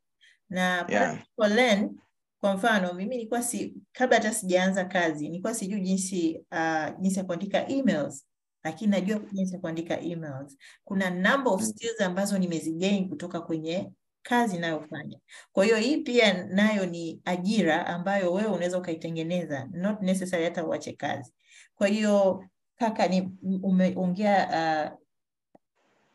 na 0.49 0.87
Yeah. 0.89 1.19
for 1.37 1.49
learn 1.49 1.97
kwa 2.41 2.55
mfano 2.55 2.93
mimi 2.93 3.17
nilikuwa 3.17 3.43
si 3.43 3.75
kabla 3.93 4.17
hata 4.17 4.35
sijaanza 4.35 4.85
kazi 4.85 5.29
nilikuwa 5.29 5.55
sijui 5.55 5.81
jinsi 5.81 6.41
uh, 6.53 7.01
jinsi 7.01 7.19
ya 7.19 7.25
kuandika 7.25 7.69
emails 7.69 8.27
lakini 8.65 8.91
najua 8.91 9.21
jinsi 9.33 9.55
ya 9.55 9.61
kuandika 9.61 10.01
emails 10.01 10.59
kuna 10.85 11.11
number 11.11 11.53
of 11.53 11.61
Mm. 11.61 11.67
skills 11.67 12.01
ambazo 12.01 12.39
nimezigain 12.39 13.09
kutoka 13.09 13.41
kwenye 13.41 13.93
kazi 14.23 14.57
inayofanya 14.57 15.19
kwa 15.53 15.65
hiyo 15.65 15.77
hii 15.77 15.97
pia 15.97 16.45
nayo 16.45 16.87
ni 16.87 17.21
ajira 17.25 17.87
ambayo 17.87 18.33
wewe 18.33 18.49
unaweza 18.49 18.79
ukaitengeneza 18.79 19.69
not 19.73 20.03
necessary 20.03 20.45
hata 20.45 20.67
uache 20.67 20.93
kazi 20.93 21.33
kwa 21.75 21.87
hiyo 21.89 22.45
kaka 22.79 23.09
ni 23.09 23.31
umeongea 23.63 24.49
uh, 24.49 24.99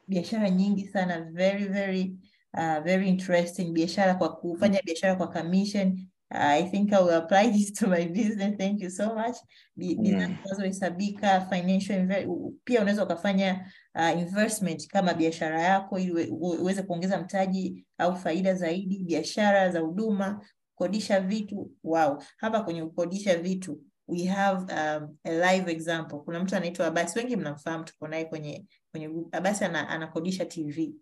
biashara 0.08 0.50
nyingi 0.50 0.88
sana 0.88 1.22
very 1.22 1.66
very 1.68 2.18
uh, 2.54 2.80
very 2.84 3.10
interesting 3.10 3.72
biashara 3.72 4.16
kwa 4.16 4.36
kufanya 4.36 4.82
biashara 4.86 5.16
kwa 5.16 5.28
commission. 5.28 6.06
Uh, 6.32 6.42
i 6.46 6.64
think 6.64 6.94
i 6.94 7.04
will 7.04 7.14
apply 7.14 7.52
this 7.58 7.74
to 7.74 7.88
my 7.88 8.06
business. 8.06 8.58
Thank 8.58 8.82
you 8.82 8.90
so 8.90 9.16
much. 9.16 9.36
Bidhaa 9.76 10.28
zinazohesabika 10.44 11.42
financial 11.42 12.28
pia 12.64 12.82
unaweza 12.82 13.04
ukafanya 13.04 13.72
uh, 13.96 14.20
investment 14.22 14.88
kama 14.88 15.14
biashara 15.14 15.62
yako 15.62 16.00
ili 16.00 16.12
uwe- 16.12 16.28
uwe- 16.28 16.58
uweze 16.58 16.84
kuongeza 16.84 17.22
mtaji 17.22 17.86
au 17.98 18.16
faida 18.16 18.54
zaidi 18.54 19.00
biashara 19.00 19.70
za 19.70 19.80
huduma 19.80 20.46
kukodisha 20.76 21.20
vitu. 21.20 21.72
Wow. 21.84 22.24
Hapa 22.38 22.62
kwenye 22.64 22.84
kukodisha 22.86 23.38
vitu 23.38 23.82
we 24.10 24.26
have 24.26 24.60
um, 24.74 25.18
a 25.24 25.32
live 25.32 25.72
example. 25.72 26.20
Kuna 26.20 26.40
mtu 26.40 26.56
anaitwa 26.56 26.88
abasi. 26.88 27.20
Wengi 27.20 27.36
mnamfahamu 27.36 27.84
tuko 27.84 28.08
naye 28.08 28.26
kwenye 28.26 28.66
kwenye 28.92 29.08
group. 29.10 29.36
abasi 29.36 29.66
ana, 29.66 29.90
anakodisha 29.90 30.46
tv 30.46 30.94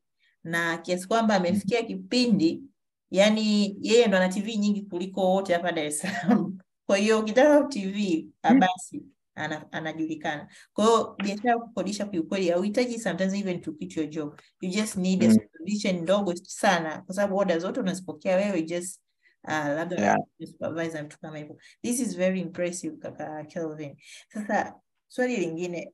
na 0.44 0.78
kiasi 0.78 1.08
kwamba 1.08 1.36
amefikia 1.36 1.84
kipindi 1.84 2.64
yani 3.12 3.78
yeye 3.82 4.08
ndo 4.08 4.18
ana 4.18 4.30
tv 4.30 4.56
nyingi 4.58 4.82
kuliko 4.82 5.34
wote 5.34 5.54
hapa 5.54 5.72
dar 5.72 5.86
es 5.86 6.00
salaam. 6.00 6.58
Kwa 6.88 6.98
hiyo 6.98 7.20
ukitaka 7.20 7.64
tv 7.68 8.28
abasi 8.42 9.04
ana, 9.36 9.72
anajulikana. 9.72 10.48
Kwa 10.74 10.86
hiyo 10.86 11.16
biashara 11.24 11.50
ya 11.52 11.58
kukodisha 11.60 12.06
kiukweli 12.06 12.50
hauhitaji 12.50 13.00
sometimes 13.00 13.34
even 13.34 13.62
to 13.62 13.72
quit 13.74 13.98
your 13.98 14.08
job. 14.10 14.40
You 14.62 14.70
just 14.72 14.96
need 14.98 15.24
a 15.24 15.28
Mm. 15.28 15.34
supervision 15.34 16.02
ndogo 16.02 16.36
sana 16.36 17.02
kwa 17.02 17.16
sababu 17.16 17.38
order 17.38 17.60
zote 17.60 17.80
unazipokea 17.80 18.36
wewe 18.36 18.62
just 18.62 19.02
uh, 19.48 19.54
labda 19.54 19.96
Yeah. 20.02 20.18
supervisor 20.46 21.04
mtu 21.04 21.20
kama 21.20 21.38
hivyo 21.38 21.58
this 21.82 22.00
is 22.00 22.18
very 22.18 22.40
impressive 22.42 22.98
kaka 22.98 23.44
Kelvin 23.44 23.98
sasa 24.30 24.76
swali 25.08 25.38
lingine 25.38 25.94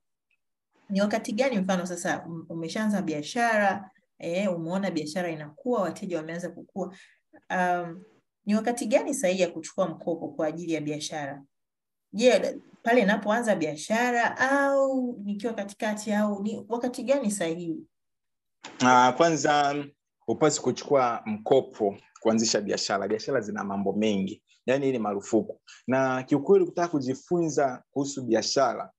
ni 0.90 1.02
wakati 1.02 1.32
gani 1.34 1.58
mfano 1.60 1.86
sasa 1.86 2.26
um- 2.28 2.46
umeshaanza 2.50 3.02
biashara 3.02 3.92
eh, 4.20 4.56
umeona 4.56 4.92
biashara 4.92 5.30
inakuwa 5.32 5.82
wateja 5.82 6.18
wameanza 6.18 6.50
kukua 6.50 6.96
um, 7.50 8.04
ni 8.46 8.56
wakati 8.56 8.86
gani 8.86 9.14
sahihi 9.14 9.42
ya 9.42 9.50
kuchukua 9.52 9.88
mkopo 9.88 10.28
kwa 10.28 10.48
ajili 10.48 10.74
ya 10.74 10.82
biashara? 10.82 11.44
Je, 12.14 12.60
pale 12.84 13.02
inapoanza 13.02 13.56
biashara 13.56 14.38
au 14.38 15.18
nikiwa 15.24 15.54
katikati 15.54 16.14
au 16.14 16.44
ni 16.44 16.66
wakati 16.70 17.04
gani 17.04 17.32
sahihi? 17.32 17.78
Uh, 18.82 19.10
kwanza 19.18 19.76
hupasi 20.20 20.62
kuchukua 20.62 21.22
mkopo 21.26 21.98
kuanzisha 22.24 22.62
biashara. 22.62 23.08
Biashara 23.08 23.42
zina 23.42 23.64
mambo 23.64 23.94
mengi, 23.94 24.44
yani 24.66 24.92
ni 24.92 25.00
marufuku. 25.00 25.62
Na 25.88 26.24
kiukweli, 26.24 26.64
ukitaka 26.66 26.88
kujifunza 26.88 27.84
kuhusu 27.92 28.22
biashara 28.24 28.92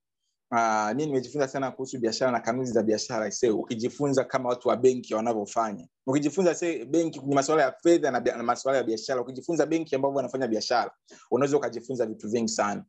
uh, 0.51 0.93
nimejifunza 0.97 1.49
sana 1.49 1.71
kuhusu 1.71 1.99
biashara 1.99 2.33
na 2.33 2.41
kanuni 2.41 2.67
za 2.67 2.83
biashara. 2.83 3.31
Se, 3.31 3.51
ukijifunza 3.51 4.25
kama 4.25 4.49
watu 4.49 4.69
wa 4.69 4.77
benki 4.77 5.15
wanavyofanya, 5.15 5.89
ukijifunza 6.07 6.55
se 6.55 6.85
benki 6.85 7.19
kwenye 7.21 7.35
masuala 7.35 7.63
ya 7.63 7.73
fedha 7.83 8.11
na, 8.11 8.21
na 8.21 8.43
masuala 8.43 8.79
ya 8.79 8.85
biashara, 8.85 9.21
ukijifunza 9.21 9.67
benki 9.67 9.95
ambavyo 9.95 10.17
wanafanya 10.17 10.47
biashara, 10.49 10.91
unaweza 11.31 11.57
ukajifunza 11.57 12.07
vitu 12.07 12.29
vingi 12.29 12.49
sana. 12.49 12.85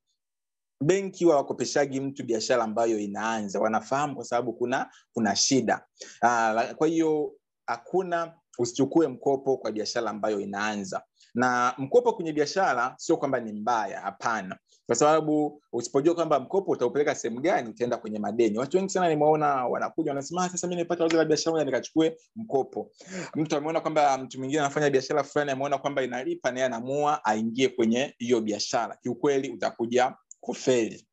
Benki 0.82 1.26
wa 1.26 1.36
wakopeshagi 1.36 2.00
mtu 2.02 2.24
biashara 2.24 2.64
ambayo 2.64 3.00
inaanza, 3.00 3.60
wanafahamu 3.60 4.16
kwa 4.16 4.26
sababu 4.26 4.54
kuna 4.54 4.90
kuna 5.14 5.36
shida. 5.36 5.86
Uh, 6.22 6.72
kwa 6.72 6.88
hiyo 6.88 7.34
hakuna 7.68 8.34
usichukue 8.60 9.08
mkopo 9.08 9.58
kwa 9.58 9.72
biashara 9.72 10.10
ambayo 10.10 10.40
inaanza. 10.40 11.02
Na 11.34 11.74
mkopo 11.78 12.14
kwenye 12.14 12.34
biashara 12.34 12.94
sio 12.98 13.18
kwamba 13.18 13.40
ni 13.40 13.54
mbaya, 13.54 14.02
hapana, 14.02 14.58
kwa 14.86 14.96
sababu 14.96 15.62
usipojua 15.74 16.16
kwamba 16.16 16.40
mkopo 16.40 16.72
utaupeleka 16.72 17.16
sehemu 17.16 17.42
gani, 17.42 17.70
utaenda 17.70 17.98
kwenye 17.98 18.20
madeni. 18.20 18.58
Watu 18.58 18.78
wengi 18.78 18.90
sana 18.90 19.10
nimeona 19.10 19.66
wanakuja 19.66 20.12
wanasema, 20.12 20.50
sasa 20.50 20.68
mi 20.68 20.76
nimepata 20.76 21.04
wazo 21.04 21.18
la 21.18 21.26
biashara, 21.26 21.64
nikachukue 21.64 22.18
mkopo. 22.36 22.92
Mtu 23.36 23.56
ameona 23.58 23.82
kwamba 23.82 24.18
mtu 24.18 24.40
mwingine 24.40 24.60
anafanya 24.62 24.90
biashara 24.90 25.24
fulani, 25.24 25.52
ameona 25.52 25.78
kwamba 25.78 26.04
inalipa, 26.04 26.52
naye 26.52 26.66
anaamua 26.66 27.26
aingie 27.26 27.68
kwenye 27.70 28.16
hiyo 28.18 28.42
biashara. 28.42 28.96
Kiukweli 28.96 29.50
utakuja 29.50 30.16
kufeli. 30.40 31.08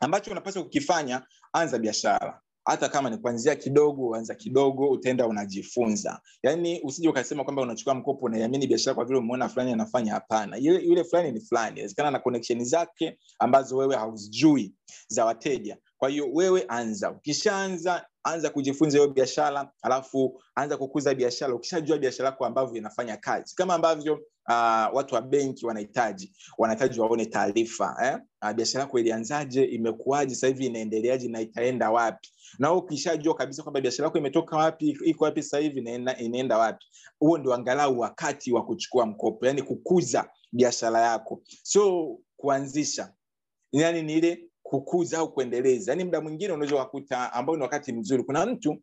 Ambacho 0.00 0.30
unapaswa 0.30 0.62
kukifanya, 0.62 1.22
anza 1.52 1.78
biashara 1.78 2.40
hata 2.64 2.88
kama 2.88 3.10
ni 3.10 3.16
kuanzia 3.18 3.56
kidogo, 3.56 4.14
anza 4.14 4.34
kidogo, 4.34 4.90
utaenda 4.90 5.26
unajifunza. 5.26 6.20
Yaani 6.42 6.80
usije 6.84 7.08
ukasema 7.08 7.44
kwamba 7.44 7.62
unachukua 7.62 7.94
mkopo 7.94 8.26
unaiamini 8.26 8.66
biashara 8.66 8.94
kwa 8.94 9.04
vile 9.04 9.18
umeona 9.18 9.48
fulani 9.48 9.72
anafanya. 9.72 10.12
Hapana, 10.12 10.56
yule 10.56 10.84
yule 10.84 11.04
fulani 11.04 11.32
ni 11.32 11.40
fulani, 11.40 11.72
inawezekana 11.76 12.10
na 12.10 12.18
connection 12.18 12.64
zake 12.64 13.18
ambazo 13.38 13.76
wewe 13.76 13.96
hauzijui 13.96 14.74
za 15.08 15.24
wateja. 15.24 15.76
Kwa 15.96 16.08
hiyo 16.08 16.28
wewe 16.32 16.64
anza, 16.68 17.10
ukishaanza 17.10 18.06
anza 18.24 18.50
kujifunza 18.50 18.98
hiyo 18.98 19.10
biashara, 19.10 19.72
alafu 19.82 20.42
anza 20.54 20.76
kukuza 20.76 21.14
biashara. 21.14 21.54
Ukishajua 21.54 21.98
biashara 21.98 22.28
yako 22.28 22.46
ambavyo 22.46 22.76
inafanya 22.76 23.16
kazi, 23.16 23.54
kama 23.54 23.74
ambavyo 23.74 24.14
uh, 24.48 24.94
watu 24.96 25.14
wa 25.14 25.22
benki 25.22 25.66
wanahitaji 25.66 26.32
wanahitaji 26.58 27.00
waone 27.00 27.26
taarifa 27.26 27.96
eh? 28.04 28.18
Uh, 28.42 28.52
biashara 28.52 28.84
yako 28.84 28.98
ilianzaje, 28.98 29.64
imekuaje 29.64 30.34
sasa 30.34 30.46
hivi 30.46 30.66
inaendeleaje 30.66 31.28
na 31.28 31.40
itaenda 31.40 31.90
wapi? 31.90 32.28
Na 32.58 32.72
ukishajua 32.72 33.34
kabisa 33.34 33.62
kwamba 33.62 33.80
biashara 33.80 34.06
yako 34.06 34.18
imetoka 34.18 34.56
wapi, 34.56 34.98
iko 35.04 35.24
wapi 35.24 35.42
sasa 35.42 35.58
hivi, 35.58 35.80
inaenda, 36.18 36.58
wapi, 36.58 36.86
huo 37.18 37.38
ndio 37.38 37.54
angalau 37.54 37.98
wakati 37.98 38.52
wa 38.52 38.64
kuchukua 38.66 39.06
mkopo, 39.06 39.46
yani 39.46 39.62
kukuza 39.62 40.30
biashara 40.52 41.00
yako, 41.00 41.42
sio 41.62 42.18
kuanzisha. 42.36 43.12
Yani 43.72 44.02
ni 44.02 44.12
ile 44.14 44.49
kukuza 44.70 45.18
au 45.18 45.32
kuendeleza. 45.32 45.92
Yani 45.92 46.04
muda 46.04 46.20
mwingine 46.20 46.52
unaweza 46.52 46.84
kukuta 46.84 47.32
ambao 47.32 47.56
ni 47.56 47.62
wakati 47.62 47.92
mzuri, 47.92 48.22
kuna 48.22 48.46
mtu 48.46 48.82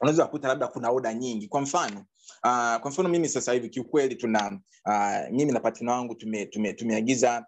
unaweza 0.00 0.24
kukuta 0.24 0.48
labda 0.48 0.68
kuna 0.68 0.90
oda 0.90 1.14
nyingi. 1.14 1.48
Kwa 1.48 1.60
mfano 1.60 1.98
uh, 2.44 2.76
kwa 2.80 2.90
mfano 2.90 3.08
mimi 3.08 3.28
sasa 3.28 3.52
hivi 3.52 3.68
kiukweli 3.68 4.14
tuna 4.16 4.60
uh, 4.86 5.30
mimi 5.36 5.52
na 5.52 5.60
patina 5.60 5.92
wangu 5.92 6.14
tume, 6.14 6.46
tume, 6.46 6.72
tumeagiza 6.72 7.46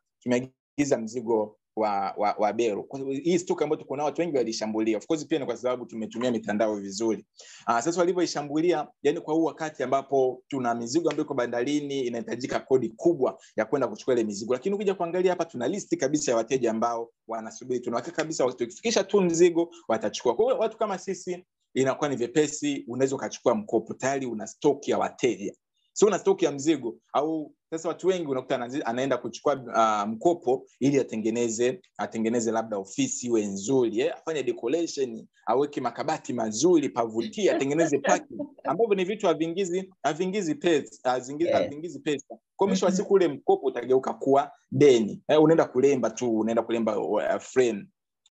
mzigo 1.01 1.58
wa, 1.79 2.15
wa, 2.17 2.35
wa 2.39 2.53
Beru. 2.53 2.89
Hii 3.23 3.39
stock 3.39 3.63
ambayo 3.63 3.81
tuko 3.83 3.97
nao 3.97 4.07
watu 4.07 4.21
wengi 4.21 4.37
walishambulia. 4.37 4.99
Of 4.99 5.07
pia 5.29 5.39
ni 5.39 5.47
kwa 5.47 5.57
sababu 5.57 5.87
tumetumia 5.87 6.31
mitandao 6.31 6.77
vizuri. 6.77 7.27
Uh, 7.69 7.79
sasa 7.81 8.01
walivyoishambulia, 8.01 8.89
yani 9.03 9.21
kwa 9.21 9.35
huu 9.35 9.45
wakati 9.45 9.83
ambapo 9.83 10.43
tuna 10.49 10.75
mizigo 10.75 11.11
ambayo 11.11 11.25
iko 11.25 11.35
bandarini 11.35 12.01
inahitajika 12.01 12.61
kodi 12.61 12.89
kubwa 12.89 13.39
ya 13.57 13.65
kwenda 13.65 13.89
kuchukua 13.89 14.15
ile 14.15 14.25
mizigo. 14.25 14.53
Lakini 14.55 14.75
ukija 14.75 14.95
kuangalia 14.95 15.33
hapa 15.33 15.45
tuna 15.45 15.69
listi 15.69 15.97
kabisa 15.97 16.31
ya 16.31 16.37
wateja 16.37 16.71
ambao 16.71 17.11
wanasubiri. 17.29 17.81
Tunawaka 17.81 18.11
kabisa 18.11 18.45
tukifikisha 18.53 19.05
tu 19.05 19.21
mzigo 19.21 19.71
watachukua. 19.89 20.35
Kwa 20.37 20.55
watu 20.55 20.79
kama 20.79 20.99
sisi 20.99 21.45
inakuwa 21.75 22.09
ni 22.11 22.17
vyepesi, 22.17 22.85
unaweza 22.89 23.17
ukachukua 23.17 23.55
mkopo, 23.55 23.95
tayari 23.95 24.27
una 24.27 24.47
stok 24.47 24.89
ya 24.89 24.99
wateja 24.99 25.55
sio 25.99 26.09
una 26.09 26.19
stoki 26.19 26.45
ya 26.45 26.53
mzigo 26.53 26.97
au 27.13 27.55
sasa 27.71 27.89
watu 27.89 28.07
wengi 28.07 28.27
unakuta 28.27 28.69
anaenda 28.85 29.17
kuchukua 29.17 29.55
uh, 29.55 30.11
mkopo 30.11 30.67
ili 30.81 31.01
atengeneze 31.01 31.81
atengeneze 31.97 32.53
labda 32.53 32.79
ofisi 32.79 33.27
iwe 33.27 33.47
nzuri 33.47 34.01
eh, 34.01 34.15
afanye 34.15 34.43
decoration 34.43 35.27
aweke 35.47 35.81
makabati 35.81 36.33
mazuri 36.33 36.89
pavutie 36.89 37.51
atengeneze 37.53 37.99
parking 37.99 38.41
ambavyo 38.65 38.95
ni 38.95 39.05
vitu 39.05 39.27
havingizi 39.27 39.91
havingizi 40.03 40.55
pesa 40.55 41.11
havingizi, 41.11 41.51
Yeah. 41.51 41.71
pesa. 42.05 42.39
Kwa 42.57 42.67
mwisho 42.67 42.87
wa 42.87 42.93
siku 42.93 43.15
ule 43.15 43.29
mkopo 43.29 43.67
utageuka 43.67 44.15
kuwa 44.15 44.51
deni. 44.71 45.23
Eh, 45.29 45.43
unaenda 45.43 45.65
kulemba 45.65 46.11
tu 46.11 46.39
unaenda 46.39 46.63
kulemba 46.63 46.99
uh, 46.99 47.39
frame 47.41 47.87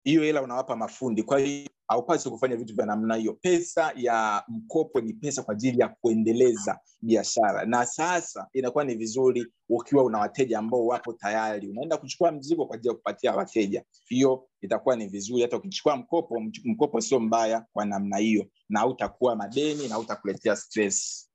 hiyo 0.07 0.23
hela 0.23 0.43
unawapa 0.43 0.77
mafundi. 0.77 1.23
Kwa 1.23 1.39
hiyo 1.39 1.69
haupasi 1.89 2.31
kufanya 2.31 2.57
vitu 2.57 2.75
vya 2.77 2.87
namna 2.87 3.15
hiyo. 3.17 3.33
Pesa 3.35 3.93
ya 3.97 4.45
mkopo 4.49 5.01
ni 5.01 5.13
pesa 5.13 5.43
kwa 5.43 5.55
ajili 5.55 5.79
ya 5.81 5.89
kuendeleza 5.89 6.79
biashara. 7.03 7.65
Na 7.65 7.87
sasa 7.87 8.49
inakuwa 8.53 8.85
ni 8.85 8.95
vizuri 8.95 9.47
ukiwa 9.69 10.05
una 10.05 10.19
wateja 10.19 10.59
ambao 10.59 10.87
wapo 10.87 11.13
tayari. 11.13 11.69
Unaenda 11.69 11.97
kuchukua 11.97 12.33
mzigo 12.33 12.67
kwa 12.67 12.77
ajili 12.77 12.89
ya 12.89 12.95
kupatia 12.95 13.33
wateja. 13.35 13.85
Hiyo 14.09 14.49
itakuwa 14.61 14.97
ni 14.97 15.07
vizuri. 15.09 15.43
Hata 15.43 15.57
ukichukua 15.57 15.97
mkopo 15.97 16.41
mkopo 16.65 17.01
sio 17.01 17.21
mbaya 17.21 17.67
kwa 17.73 17.85
namna 17.85 18.17
hiyo. 18.17 18.47
Na 18.69 18.81
hautakuwa 18.81 19.37
madeni 19.37 19.89
na 19.89 19.95
hautakuletea 19.95 20.57
stress. 20.57 21.31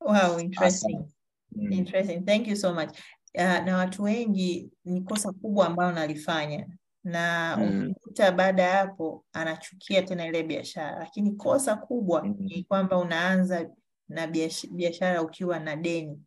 Wow, 0.00 0.40
interesting. 0.40 0.98
Mm. 1.52 1.72
Interesting. 1.72 2.20
Thank 2.24 2.48
you 2.48 2.56
so 2.56 2.74
much. 2.74 2.90
Uh, 3.34 3.42
na 3.64 3.76
watu 3.76 4.02
wengi 4.02 4.70
ni 4.84 5.00
kosa 5.00 5.32
kubwa 5.32 5.66
ambalo 5.66 5.92
nalifanya 5.92 6.66
na 7.04 7.56
Mm. 7.56 7.94
baada 8.36 8.62
ya 8.62 8.76
hapo 8.78 9.24
anachukia 9.32 10.02
tena 10.02 10.26
ile 10.26 10.42
biashara, 10.42 10.98
lakini 10.98 11.32
kosa 11.32 11.76
kubwa 11.76 12.22
Mm. 12.24 12.34
ni 12.38 12.64
kwamba 12.64 12.98
unaanza 12.98 13.70
na 14.08 14.26
biashara 14.72 15.22
ukiwa 15.22 15.58
na 15.58 15.76
deni. 15.76 16.22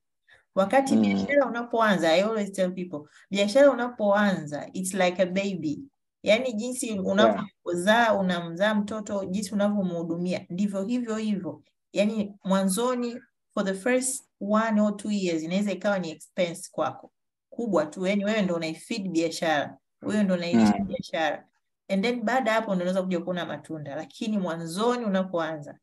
Wakati 0.56 0.96
Mm. 0.96 1.02
biashara 1.02 1.46
unapoanza, 1.48 2.12
I 2.14 2.22
always 2.22 2.52
tell 2.52 2.72
people, 2.74 3.10
biashara 3.32 3.72
unapoanza 3.72 4.70
it's 4.74 4.94
like 4.94 5.22
a 5.22 5.26
baby. 5.26 5.80
Yaani 6.24 6.54
jinsi 6.54 7.00
unavyozaa 7.00 8.14
unamzaa 8.14 8.76
mtoto, 8.76 9.26
jinsi 9.26 9.54
unavyomhudumia 9.54 10.46
ndivyo 10.50 10.84
hivyo 10.84 11.16
hivyo. 11.16 11.64
Yaani 11.94 12.36
mwanzoni 12.44 13.20
for 13.54 13.66
the 13.66 13.74
first 13.74 14.24
one 14.42 14.82
or 14.82 14.98
two 14.98 15.12
years 15.12 15.44
inaweza 15.44 15.72
ikawa 15.72 16.00
ni 16.00 16.12
expense 16.12 16.70
kwako 16.72 17.12
kubwa 17.50 17.86
tu, 17.86 18.08
yaani 18.08 18.26
wewe 18.26 18.42
ndo 18.42 18.56
unaifeed 18.56 19.10
biashara, 19.12 19.78
wewe 20.06 20.24
ndo 20.24 20.34
unailisha 20.34 20.76
Mm. 20.80 20.86
biashara, 20.88 21.46
and 21.90 22.04
then 22.04 22.22
baada 22.24 22.52
ya 22.52 22.56
hapo 22.56 22.76
ndo 22.76 22.82
unaweza 22.84 23.04
kuja 23.04 23.20
kuona 23.20 23.46
matunda, 23.46 23.96
lakini 23.96 24.38
mwanzoni 24.38 25.06
unapoanza 25.06 25.78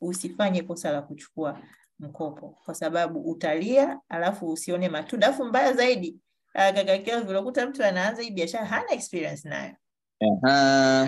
usifanye 0.00 0.62
kosa 0.62 0.92
la 0.92 1.02
kuchukua 1.02 1.58
mkopo 1.98 2.58
kwa 2.64 2.74
sababu 2.74 3.20
utalia, 3.30 4.00
alafu 4.08 4.48
usione 4.52 4.88
matunda, 4.88 5.26
alafu 5.26 5.44
mbaya 5.44 5.72
zaidi 5.72 6.16
uh, 6.54 6.84
kaka 6.86 7.28
unakuta 7.28 7.66
mtu 7.66 7.84
anaanza 7.84 8.22
hii 8.22 8.30
biashara 8.30 8.64
hana 8.66 8.90
experience 8.92 9.48
nayo. 9.48 9.74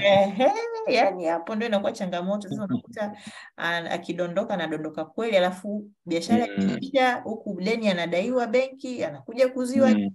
Ehe, 0.04 0.52
yani 0.88 1.24
hapo 1.24 1.54
ndio 1.54 1.68
inakuwa 1.68 1.92
changamoto 1.92 2.48
sasa. 2.48 2.64
Unakuta 2.64 3.16
ah, 3.56 3.76
akidondoka 3.76 4.54
anadondoka 4.54 5.04
kweli, 5.04 5.36
alafu 5.36 5.90
biashara 6.06 6.46
Mm. 6.58 6.78
huku 7.24 7.60
deni 7.60 7.88
anadaiwa 7.88 8.46
benki, 8.46 9.04
anakuja 9.04 9.48
kuziwa 9.48 9.90
Mm. 9.90 10.10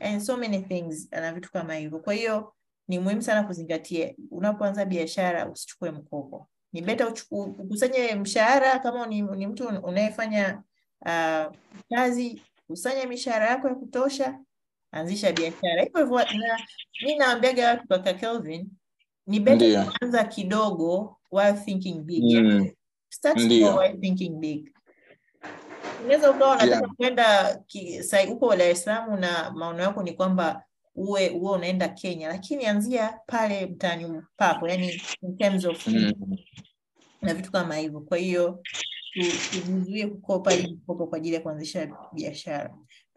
And 0.00 0.20
so 0.22 0.36
many 0.36 0.58
things 0.62 1.08
na 1.12 1.32
vitu 1.32 1.52
kama 1.52 1.74
hivyo. 1.74 1.98
Kwa 1.98 2.14
hiyo 2.14 2.54
ni 2.88 2.98
muhimu 2.98 3.22
sana 3.22 3.42
kuzingatia, 3.42 4.14
unapoanza 4.30 4.84
biashara 4.84 5.48
usichukue 5.50 5.90
mkopo. 5.90 6.48
Ni 6.72 6.82
beta 6.82 7.08
ukusanye 7.30 8.14
mshahara 8.14 8.78
kama 8.78 9.06
ni, 9.06 9.22
ni 9.22 9.46
mtu 9.46 9.66
unayefanya 9.68 10.62
uh, 11.00 11.54
kazi, 11.90 12.42
kusanya 12.66 13.06
mishahara 13.06 13.46
yako 13.50 13.68
ya 13.68 13.74
kutosha, 13.74 14.38
anzisha 14.92 15.32
biashara 15.32 15.82
hivyo 15.82 16.00
hivyo. 16.00 16.18
Na 16.18 16.58
mi 17.06 17.16
naambiaga 17.16 17.68
watu 17.68 17.88
kaka 17.88 18.14
Kelvin, 18.14 18.68
ni 19.26 19.40
beta 19.40 19.84
kuanza 19.84 20.24
kidogo 20.24 21.16
while 21.32 21.52
thinking 21.64 22.02
big. 22.02 22.22
Mm. 22.24 22.70
start 23.08 23.38
small 23.38 23.78
while 23.78 23.96
thinking 24.00 24.40
big. 24.40 24.70
Unaweza 26.04 26.30
ukawa 26.30 26.56
unataka 26.56 26.88
kwenda 26.96 27.58
huko 28.28 28.56
Dar 28.56 28.68
es 28.68 28.84
Salaam 28.84 29.20
na 29.20 29.50
maono 29.50 29.82
yako 29.82 30.02
ni 30.02 30.12
kwamba 30.12 30.64
uwe 30.94 31.30
uwe 31.30 31.52
unaenda 31.52 31.88
Kenya, 31.88 32.28
lakini 32.28 32.66
anzia 32.66 33.20
pale 33.26 33.66
mtaani 33.66 34.22
pako, 34.36 34.68
yani 34.68 35.02
in 35.22 35.36
terms 35.36 35.64
of 35.64 35.86
Mm. 35.86 36.12
na 37.22 37.34
vitu 37.34 37.52
kama 37.52 37.76
hivyo. 37.76 38.00
Kwa 38.00 38.18
hiyo 38.18 38.62
tujizuie 39.50 40.06
kukopa 40.06 40.50
hii 40.50 40.66
mikopo 40.66 41.06
kwa 41.06 41.18
ajili 41.18 41.34
ya 41.34 41.40
kuanzisha 41.40 41.88
biashara. 42.12 42.74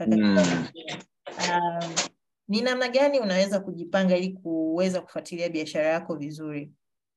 Mm. 0.08 0.38
Um, 0.38 1.96
ni 2.48 2.62
namna 2.62 2.88
gani 2.90 3.20
unaweza 3.20 3.60
kujipanga 3.60 4.18
ili 4.18 4.30
kuweza 4.34 5.02
kufuatilia 5.02 5.50
biashara 5.50 5.88
yako 5.88 6.16
vizuri? 6.16 6.72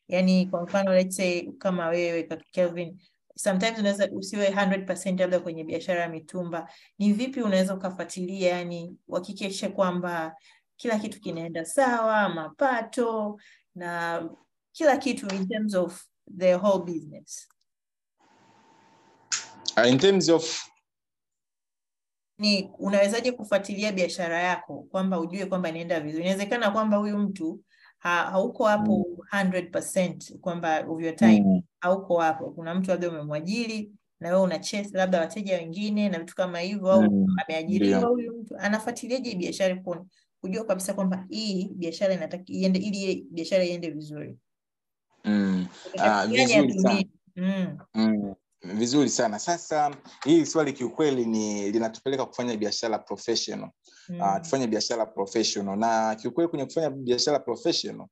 Yani 0.09 0.47
kwa 0.47 0.63
mfano 0.63 0.95
let's 0.95 1.17
say 1.17 1.43
kama 1.59 1.89
wewe 1.89 2.23
Kelvin, 2.51 2.99
sometimes 3.43 3.79
unaweza 3.79 4.09
usiwe 4.13 4.51
100% 4.51 5.19
labda 5.21 5.41
kwenye 5.41 5.65
biashara 5.65 6.01
ya 6.01 6.09
mitumba. 6.09 6.71
Ni 6.99 7.13
vipi 7.13 7.43
unaweza 7.43 7.75
ukafuatilia, 7.75 8.57
yani 8.57 8.97
uhakikishe 9.09 9.69
kwamba 9.69 10.37
kila 10.77 10.99
kitu 10.99 11.21
kinaenda 11.21 11.65
sawa, 11.65 12.29
mapato 12.29 13.41
na 13.75 14.23
kila 14.73 14.97
kitu 14.97 15.35
in 15.35 15.49
terms 15.49 15.75
of 15.75 16.05
the 16.39 16.55
whole 16.55 16.85
business. 16.85 17.49
Uh, 19.77 19.89
in 19.91 19.99
terms 19.99 20.29
of 20.29 20.67
Ni 22.39 22.71
unawezaje 22.79 23.33
kufuatilia 23.33 23.93
biashara 23.93 24.39
yako 24.43 24.83
kwamba 24.91 25.21
ujue 25.21 25.47
kwamba 25.47 25.69
inaenda 25.69 26.01
vizuri? 26.01 26.25
Inawezekana 26.25 26.71
kwamba 26.71 26.97
huyu 26.97 27.19
mtu 27.19 27.61
ha, 28.01 28.25
hauko 28.31 28.65
hapo 28.65 29.07
100% 29.33 30.39
kwamba 30.39 30.85
of 30.89 31.03
your 31.03 31.17
time. 31.17 31.41
Mm, 31.47 31.63
hauko 31.81 32.21
hapo. 32.21 32.51
Kuna 32.51 32.75
mtu 32.75 32.91
labda 32.91 33.09
umemwajiri 33.09 33.93
na 34.21 34.29
wewe 34.29 34.41
una 34.43 34.59
chase 34.59 34.91
labda 34.93 35.21
wateja 35.21 35.57
wengine 35.57 36.09
na 36.09 36.19
vitu 36.19 36.35
kama 36.35 36.61
hivyo, 36.61 36.93
au 36.93 37.03
mm, 37.03 37.27
ameajiriwa 37.45 38.01
huyu 38.09 38.33
mtu, 38.41 38.57
anafuatiliaje 38.59 39.35
biashara 39.35 39.77
ku- 39.77 40.07
kujua 40.41 40.65
kabisa 40.65 40.95
kwamba 40.95 41.27
hii 41.29 41.69
biashara 41.75 42.15
inataka 42.15 42.45
iende, 42.47 42.79
ili 42.79 43.27
biashara 43.31 43.65
iende 43.65 43.91
vizuri, 43.91 44.39
Mm. 45.25 45.67
Ah, 45.99 46.27
vizuri 46.63 46.73
sana. 46.83 47.05
Mm, 47.37 47.79
Mm, 47.95 48.35
vizuri 48.63 49.09
sana. 49.09 49.39
Sasa 49.39 49.97
hii 50.25 50.47
swali 50.47 50.73
kiukweli 50.73 51.25
ni 51.27 51.71
linatupeleka 51.71 52.27
kufanya 52.27 52.57
biashara 52.57 52.99
professional. 52.99 53.71
Uh, 54.09 54.17
mm, 54.35 54.41
tufanye 54.43 54.67
biashara 54.67 55.07
professional. 55.07 55.79
Na 55.79 56.15
kiukweli 56.15 56.49
kwenye 56.49 56.65
kufanya 56.65 56.91
biashara 56.91 57.39
professional 57.39 58.07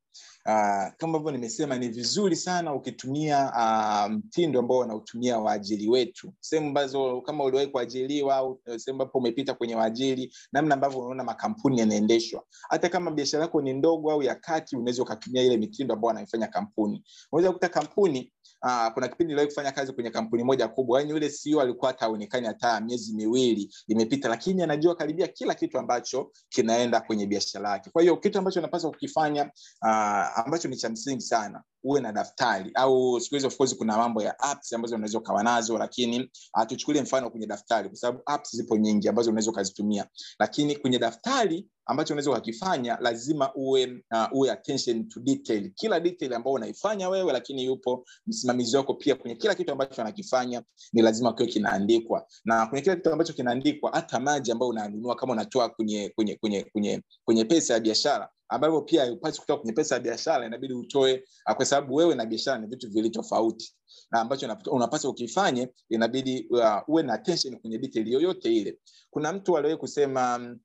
uh, 0.49 0.93
kama 0.97 1.19
ambavyo 1.19 1.31
nimesema 1.31 1.79
ni 1.79 1.89
vizuri 1.89 2.37
sana 2.37 2.75
ukitumia 2.75 3.53
uh, 3.57 4.13
mtindo 4.13 4.59
ambao 4.61 4.79
wanautumia 4.79 5.39
waajiri 5.39 5.89
wetu. 5.89 6.33
Sehemu 6.41 6.69
ambazo 6.69 7.21
kama 7.21 7.45
uliwahi 7.45 7.67
kuajiriwa 7.69 8.37
au 8.37 8.61
eh, 8.67 8.79
sehemu 8.79 9.03
ambapo 9.03 9.19
umepita 9.19 9.55
kwenye 9.55 9.75
waajiri 9.75 10.35
namna 10.53 10.75
ambavyo 10.75 10.99
unaona 11.01 11.25
makampuni 11.25 11.79
yanaendeshwa. 11.81 12.43
Hata 12.69 12.89
kama 12.89 13.11
biashara 13.11 13.43
yako 13.43 13.63
ni 13.63 13.73
ndogo 13.73 14.13
au 14.13 14.23
ya 14.23 14.35
kati 14.35 14.77
unaweza 14.77 15.03
ukatumia 15.03 15.43
ile 15.43 15.57
mitindo 15.57 15.95
ambao 15.95 16.09
wanaifanya 16.09 16.47
kampuni. 16.47 17.05
Unaweza 17.33 17.49
kukuta 17.53 17.69
kampuni 17.69 18.33
Uh, 18.63 18.87
kuna 18.95 19.09
kipindi 19.09 19.25
niliwahi 19.25 19.49
kufanya 19.49 19.73
kazi 19.73 19.93
kwenye 19.93 20.11
kampuni 20.11 20.45
moja 20.45 20.69
kubwa. 20.69 20.99
Yani 21.01 21.11
yule 21.11 21.29
CEO 21.31 21.61
alikuwa 21.61 21.91
hata 21.91 22.05
haonekani 22.05 22.47
hata 22.47 22.81
miezi 22.81 23.15
miwili 23.15 23.75
imepita 23.89 24.29
lakini 24.29 24.63
anajua 24.63 24.95
karibia 24.95 25.29
kila 25.29 25.55
kitu 25.55 25.79
ambacho 25.79 26.33
kinaenda 26.49 27.01
kwenye 27.01 27.27
biashara 27.27 27.71
yake. 27.71 27.91
Kwa 27.91 28.03
hiyo 28.03 28.17
kitu 28.17 28.39
ambacho 28.39 28.59
anapaswa 28.61 28.91
kukifanya 28.91 29.45
uh, 29.83 30.39
ambacho 30.39 30.69
ni 30.69 30.77
cha 30.77 30.89
msingi 30.89 31.21
sana 31.23 31.63
uwe 31.89 32.01
na 32.01 32.13
daftari. 32.13 32.71
Au 32.75 33.21
siku 33.21 33.35
hizi 33.35 33.47
of 33.47 33.57
course 33.57 33.77
kuna 33.77 33.97
mambo 33.97 34.23
ya 34.23 34.39
apps 34.39 34.73
ambazo 34.73 34.95
unaweza 34.95 35.19
ukawa 35.19 35.43
nazo 35.43 35.79
lakini 35.79 36.31
uh, 36.57 36.67
tuchukulie 36.67 37.03
mfano 37.03 37.31
kwenye 37.31 37.47
daftari 37.47 37.89
kwa 37.89 37.99
sababu 37.99 38.23
apps 38.27 38.57
zipo 38.57 38.77
nyingi 38.77 39.09
ambazo 39.09 39.31
unaweza 39.31 39.51
ukazitumia. 39.51 40.07
Lakini 40.39 40.77
kwenye 40.77 40.99
daftari 40.99 41.69
ambacho 41.87 42.15
unaweza 42.15 42.31
ukakifanya 42.31 42.99
lazima 43.01 43.55
uwe 43.55 44.05
uh, 44.13 44.27
uwe 44.33 44.51
attention 44.51 45.09
to 45.09 45.21
detail. 45.21 45.71
Kila 45.75 46.01
detail 46.01 46.35
ambayo 46.35 46.55
unaifanya 46.55 47.09
wewe 47.09 47.33
lakini 47.33 47.65
yupo 47.65 48.05
msimamizi 48.27 48.77
wako 48.77 48.95
pia 48.95 49.15
kwenye 49.15 49.37
kila 49.37 49.55
kitu 49.55 49.73
ambacho 49.73 50.03
anakifanya 50.03 50.63
ni 50.93 51.03
lazima 51.03 51.33
kiwe 51.33 51.49
kinaandikwa. 51.49 52.27
Na 52.45 52.67
kwenye 52.67 52.83
kila 52.83 52.97
kitu 52.97 53.13
ambacho 53.13 53.33
kinaandikwa 53.33 53.91
hata 53.93 54.21
maji 54.21 54.53
ambayo 54.53 54.71
unanunua 54.71 55.17
kama 55.17 55.33
unatoa 55.33 55.69
kwenye 55.69 56.09
kwenye 56.09 56.35
kwenye 56.73 57.03
kwenye 57.25 57.45
pesa 57.45 57.75
ya 57.75 57.81
biashara 57.81 58.29
ambavyo 58.49 58.81
pia 58.81 59.01
haipasi 59.01 59.41
kutoka 59.41 59.59
kwenye 59.61 59.73
pesa 59.73 59.95
ya 59.95 60.01
biashara 60.01 60.47
inabidi 60.47 60.75
utoe 60.75 61.25
ah, 61.45 61.55
kwa 61.55 61.65
sababu 61.65 61.95
wewe 61.95 62.15
na 62.15 62.27
biashara 62.27 62.59
ni 62.59 62.67
vitu 62.67 62.89
viwili 62.91 63.11
tofauti. 63.11 63.75
Na 64.11 64.21
ambacho 64.21 64.47
unap- 64.47 64.71
unapaswa 64.73 65.11
ukifanye 65.11 65.69
inabidi 65.89 66.47
uh, 66.51 66.89
uwe 66.89 67.03
na 67.03 67.13
attention 67.13 67.61
kwenye 67.61 67.79
detail 67.79 68.09
yoyote 68.09 68.55
ile. 68.57 68.79
Kuna 69.11 69.33
mtu 69.33 69.57
aliwahi 69.57 69.79
kusema 69.79 70.39
mm, 70.39 70.59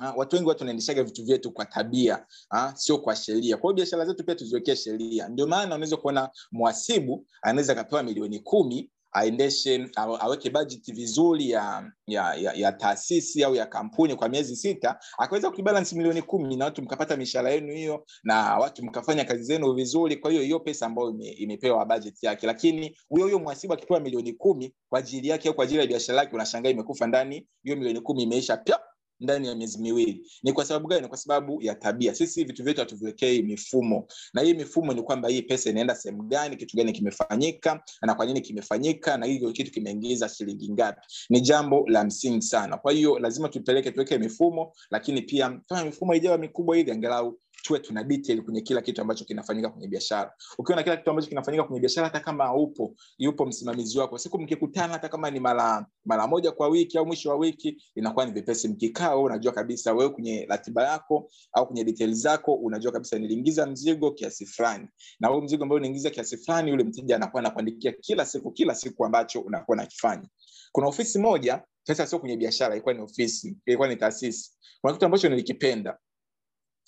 Ah, 0.00 0.12
watu 0.16 0.36
wengi 0.36 0.48
watu 0.48 0.60
wanaendeshaga 0.60 1.02
vitu 1.02 1.24
vyetu 1.24 1.52
kwa 1.52 1.64
tabia 1.64 2.26
ha, 2.50 2.72
sio 2.76 2.98
kwa 2.98 3.16
sheria. 3.16 3.56
Kwa 3.56 3.74
biashara 3.74 4.04
zetu 4.06 4.24
pia 4.24 4.34
tuziwekee 4.34 4.76
sheria. 4.76 5.28
Ndio 5.28 5.46
maana 5.46 5.74
unaweza 5.74 5.96
kuona 5.96 6.30
mwasibu 6.52 7.26
anaweza 7.42 7.72
akapewa 7.72 8.02
milioni 8.02 8.38
kumi 8.40 8.90
aendeshe 9.12 9.88
aweke 10.20 10.50
bajeti 10.50 10.92
vizuri 10.92 11.50
ya 11.50 11.92
ya, 12.06 12.34
ya 12.34 12.52
ya 12.52 12.72
taasisi 12.72 13.44
au 13.44 13.54
ya 13.54 13.66
kampuni 13.66 14.14
kwa 14.16 14.28
miezi 14.28 14.56
sita 14.56 14.98
akaweza 15.18 15.50
kuibalansi 15.50 15.96
milioni 15.96 16.22
kumi 16.22 16.56
na 16.56 16.64
watu 16.64 16.82
mkapata 16.82 17.16
mishahara 17.16 17.50
yenu 17.50 17.72
hiyo 17.72 18.06
na 18.22 18.58
watu 18.58 18.84
mkafanya 18.84 19.24
kazi 19.24 19.42
zenu 19.42 19.72
vizuri. 19.72 20.16
Kwa 20.16 20.30
hiyo 20.30 20.42
hiyo 20.42 20.60
pesa 20.60 20.86
ambayo 20.86 21.14
imepewa 21.20 21.86
bajeti 21.86 22.26
yake. 22.26 22.46
Lakini 22.46 22.96
huyo 23.08 23.24
huyo 23.24 23.38
mwasibu 23.38 23.72
akipewa 23.74 24.00
milioni 24.00 24.32
kumi 24.32 24.74
kwa 24.88 24.98
ajili 24.98 25.28
yake 25.28 25.48
au 25.48 25.54
kwa 25.54 25.64
ajili 25.64 25.80
ya 25.80 25.86
biashara 25.86 26.18
yake 26.18 26.34
unashangaa 26.34 26.70
imekufa 26.70 27.06
ndani 27.06 27.46
hiyo 27.62 27.76
milioni 27.76 28.00
kumi 28.00 28.22
imeisha 28.22 28.56
pya 28.56 28.80
ndani 29.20 29.46
ya 29.48 29.54
miezi 29.54 29.78
miwili. 29.78 30.30
Ni 30.42 30.52
kwa 30.52 30.64
sababu 30.64 30.88
gani? 30.88 31.08
Kwa 31.08 31.16
sababu 31.18 31.62
ya 31.62 31.74
tabia. 31.74 32.14
Sisi 32.14 32.44
vitu 32.44 32.64
vyetu 32.64 32.80
hatuviwekei 32.80 33.42
mifumo. 33.42 34.06
Na 34.34 34.42
hii 34.42 34.54
mifumo 34.54 34.92
ni 34.92 35.02
kwamba 35.02 35.28
hii 35.28 35.42
pesa 35.42 35.70
inaenda 35.70 35.94
sehemu 35.94 36.22
gani 36.22 36.56
kitu 36.56 36.76
gani 36.76 36.92
kimefanyika 36.92 37.82
na 38.02 38.14
kwa 38.14 38.26
nini 38.26 38.40
kimefanyika 38.40 39.16
na 39.16 39.26
hivyo 39.26 39.52
kitu 39.52 39.70
kimeingiza 39.70 40.28
shilingi 40.28 40.72
ngapi. 40.72 41.00
Ni 41.30 41.40
jambo 41.40 41.84
la 41.88 42.04
msingi 42.04 42.42
sana. 42.42 42.76
Kwa 42.76 42.92
hiyo 42.92 43.18
lazima 43.18 43.48
tupeleke 43.48 43.90
tuweke 43.90 44.18
mifumo 44.18 44.72
lakini 44.90 45.22
pia 45.22 45.60
kama 45.68 45.84
mifumo 45.84 46.14
ijawa 46.14 46.38
mikubwa 46.38 46.78
ili 46.78 46.90
angalau 46.90 47.38
tuwe 47.62 47.78
tuna 47.78 48.04
detail 48.04 48.42
kwenye 48.42 48.60
kila 48.60 48.82
kitu 48.82 49.00
ambacho 49.02 49.24
kinafanyika 49.24 49.68
kwenye 49.70 49.88
biashara. 49.88 50.32
Ukiwa 50.58 50.76
na 50.76 50.82
kila 50.82 50.96
kitu 50.96 51.10
ambacho 51.10 51.28
kinafanyika 51.28 51.64
kwenye 51.64 51.80
biashara 51.80 52.06
hata 52.06 52.20
kama 52.20 52.54
upo 52.54 52.94
yupo 53.18 53.46
msimamizi 53.46 53.98
wako. 53.98 54.18
Siku 54.18 54.38
mkikutana 54.38 54.92
hata 54.92 55.08
kama 55.08 55.30
ni 55.30 55.40
mara 55.40 55.86
mara 56.04 56.26
moja 56.26 56.52
kwa 56.52 56.68
wiki 56.68 56.98
au 56.98 57.06
mwisho 57.06 57.30
wa 57.30 57.36
wiki 57.36 57.82
inakuwa 57.94 58.26
ni 58.26 58.32
vipesi. 58.32 58.68
Mkikaa 58.68 59.16
unajua 59.16 59.52
kabisa 59.52 59.92
wewe 59.92 60.10
kwenye 60.10 60.46
ratiba 60.48 60.82
yako 60.88 61.30
au 61.52 61.66
kwenye 61.66 61.84
detail 61.84 62.14
zako 62.14 62.54
unajua 62.54 62.92
kabisa 62.92 63.18
niliingiza 63.18 63.66
mzigo 63.66 64.10
kiasi 64.10 64.46
fulani. 64.46 64.88
Na 65.20 65.28
huo 65.28 65.40
mzigo 65.40 65.62
ambao 65.62 65.76
unaingiza 65.78 66.10
kiasi 66.10 66.36
fulani 66.36 66.70
yule 66.70 66.84
mteja 66.84 67.16
anakuwa 67.16 67.40
anakuandikia 67.40 67.92
kila 67.92 68.26
siku 68.26 68.50
kila 68.52 68.74
siku 68.74 69.04
ambacho 69.04 69.40
unakuwa 69.40 69.76
nakifanya 69.76 70.28
kuna 70.72 70.86
ofisi 70.88 71.18
moja 71.18 71.62
sasa 71.82 72.06
sio 72.06 72.18
kwenye 72.18 72.36
biashara 72.36 72.74
ilikuwa 72.74 72.94
ni 72.94 73.00
ofisi 73.00 73.56
ilikuwa 73.66 73.88
ni 73.88 73.96
taasisi. 73.96 74.50
Kuna 74.80 74.92
kitu 74.92 75.04
ambacho 75.04 75.28
nilikipenda 75.28 75.98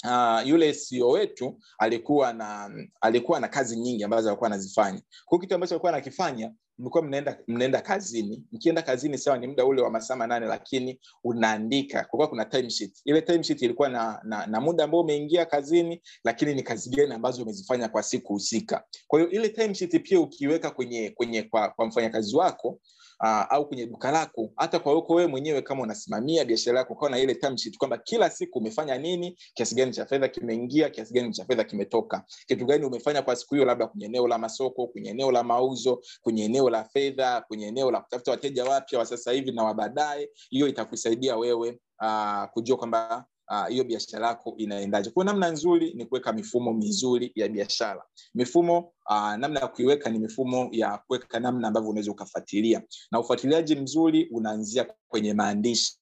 Uh, 0.04 0.46
yule 0.48 0.72
CEO 0.72 1.08
wetu 1.10 1.58
alikuwa 1.78 2.32
na 2.32 2.70
alikuwa 3.00 3.40
na 3.40 3.48
kazi 3.48 3.76
nyingi 3.76 4.04
ambazo 4.04 4.28
alikuwa 4.28 4.46
anazifanya. 4.46 5.02
Kwa 5.24 5.38
kitu 5.38 5.54
ambacho 5.54 5.74
alikuwa 5.74 5.92
anakifanya 5.92 6.52
mlikuwa 6.80 7.02
mnaenda 7.02 7.38
mnaenda 7.48 7.80
kazini. 7.80 8.44
Mkienda 8.52 8.82
kazini 8.82 9.18
sawa 9.18 9.38
ni 9.38 9.46
muda 9.46 9.64
ule 9.64 9.82
wa 9.82 9.90
masaa 9.90 10.16
manane 10.16 10.46
lakini 10.46 11.00
unaandika. 11.24 11.98
Kulikuwa 12.04 12.28
kuna 12.28 12.44
time 12.44 12.70
sheet. 12.70 13.00
Ile 13.04 13.22
time 13.22 13.42
sheet 13.42 13.62
ilikuwa 13.62 13.88
na, 13.88 14.20
na, 14.24 14.46
na 14.46 14.60
muda 14.60 14.84
ambao 14.84 15.00
umeingia 15.00 15.46
kazini 15.46 16.02
lakini 16.24 16.54
ni 16.54 16.62
kazi 16.62 16.90
gani 16.90 17.12
ambazo 17.14 17.42
umezifanya 17.42 17.88
kwa 17.88 18.02
siku 18.02 18.32
husika. 18.32 18.84
Kwa 19.06 19.18
hiyo 19.20 19.30
ile 19.30 19.48
time 19.48 19.74
sheet 19.74 20.02
pia 20.02 20.20
ukiweka 20.20 20.70
kwenye 20.70 21.10
kwenye 21.10 21.42
kwa, 21.42 21.68
kwa 21.68 21.86
mfanyakazi 21.86 22.36
wako 22.36 22.80
uh, 23.20 23.52
au 23.52 23.68
kwenye 23.68 23.86
duka 23.86 24.10
lako 24.10 24.50
hata 24.56 24.78
kwa 24.78 24.94
uko 24.98 25.14
wewe 25.14 25.28
mwenyewe 25.28 25.62
kama 25.62 25.82
unasimamia 25.82 26.44
biashara 26.44 26.78
yako 26.78 26.92
ukawa 26.92 27.10
na 27.10 27.18
ile 27.18 27.38
kwamba 27.78 27.98
kila 27.98 28.30
siku 28.30 28.58
umefanya 28.58 28.98
nini 28.98 29.38
kiasi 29.54 29.74
gani 29.74 29.92
cha 29.92 30.06
fedha 30.06 30.28
kimeingia 30.28 30.90
kiasi 30.90 31.14
gani 31.14 31.32
cha 31.32 31.44
fedha 31.44 31.64
kimetoka. 31.64 32.24
Kitu 32.46 32.66
gani 32.66 32.84
umefanya 32.84 33.22
kwa 33.22 33.36
siku 33.36 33.54
hiyo 33.54 33.66
labda 33.66 33.86
kwenye 33.86 34.06
eneo 34.06 34.28
la 34.28 34.38
masoko 34.38 34.86
kwenye 34.86 35.10
eneo 35.10 35.32
la 35.32 35.42
mauzo 35.42 36.02
kwenye 36.22 36.44
eneo 36.44 36.70
la 36.70 36.84
fedha 36.84 37.40
kwenye 37.40 37.66
eneo 37.66 37.90
la 37.90 38.00
kutafuta 38.00 38.30
wateja 38.30 38.64
wapya 38.64 38.98
wa 38.98 39.06
sasa 39.06 39.32
hivi 39.32 39.52
na 39.52 39.64
wa 39.64 39.74
baadaye. 39.74 40.30
Hiyo 40.50 40.68
itakusaidia 40.68 41.36
wewe 41.36 41.78
uh, 42.02 42.44
kujua 42.52 42.76
kwamba 42.76 43.24
hiyo 43.68 43.82
uh, 43.82 43.88
biashara 43.88 44.26
yako 44.28 44.54
inaendaje? 44.56 45.10
Kwa 45.10 45.24
namna 45.24 45.50
nzuri 45.50 45.94
ni 45.94 46.06
kuweka 46.06 46.32
mifumo 46.32 46.72
mizuri 46.72 47.32
ya 47.34 47.48
biashara. 47.48 48.02
Mifumo 48.34 48.78
uh, 49.10 49.34
namna 49.36 49.60
ya 49.60 49.66
kuiweka 49.68 50.10
ni 50.10 50.18
mifumo 50.18 50.68
ya 50.72 50.98
kuweka 50.98 51.40
namna 51.40 51.68
ambavyo 51.68 51.90
unaweza 51.90 52.10
ukafuatilia. 52.12 52.82
Na 53.12 53.20
ufuatiliaji 53.20 53.76
mzuri 53.76 54.28
unaanzia 54.32 54.86
kwenye 55.08 55.34
maandishi. 55.34 55.96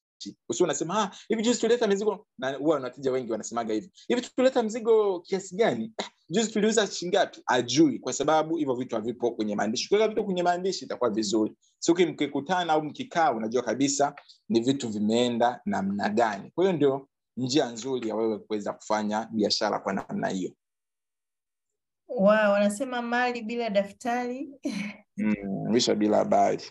Usio 0.49 0.63
unasema 0.63 1.01
ah, 1.03 1.11
hivi 1.29 1.41
juzi 1.43 1.59
tulileta 1.59 1.87
mizigo. 1.87 2.27
Na 2.37 2.53
huwa 2.53 2.75
wanateja 2.75 3.11
wengi 3.11 3.31
wanasemaga 3.31 3.73
hivi. 3.73 3.91
Hivi 4.07 4.21
tulileta 4.21 4.63
mzigo 4.63 5.19
kiasi 5.19 5.55
gani? 5.55 5.93
Eh, 5.97 6.07
juzi 6.29 6.51
tuliuza 6.51 6.87
shingapi 6.87 7.41
ajui 7.45 7.99
kwa 7.99 8.13
sababu 8.13 8.55
hivyo 8.55 8.75
vitu 8.75 8.95
havipo 8.95 9.31
kwenye 9.31 9.55
maandishi. 9.55 9.87
Kuweka 9.89 10.07
vitu 10.07 10.25
kwenye 10.25 10.43
maandishi 10.43 10.85
itakuwa 10.85 11.09
vizuri. 11.09 11.55
Siku 11.79 12.01
mkikutana 12.01 12.73
au 12.73 12.83
mkikaa 12.83 13.31
unajua 13.31 13.61
kabisa 13.61 14.15
ni 14.49 14.59
vitu 14.59 14.89
vimeenda 14.89 15.61
namna 15.65 16.09
gani. 16.09 16.51
Kwa 16.55 16.63
hiyo 16.63 16.75
ndio 16.75 17.07
njia 17.39 17.65
nzuri 17.71 18.09
ya 18.09 18.15
wewe 18.15 18.39
kuweza 18.39 18.73
kufanya 18.73 19.27
biashara 19.31 19.79
kwa 19.79 19.93
namna 19.93 20.27
hiyo. 20.29 20.51
Wow, 22.07 22.27
wanasema 22.51 23.01
mali 23.01 23.41
bila 23.41 23.69
daftari. 23.69 24.49
Mm, 25.17 25.95
bila 25.97 26.17
habari. 26.17 26.63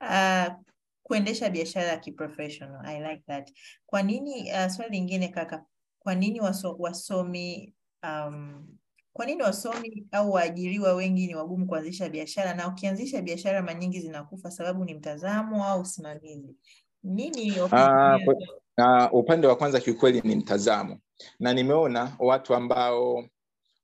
Uh, 0.00 0.46
kuendesha 1.02 1.50
biashara 1.50 1.86
ya 1.88 1.96
kiprofessional 1.96 2.86
i 2.86 3.00
like 3.00 3.22
that. 3.26 3.52
Kwa 3.86 4.02
nini 4.02 4.52
uh, 4.52 4.66
swali 4.68 4.90
lingine 4.90 5.28
kaka 5.28 5.64
kwa 5.98 6.14
nini 6.14 6.40
waso, 6.40 6.76
wasomi 6.78 7.74
um, 8.02 8.66
kwa 9.12 9.26
nini 9.26 9.42
wasomi 9.42 10.06
au 10.12 10.30
waajiriwa 10.32 10.94
wengi 10.94 11.26
ni 11.26 11.34
wagumu 11.34 11.66
kuanzisha 11.66 12.08
biashara? 12.08 12.54
Na 12.54 12.68
ukianzisha 12.68 13.22
biashara 13.22 13.62
mara 13.62 13.74
nyingi 13.74 14.00
zinakufa 14.00 14.50
sababu 14.50 14.84
ni 14.84 14.94
mtazamo 14.94 15.64
au 15.64 15.80
usimamizi. 15.80 16.56
Nini 17.02 17.52
Ah, 17.72 18.18
kwa- 18.24 18.60
na 18.76 19.12
upande 19.12 19.46
wa 19.46 19.56
kwanza 19.56 19.80
kiukweli 19.80 20.20
ni 20.24 20.36
mtazamo. 20.36 20.98
Na 21.38 21.52
nimeona 21.52 22.16
watu 22.18 22.54
ambao 22.54 23.24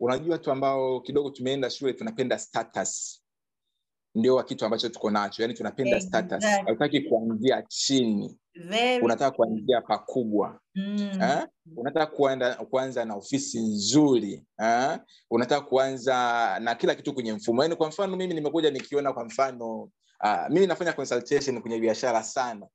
unajua 0.01 0.33
watu 0.33 0.51
ambao 0.51 1.01
kidogo 1.01 1.31
tumeenda 1.31 1.71
shule 1.71 1.93
tunapenda 1.93 2.39
status. 2.39 3.23
Ndio 4.15 4.35
wa 4.37 4.45
kitu 4.45 4.65
ambacho 4.65 4.89
tuko 4.89 5.11
nacho 5.11 5.43
yani 5.43 5.55
tunapenda 5.55 6.01
status. 6.01 6.45
Hautaki 6.45 7.01
kuanzia 7.01 7.63
chini. 7.69 8.39
Very 8.55 9.05
unataka 9.05 9.37
kuanzia 9.37 9.81
pakubwa. 9.81 10.61
Mm, 10.75 10.99
eh? 11.23 11.47
unataka 11.77 12.07
kuanda, 12.07 12.55
kuanza 12.55 13.05
na 13.05 13.15
ofisi 13.15 13.61
nzuri. 13.61 14.45
Eh? 14.63 14.99
unataka 15.31 15.67
kuanza 15.67 16.59
na 16.61 16.75
kila 16.75 16.95
kitu 16.95 17.15
kwenye 17.15 17.33
mfumo. 17.33 17.63
Yani 17.63 17.77
kwa 17.77 17.89
mfano 17.89 18.17
mimi 18.17 18.35
nimekuja 18.35 18.71
nikiona 18.71 19.13
kwa 19.13 19.25
mfano 19.25 19.91
uh, 20.25 20.49
mimi 20.51 20.67
nafanya 20.67 20.93
consultation 20.93 21.61
kwenye 21.63 21.79
biashara 21.79 22.23
sana. 22.23 22.67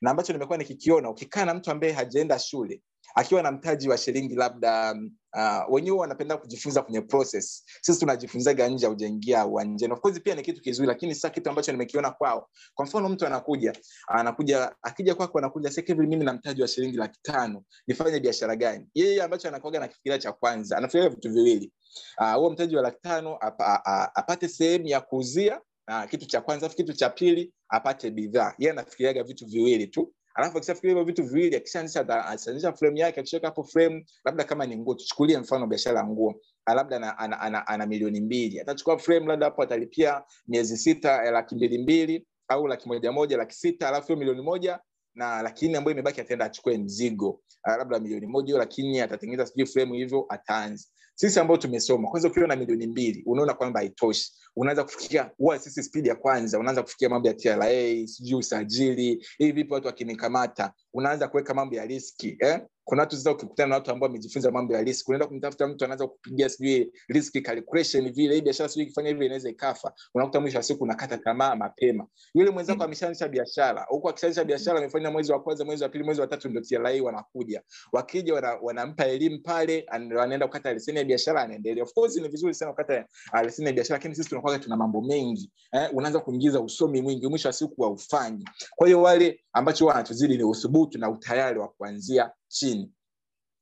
Na 0.00 0.10
ambacho 0.10 0.32
nimekuwa 0.32 0.58
nikikiona 0.58 1.10
ukikaa 1.10 1.44
na 1.44 1.54
mtu 1.54 1.70
ambaye 1.70 1.92
hajaenda 1.92 2.38
shule 2.38 2.82
akiwa 3.14 3.42
na 3.42 3.52
mtaji 3.52 3.88
wa 3.88 3.98
shilingi 3.98 4.34
labda 4.34 4.94
uh, 5.36 5.74
wenyewe 5.74 5.96
wanapenda 5.98 6.36
kujifunza 6.36 6.82
kwenye 6.82 7.00
process. 7.00 7.64
Sisi 7.80 8.00
tunajifunzaga 8.00 8.68
nje 8.68 8.86
aujaingia 8.86 9.46
uwanjani. 9.46 9.92
Of 9.92 10.18
pia 10.22 10.34
ni 10.34 10.42
kitu 10.42 10.60
kizuri 10.60 10.88
lakini 10.88 11.14
sasa 11.14 11.30
kitu 11.30 11.50
ambacho 11.50 11.72
nimekiona 11.72 12.10
kwao. 12.10 12.48
Kwa 12.74 12.84
mfano 12.84 13.08
mtu 13.08 13.26
anakuja 13.26 13.72
anakuja 14.08 14.72
akija 14.82 15.14
kwako 15.14 15.38
anakuja 15.38 15.70
"Sasa 15.70 15.94
mimi 15.94 16.24
na 16.24 16.32
mtaji 16.32 16.62
wa 16.62 16.68
shilingi 16.68 16.96
laki 16.96 17.18
tano 17.22 17.62
nifanye 17.86 18.20
biashara 18.20 18.56
gani? 18.56 18.88
Yeye 18.94 19.22
ambacho 19.22 19.48
anakuaga 19.48 19.80
nakifikiria 19.80 20.18
cha 20.18 20.32
kwanza 20.32 20.76
anafikiria 20.76 21.08
vitu 21.08 21.30
viwili. 21.32 21.72
Huo 22.34 22.46
uh, 22.46 22.52
mtaji 22.52 22.76
wa 22.76 22.82
laki 22.82 23.00
tano 23.02 23.38
apate 24.14 24.48
sehemu 24.48 24.86
ya 24.86 25.00
kuuzia 25.00 25.60
uh, 25.88 26.04
kitu 26.10 26.26
cha 26.26 26.40
kwanza 26.40 26.68
kitu 26.68 26.92
cha 26.92 27.10
pili 27.10 27.52
apate 27.68 28.10
bidhaa. 28.10 28.54
Yeye 28.58 28.72
anafikiriaga 28.72 29.22
vitu 29.22 29.46
viwili 29.46 29.86
tu. 29.86 30.14
Alafu 30.34 30.58
akishafikiria 30.58 30.90
hivyo 30.96 31.04
vitu 31.04 31.24
viwili 31.24 31.56
akishaanzisha 31.56 32.72
frame 32.72 33.00
yake 33.00 33.20
akishaweka 33.20 33.46
hapo 33.46 33.64
frame 33.64 34.06
labda 34.24 34.44
kama 34.44 34.66
ni 34.66 34.76
nguo 34.76 34.94
tuchukulie 34.94 35.38
mfano 35.38 35.66
biashara 35.66 35.98
ya 36.00 36.06
nguo. 36.06 36.34
Ah, 36.66 36.74
labda 36.74 36.96
ana, 36.96 37.18
ana, 37.18 37.40
ana, 37.40 37.66
ana 37.66 37.86
milioni 37.86 38.20
mbili. 38.20 38.60
Atachukua 38.60 38.98
frame 38.98 39.26
labda 39.26 39.46
hapo 39.46 39.62
atalipia 39.62 40.22
miezi 40.48 40.76
sita 40.76 41.24
eh, 41.26 41.32
laki 41.32 41.54
mbili 41.54 41.78
mbili 41.78 42.26
au 42.48 42.66
laki 42.66 42.88
moja 42.88 43.12
moja 43.12 43.36
laki 43.36 43.54
sita 43.54 43.88
alafu 43.88 44.06
hiyo 44.06 44.18
milioni 44.18 44.42
moja 44.42 44.80
na 45.14 45.42
laki 45.42 45.68
nne 45.68 45.78
ambayo 45.78 45.92
imebaki 45.92 46.20
ataenda 46.20 46.44
achukue 46.44 46.78
mzigo. 46.78 47.30
Uh, 47.66 47.76
labda 47.78 47.98
milioni 48.00 48.26
moja 48.26 48.46
hiyo 48.46 48.58
lakini 48.58 49.00
atatengeneza 49.00 49.46
sijui 49.46 49.66
frame 49.66 49.96
hivyo 49.98 50.26
ataanza 50.28 50.88
sisi 51.22 51.40
ambao 51.40 51.56
tumesoma 51.56 52.08
kwanza 52.08 52.28
ukiwa 52.28 52.46
na 52.48 52.56
milioni 52.56 52.86
mbili 52.86 53.22
unaona 53.26 53.54
kwamba 53.54 53.80
haitoshi. 53.80 54.32
Unaanza 54.56 54.84
kufikiria 54.84 55.30
huwa 55.38 55.58
sisi 55.58 55.82
spidi 55.82 56.08
ya 56.08 56.14
kwanza 56.14 56.58
unaanza 56.58 56.82
kufikia 56.82 57.08
mambo 57.08 57.28
ya 57.28 57.34
tra 57.34 57.66
sijui 58.06 58.34
usajili 58.34 59.26
hivi 59.38 59.52
vipi 59.52 59.72
watu 59.74 59.86
wakinikamata 59.86 60.72
unaanza 60.94 61.28
kuweka 61.28 61.54
mambo 61.54 61.74
ya 61.76 61.86
riski 61.86 62.36
eh? 62.40 62.60
kuna 62.84 63.02
watu 63.02 63.16
sasa 63.16 63.30
ukikutana 63.32 63.68
na 63.68 63.74
watu 63.74 63.90
ambao 63.90 64.06
wamejifunza 64.06 64.50
mambo 64.50 64.74
ya 64.74 64.82
risk 64.82 65.08
unaenda 65.08 65.26
kumtafuta 65.26 65.66
mtu 65.66 65.84
anaanza 65.84 66.06
kupigia 66.06 66.48
sijui 66.48 66.92
risk 67.08 67.42
calculation 67.42 68.12
vile 68.12 68.34
hii 68.34 68.40
biashara 68.40 68.68
sijui 68.68 68.84
ikifanya 68.84 69.08
hivi 69.08 69.24
inaweza 69.26 69.50
ikafa. 69.50 69.92
Unakuta 70.14 70.40
mwisho 70.40 70.56
wa 70.58 70.62
siku 70.62 70.84
unakata 70.84 71.18
tamaa 71.18 71.56
mapema. 71.56 72.06
Yule 72.34 72.50
mwenzako 72.50 72.84
ameshaanzisha 72.84 73.28
biashara 73.28 73.86
huku 73.88 74.08
akishaanzisha 74.08 74.44
biashara 74.44 74.78
amefanya 74.78 75.10
mwezi 75.10 75.32
wa 75.32 75.42
kwanza 75.42 75.64
mwezi 75.64 75.82
wa 75.82 75.88
pili 75.88 76.04
mwezi 76.04 76.20
wa 76.20 76.26
tatu 76.26 76.48
ndio 76.48 76.60
TRA 76.62 77.02
wanakuja. 77.02 77.62
Wakija 77.92 78.34
wana, 78.34 78.58
wanampa 78.62 79.06
elimu 79.06 79.38
pale 79.42 79.86
wanaenda 80.16 80.46
kukata 80.46 80.72
leseni 80.72 80.98
ya 80.98 81.04
biashara 81.04 81.42
anaendelea. 81.42 81.84
Of 81.84 81.92
course 81.92 82.16
ni 82.16 82.28
vizuri 82.28 82.54
sana 82.54 82.70
kukata 82.70 83.06
uh, 83.34 83.40
leseni 83.40 83.66
ya 83.66 83.72
biashara 83.72 83.96
lakini 83.98 84.14
sisi 84.14 84.28
tunakuwa 84.28 84.58
tuna 84.58 84.76
mambo 84.76 85.00
mengi 85.02 85.50
eh, 85.72 85.88
unaanza 85.92 86.20
kuingiza 86.20 86.60
usomi 86.60 87.02
mwingi 87.02 87.26
mwisho 87.28 87.48
wa 87.48 87.52
siku 87.52 87.82
haufanyi. 87.82 88.44
Kwa 88.76 88.86
hiyo 88.86 89.02
wale 89.02 89.40
ambacho 89.52 89.86
wanatuzidi 89.86 90.36
ni 90.36 90.44
uthubutu 90.44 90.81
na 90.98 91.10
utayari 91.10 91.58
wa 91.58 91.68
kuanzia 91.68 92.30
chini. 92.48 92.92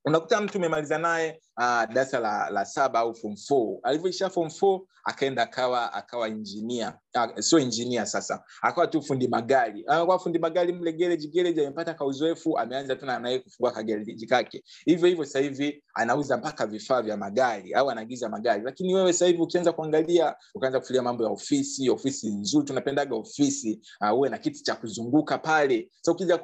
Unakuta 0.05 0.41
mtu 0.41 0.57
umemaliza 0.57 0.97
naye 0.97 1.41
uh, 1.61 1.85
darasa 1.93 2.19
la, 2.19 2.49
la 2.49 2.65
saba 2.65 2.99
au 2.99 3.13
form 3.13 3.35
four. 3.35 3.79
Alivyoisha 3.83 4.29
form 4.29 4.49
four 4.49 4.81
akaenda 5.03 5.43
akawa 5.43 5.93
akawa 5.93 6.27
engineer. 6.27 6.97
Uh, 7.15 7.39
sio 7.39 7.59
engineer 7.59 8.05
sasa. 8.07 8.43
Akawa 8.61 8.87
tu 8.87 9.01
fundi 9.01 9.27
magari. 9.27 9.83
Akawa 9.87 10.19
fundi 10.19 10.39
magari 10.39 10.73
mle 10.73 10.93
gereji 10.93 11.27
gereji 11.27 11.61
amepata 11.61 11.93
ka 11.93 12.05
uzoefu 12.05 12.57
ameanza 12.59 12.95
tu 12.95 13.05
naye 13.05 13.39
kufungua 13.39 13.71
kagereji 13.71 14.27
kake. 14.27 14.63
Hivyo 14.85 15.07
hivyo 15.07 15.25
hivi 15.41 15.83
anauza 15.93 16.37
mpaka 16.37 16.67
vifaa 16.67 17.01
vya 17.01 17.17
magari 17.17 17.73
au 17.73 17.89
anaagiza 17.89 18.29
magari. 18.29 18.63
Lakini 18.63 18.95
wewe 18.95 19.11
hivi 19.11 19.41
ukianza 19.41 19.71
kuangalia 19.71 20.35
ukaanza 20.55 20.79
kufikiria 20.79 21.01
mambo 21.01 21.23
ya 21.23 21.29
ofisi 21.29 21.89
ofisi 21.89 22.29
nzuri 22.29 22.65
tunapendaga 22.65 23.15
ofisi 23.15 23.81
uh, 24.01 24.17
uwe 24.17 24.29
na 24.29 24.37
kiti 24.37 24.63
cha 24.63 24.75
kuzunguka 24.75 25.37
pale. 25.37 25.89
So 26.01 26.11
ukianza 26.11 26.37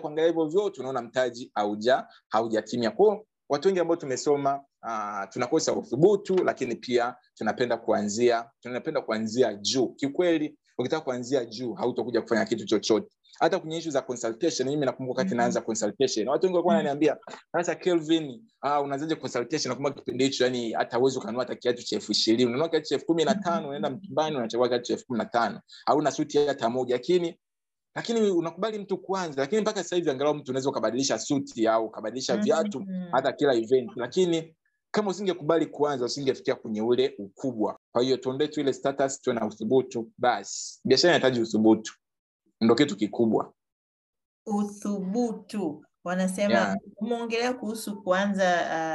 kuangalia 0.00 0.26
hivyo 0.26 0.44
vyote 0.46 0.80
unaona 0.80 1.02
mtaji 1.02 1.50
hauja 1.54 2.06
haujatimia 2.28 2.90
kwao 2.90 3.24
watu 3.48 3.68
wengi 3.68 3.80
ambao 3.80 3.96
tumesoma 3.96 4.60
uh, 4.82 5.28
tunakosa 5.30 5.72
uthubutu 5.72 6.36
lakini 6.44 6.74
pia 6.76 7.14
tunapenda 7.34 7.76
kuanzia 7.76 8.50
tunapenda 8.60 9.00
kuanzia 9.00 9.54
juu. 9.54 9.88
Kikweli 9.88 10.58
ukitaka 10.78 11.04
kuanzia 11.04 11.44
juu 11.44 11.72
hautakuja 11.74 12.22
kufanya 12.22 12.44
kitu 12.44 12.64
chochote. 12.66 13.08
Hata 13.40 13.58
kwenye 13.58 13.78
ishu 13.78 13.90
za 13.90 14.02
consultation 14.02 14.68
mimi 14.68 14.86
nakumbuka 14.86 15.18
wakati 15.18 15.34
Mhm. 15.34 15.36
naanza 15.42 15.60
consultation. 15.60 16.28
Watu 16.28 16.46
wengi 16.46 16.54
walikuwa 16.54 16.74
wananiambia 16.74 17.16
sasa 17.52 17.74
kelvin 17.74 18.42
uh, 18.64 18.84
unaanzaje 18.84 19.14
consultation? 19.14 19.68
Nakumbuka 19.70 19.94
kipindi 20.00 20.24
hicho 20.24 20.44
yani 20.44 20.72
hata 20.72 20.98
uwezi 20.98 21.18
ukanunua 21.18 21.42
hata 21.44 21.54
kiatu 21.54 21.82
cha 21.82 21.96
elfu 21.96 22.12
ishirini. 22.12 22.44
Unanunua 22.44 22.68
kiatu 22.68 22.86
cha 22.88 22.94
elfu 22.94 23.06
kumi 23.06 23.24
na 23.24 23.34
tano 23.34 23.68
unaenda 23.68 23.90
mtumbani 23.90 24.36
unachagua 24.36 24.68
kiatu 24.68 24.84
cha 24.84 24.92
elfu 24.92 25.06
kumi 25.06 25.18
na 25.18 25.24
tano. 25.24 25.60
Hauna 25.86 26.10
suti 26.10 26.38
hata 26.46 26.68
moja 26.70 26.94
lakini 26.94 27.38
lakini 27.98 28.30
unakubali 28.30 28.78
mtu 28.78 28.98
kwanza 28.98 29.40
lakini 29.40 29.60
mpaka 29.62 29.82
sasa 29.82 29.96
hivi 29.96 30.10
angalau 30.10 30.34
mtu 30.34 30.50
unaweza 30.52 30.70
ukabadilisha 30.70 31.18
suti 31.18 31.66
au 31.68 31.86
ukabadilisha 31.86 32.36
viatu 32.36 32.80
Mhm. 32.80 33.08
hata 33.12 33.32
kila 33.32 33.54
event. 33.54 33.90
Lakini 33.96 34.56
kama 34.90 35.10
usingekubali 35.10 35.66
kuanza 35.66 36.04
usingefikia 36.04 36.54
kwenye 36.54 36.82
ule 36.82 37.14
ukubwa. 37.18 37.78
Kwa 37.92 38.02
hiyo 38.02 38.16
tuondoe 38.16 38.48
tu 38.48 38.60
ile 38.60 38.72
status 38.72 39.20
tuwe 39.20 39.36
na 39.36 39.46
uthubutu 39.46 40.10
basi. 40.18 40.80
Biashara 40.84 41.16
inahitaji 41.16 41.40
uthubutu. 41.40 41.92
Ndo 42.60 42.74
kitu 42.74 42.96
kikubwa. 42.96 43.52
Uthubutu. 44.46 45.84
Wanasema 46.04 46.54
Yeah. 46.54 46.76
umeongelea 46.96 47.52
kuhusu 47.54 48.02
kuanza 48.02 48.44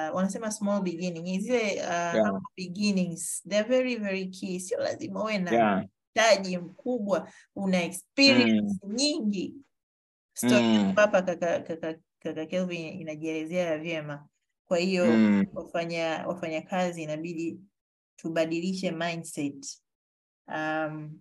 uh, 0.09 0.15
wanasema 0.15 0.51
small 0.51 0.81
beginning. 0.81 1.39
Zile 1.41 1.61
uh, 1.61 2.15
yeah. 2.15 2.41
beginnings? 2.57 3.43
They're 3.49 3.67
very 3.69 3.95
very 3.95 4.25
key. 4.27 4.59
Sio 4.59 4.79
lazima 4.79 5.21
uwe 5.23 5.37
na 5.37 5.51
yeah. 5.51 5.85
Mtaji 6.18 6.57
mkubwa 6.57 7.30
una 7.55 7.84
experience 7.84 8.76
nyingi. 8.88 9.55
Story 10.34 10.64
Mm. 10.64 10.93
hapa 10.95 11.22
kaka, 11.22 11.59
kaka, 11.59 11.95
kaka 12.20 12.45
Kelvin 12.45 13.01
inajielezea 13.01 13.78
vyema. 13.78 14.28
Kwa 14.68 14.78
hiyo 14.78 15.05
Mm. 15.05 15.45
wafanya 15.53 16.24
wafanyakazi 16.28 17.03
inabidi 17.03 17.59
tubadilishe 18.16 18.91
mindset. 18.91 19.82
Um, 20.47 21.20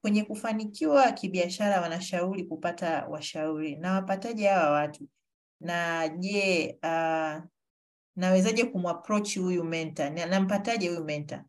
kwenye 0.00 0.24
kufanikiwa 0.24 1.12
kibiashara 1.12 1.80
wanashauri 1.80 2.44
kupata 2.44 3.06
washauri. 3.06 3.76
Na 3.76 3.92
wapataje 3.92 4.48
hawa 4.48 4.70
watu? 4.70 5.08
Na 5.60 6.08
je 6.08 6.78
uh, 6.82 7.42
nawezaje 8.16 8.64
kumapproach 8.64 9.38
huyu 9.38 9.64
menta 9.64 10.10
nampataje 10.10 10.88
huyu 10.88 11.04
mentor 11.04 11.44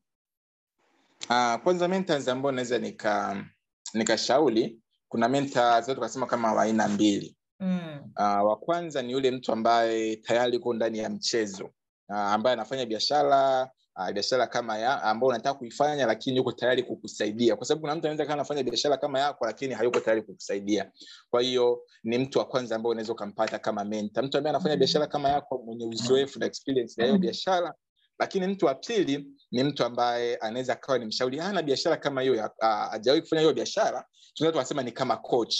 Uh, 1.29 1.55
kwanza 1.63 1.87
mentors 1.87 2.27
ambao 2.27 2.51
naweza 2.51 2.77
nika 2.79 3.45
nikashauri. 3.93 4.79
Kuna 5.07 5.29
mentors 5.29 5.85
tukasema 5.85 6.25
kama 6.25 6.53
wa 6.53 6.63
aina 6.63 6.87
mbili. 6.87 7.37
Mm. 7.59 7.99
uh, 8.17 8.45
wa 8.49 8.55
kwanza 8.57 9.01
ni 9.01 9.11
yule 9.11 9.31
mtu 9.31 9.51
ambaye 9.51 10.15
tayari 10.15 10.57
uko 10.57 10.73
ndani 10.73 10.97
ya 10.99 11.09
mchezo. 11.09 11.65
Uh, 12.09 12.15
ambaye 12.17 12.53
anafanya 12.53 12.85
biashara 12.85 13.69
uh, 13.95 14.11
biashara 14.11 14.47
kama 14.47 14.77
ya 14.77 15.03
ambao 15.03 15.29
unataka 15.29 15.59
kuifanya 15.59 16.05
lakini 16.05 16.37
yuko 16.37 16.51
tayari 16.51 16.83
kukusaidia. 16.83 17.55
Kwa 17.55 17.65
sababu 17.65 17.81
kuna 17.81 17.95
mtu 17.95 18.07
anaweza 18.07 18.25
kaa 18.25 18.33
anafanya 18.33 18.63
biashara 18.63 18.97
kama 18.97 19.19
yako 19.19 19.45
lakini 19.45 19.73
hayuko 19.73 19.99
tayari 19.99 20.21
kukusaidia. 20.21 20.91
Kwa 21.29 21.41
hiyo 21.41 21.81
ni 22.03 22.17
mtu 22.17 22.39
wa 22.39 22.45
kwanza 22.45 22.75
ambaye 22.75 22.91
unaweza 22.91 23.13
ukampata 23.13 23.59
kama 23.59 23.83
mentor. 23.83 24.23
Mtu 24.23 24.37
ambaye 24.37 24.55
anafanya 24.55 24.77
biashara 24.77 25.07
kama 25.07 25.29
yako 25.29 25.57
mwenye 25.65 25.85
uzoefu 25.85 26.39
na 26.39 26.45
experience 26.45 27.01
ya 27.01 27.05
hiyo 27.07 27.15
Mhm. 27.15 27.21
biashara 27.21 27.73
lakini 28.21 28.47
mtu 28.47 28.65
wa 28.65 28.75
pili 28.75 29.27
ni 29.51 29.63
mtu 29.63 29.83
ambaye 29.85 30.35
anaweza 30.35 30.73
akawa 30.73 30.97
ni 30.97 31.05
mshauri. 31.05 31.39
Ana 31.39 31.61
biashara 31.61 31.97
kama 31.97 32.21
hiyo 32.21 32.51
ah, 32.61 32.87
hajawahi 32.87 33.21
kufanya 33.21 33.41
hiyo 33.41 33.53
biashara. 33.53 34.05
Tunaweza 34.33 34.51
tukasema 34.59 34.83
ni 34.83 34.91
kama 34.91 35.17
coach. 35.17 35.55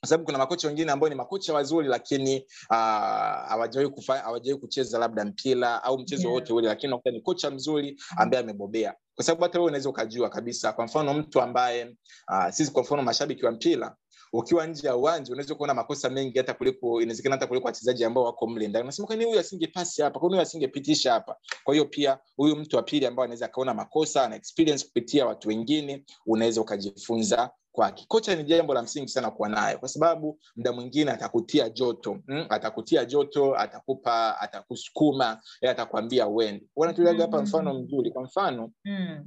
Kwa 0.00 0.08
sababu 0.08 0.24
kuna 0.24 0.38
makocha 0.38 0.68
wengine 0.68 0.92
ambao 0.92 1.08
ni 1.08 1.14
makocha 1.14 1.54
wazuri 1.54 1.88
lakini 1.88 2.46
hawajawahi 2.68 3.92
uh, 3.96 4.14
hawajawahi 4.14 4.60
kucheza 4.60 4.98
labda 4.98 5.24
mpira 5.24 5.82
au 5.82 5.98
mchezo 5.98 6.22
Yeah. 6.22 6.32
wote 6.34 6.52
ule 6.52 6.68
lakini 6.68 6.92
unakuta 6.92 7.10
ni 7.10 7.20
kocha 7.20 7.50
mzuri 7.50 8.00
ambaye 8.16 8.42
amebobea. 8.42 8.94
Kwa 9.14 9.24
sababu 9.24 9.42
hata 9.42 9.58
wewe 9.58 9.68
unaweza 9.68 9.88
ukajua 9.90 10.28
kabisa 10.30 10.72
kwa 10.72 10.84
mfano 10.84 11.14
mtu 11.14 11.40
ambaye 11.40 11.96
uh, 12.30 12.50
sisi 12.50 12.72
kwa 12.72 12.82
mfano 12.82 13.02
mashabiki 13.02 13.44
wa 13.44 13.50
mpira 13.52 13.96
ukiwa 14.32 14.66
nje 14.66 14.86
ya 14.86 14.96
uwanja 14.96 15.32
unaweza 15.32 15.54
kuona 15.54 15.74
makosa 15.74 16.10
mengi 16.10 16.38
hata 16.38 16.54
kuliko 16.54 17.00
inawezekana 17.02 17.34
hata 17.36 17.46
kuliko 17.46 17.66
wachezaji 17.66 18.04
ambao 18.04 18.24
wako 18.24 18.46
mle 18.46 18.68
ndani. 18.68 18.82
Unasema 18.82 19.06
kwani 19.06 19.24
huyu 19.24 19.40
asingepasi 19.40 20.02
hapa? 20.02 20.20
Kwani 20.20 20.32
huyu 20.34 20.42
asingepitisha 20.42 21.12
hapa? 21.12 21.36
Kwa 21.64 21.74
hiyo 21.74 21.84
pia 21.86 22.18
huyu 22.36 22.56
mtu 22.56 22.76
wa 22.76 22.82
pili 22.82 23.06
ambao 23.06 23.24
anaweza 23.24 23.46
akaona 23.46 23.74
makosa 23.74 24.24
ana 24.24 24.36
experience 24.36 24.86
kupitia 24.86 25.26
watu 25.26 25.48
wengine 25.48 26.04
unaweza 26.26 26.60
ukajifunza 26.60 27.50
kwake. 27.72 28.04
Kocha 28.08 28.36
ni 28.36 28.44
jambo 28.44 28.74
la 28.74 28.82
msingi 28.82 29.08
sana 29.08 29.30
kuwa 29.30 29.48
nayo 29.48 29.78
kwa 29.78 29.88
sababu 29.88 30.40
muda 30.56 30.72
mwingine 30.72 31.10
atakutia 31.10 31.68
joto 31.68 32.18
mm? 32.26 32.46
atakutia 32.48 33.04
joto 33.04 33.56
atakupa 33.56 34.40
atakusukuma 34.40 35.40
atakwambia 35.62 36.28
uende. 36.28 36.66
Wanatuliaga 36.76 37.22
hapa 37.22 37.42
mfano 37.42 37.74
mzuri. 37.74 38.10
Kwa 38.10 38.22
mfano 38.22 38.70
Mm. 38.84 39.26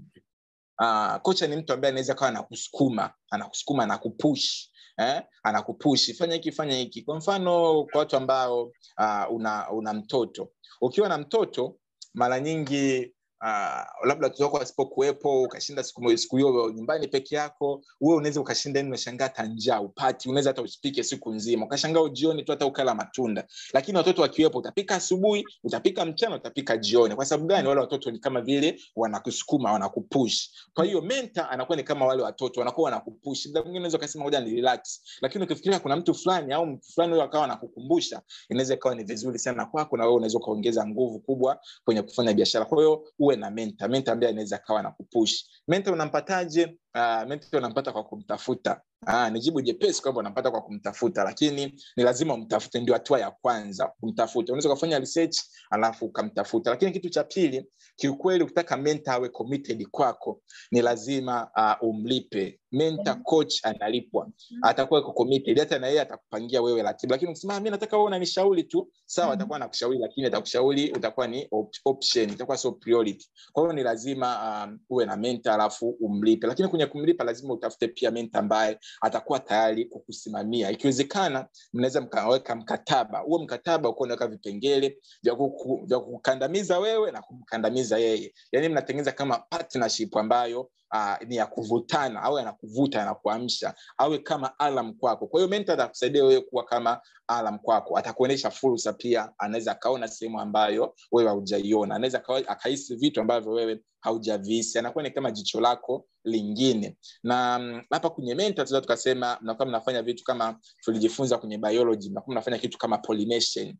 uh, 0.82 1.16
kocha 1.22 1.48
ni 1.48 1.56
mtu 1.56 1.74
ambaye 1.74 1.90
anaweza 1.92 2.14
kawa 2.16 2.30
anakusukuma 2.30 3.14
anakusukuma 3.30 3.84
anakupush 3.84 4.68
eh? 4.98 5.22
anakupushi 5.44 6.14
fanya 6.14 6.34
hiki 6.34 6.52
fanya 6.52 6.76
hiki 6.78 7.02
kwa 7.02 7.16
mfano 7.18 7.84
kwa 7.92 8.00
watu 8.00 8.18
ambao 8.18 8.64
uh, 8.64 9.32
una, 9.36 9.72
una 9.72 9.94
mtoto 9.94 10.52
ukiwa 10.82 11.10
na 11.10 11.18
mtoto 11.18 11.78
mara 12.14 12.40
nyingi 12.40 13.14
uh, 13.42 14.08
labda 14.08 14.28
watoto 14.28 14.44
wako 14.44 14.58
wasipokuwepo 14.58 15.42
ukashinda 15.44 15.84
siku 15.84 16.18
siku 16.18 16.38
hiyo 16.38 16.72
nyumbani 16.76 17.08
peke 17.08 17.36
yako 17.36 17.84
wewe 18.02 18.16
unaweza 18.16 18.42
ukashinda 18.42 18.80
yani 18.80 18.90
unashangaa 18.90 19.24
hata 19.24 19.46
njaa 19.46 19.82
upati 19.82 20.30
unaweza 20.30 20.50
hata 20.50 20.62
usipike 20.62 21.04
siku 21.04 21.34
nzima. 21.34 21.66
Ukashangaa 21.66 22.10
jioni 22.10 22.44
tu 22.44 22.52
hata 22.52 22.66
ukala 22.66 22.96
matunda. 22.96 23.48
Lakini 23.74 23.98
watoto 23.98 24.22
wakiwepo 24.22 24.58
utapika 24.58 24.96
asubuhi 24.96 25.46
utapika 25.64 26.06
mchana 26.06 26.36
utapika 26.36 26.78
jioni. 26.78 27.16
Kwa 27.16 27.26
sababu 27.26 27.48
gani? 27.48 27.68
Wale 27.68 27.82
watoto 27.82 28.12
ni 28.12 28.20
kama 28.20 28.42
vile 28.42 28.80
wanakusukuma 28.96 29.74
wanakupush. 29.74 30.50
Kwa 30.74 30.86
hiyo 30.86 31.02
menta 31.02 31.50
anakuwa 31.50 31.76
ni 31.78 31.84
kama 31.84 32.06
wale 32.06 32.24
watoto 32.24 32.60
wanakuwa 32.60 32.86
wanakupush. 32.86 33.46
Muda 33.46 33.62
mwingine 33.62 33.80
unaweza 33.80 33.98
ukasema 33.98 34.24
ngoja 34.24 34.40
ni 34.40 34.56
relax 34.56 35.02
lakini 35.22 35.44
ukifikiria 35.44 35.80
kuna 35.80 35.96
mtu 35.96 36.14
fulani 36.14 36.54
au 36.54 36.66
mtu 36.66 36.88
fulani 36.94 37.12
huyo 37.14 37.24
akawa 37.24 37.46
anakukumbusha 37.46 38.22
inaweza 38.50 38.74
ikawa 38.74 38.96
ni 38.96 39.04
vizuri 39.04 39.40
sana 39.40 39.66
kwako 39.66 39.98
na 39.98 40.04
wewe 40.04 40.16
unaweza 40.16 40.38
ukaongeza 40.38 40.88
nguvu 40.88 41.20
kubwa 41.20 41.60
kwenye 41.86 42.02
kufanya 42.02 42.34
biashara. 42.34 42.66
Kwa 42.66 42.78
hiyo 42.78 43.04
uwe 43.32 43.40
na 43.40 43.52
menta 43.52 43.88
menta 43.88 44.12
ambaye 44.12 44.32
anaweza 44.32 44.56
akawa 44.56 44.82
na 44.84 44.92
kupush 44.92 45.46
menta 45.68 45.92
unampataje? 45.92 46.78
Uh, 46.96 47.28
menta 47.30 47.58
unampata 47.58 47.92
kwa 47.92 48.04
kumtafuta. 48.04 48.82
Ah, 49.06 49.30
ni 49.30 49.40
jibu 49.40 49.62
jepesi 49.62 50.02
kwamba 50.02 50.20
unampata 50.20 50.52
kwa 50.52 50.62
kumtafuta 50.62 51.24
lakini 51.24 51.82
ni 51.98 52.04
lazima 52.04 52.34
umtafute 52.34 52.80
ndio 52.80 52.94
hatua 52.94 53.20
ya 53.20 53.32
kwanza 53.32 53.88
kumtafuta. 54.00 54.54
Unaweza 54.54 54.70
ukafanya 54.70 55.00
research 55.00 55.38
alafu 55.70 56.06
ukamtafuta. 56.06 56.70
Lakini 56.70 56.92
kitu 56.92 57.10
cha 57.10 57.24
pili 57.24 57.66
kiukweli 57.96 58.44
ukitaka 58.44 58.78
menta 58.78 59.14
awe 59.14 59.30
committed 59.30 59.88
kwako 59.92 60.42
ni 60.72 60.82
lazima 60.82 61.50
uh, 61.58 61.90
umlipe 61.90 62.61
menta 62.72 63.16
coach 63.16 63.60
analipwa. 63.64 64.30
Atakuwa 64.62 65.00
yuko 65.00 65.14
committed. 65.14 65.60
Hata 65.60 65.80
na 65.80 65.88
yeye 65.88 66.02
atakupangia 66.02 66.62
wewe 66.62 66.82
ratiba. 66.82 67.16
Lakini 67.16 67.32
ukisema 67.32 67.54
mimi 67.60 67.70
nataka 67.70 67.96
wewe 67.98 68.08
unanishauri 68.08 68.64
tu. 68.64 68.92
Sawa 69.06 69.28
Mhm. 69.28 69.36
atakuwa 69.36 69.56
anakushauri 69.56 69.98
lakini 70.00 70.28
atakushauri 70.28 70.92
utakuwa 70.92 71.28
ni 71.28 71.48
op 71.52 71.76
option 71.86 72.30
itakuwa 72.30 72.58
sio 72.58 72.72
priority. 72.72 73.30
Kwa 73.52 73.64
hiyo 73.64 73.74
ni 73.74 73.84
lazima 73.84 74.64
um, 74.68 74.80
uwe 74.90 75.06
na 75.06 75.18
mentor 75.18 75.54
alafu 75.54 75.90
umlipe. 75.90 76.48
Lakini 76.48 76.68
kwenye 76.68 76.86
kumlipa 76.86 77.24
lazima 77.24 77.54
utafute 77.54 77.88
pia 77.88 78.12
mentor 78.12 78.40
ambaye 78.40 78.80
atakuwa 79.02 79.40
tayari 79.40 79.86
kukusimamia. 79.86 80.72
Ikiwezekana 80.72 81.48
mnaweza 81.74 82.02
mkaweka 82.02 82.56
mkataba. 82.56 83.20
Huo 83.20 83.40
mkataba 83.40 83.90
uko 83.90 84.04
unaweka 84.04 84.28
vipengele 84.28 84.98
vya 85.24 85.36
kuku- 85.36 85.86
vya 85.86 86.00
kukandamiza 86.00 86.80
wewe 86.80 87.12
na 87.12 87.22
kumkandamiza 87.22 87.98
yeye. 87.98 88.34
Yani 88.52 88.70
mnatengeneza 88.70 89.12
kama 89.12 89.38
partnership 89.40 90.18
ambayo 90.18 90.70
uh, 90.94 91.28
ni 91.28 91.36
ya 91.36 91.46
kuvutana 91.46 92.22
au 92.22 92.38
anakuvuta 92.38 93.02
anakuamsha 93.02 93.74
awe 93.98 94.18
kama 94.18 94.60
alam 94.60 94.94
kwako. 94.94 95.28
Kwa 95.28 95.42
hiyo 95.42 95.64
atakusaidia 95.68 96.24
wewe 96.26 96.42
kuwa 96.42 96.64
kama 96.66 97.02
alam 97.28 97.60
kwako. 97.60 97.98
Atakuonyesha 97.98 98.52
fursa 98.52 98.94
pia 98.94 99.34
anaweza 99.38 99.72
akaona 99.72 100.08
sehemu 100.08 100.40
ambayo 100.40 100.96
wewe 101.12 101.30
haujaiona. 101.30 101.96
Anaweza 101.96 102.24
akahisi 102.48 102.96
vitu 102.96 103.22
ambavyo 103.22 103.52
wewe 103.52 103.80
haujavisi 104.02 104.80
anakuwa 104.80 105.04
ni 105.04 105.12
kama 105.12 105.32
jicho 105.32 105.62
lako 105.62 106.06
lingine. 106.24 106.98
Na 107.24 107.60
mm, 107.60 107.82
hapa 107.90 108.10
kwenye 108.10 108.36
menta 108.36 108.54
tunaweza 108.66 108.82
tukasema 108.82 109.38
mnakuwa 109.42 109.68
mnafanya 109.68 110.02
vitu 110.02 110.24
kama 110.24 110.60
tulijifunza 110.84 111.38
kwenye 111.38 111.58
biology 111.58 112.10
mnakuwa 112.10 112.34
mnafanya 112.34 112.58
kitu 112.58 112.78
kama 112.78 112.98
pollination 112.98 113.76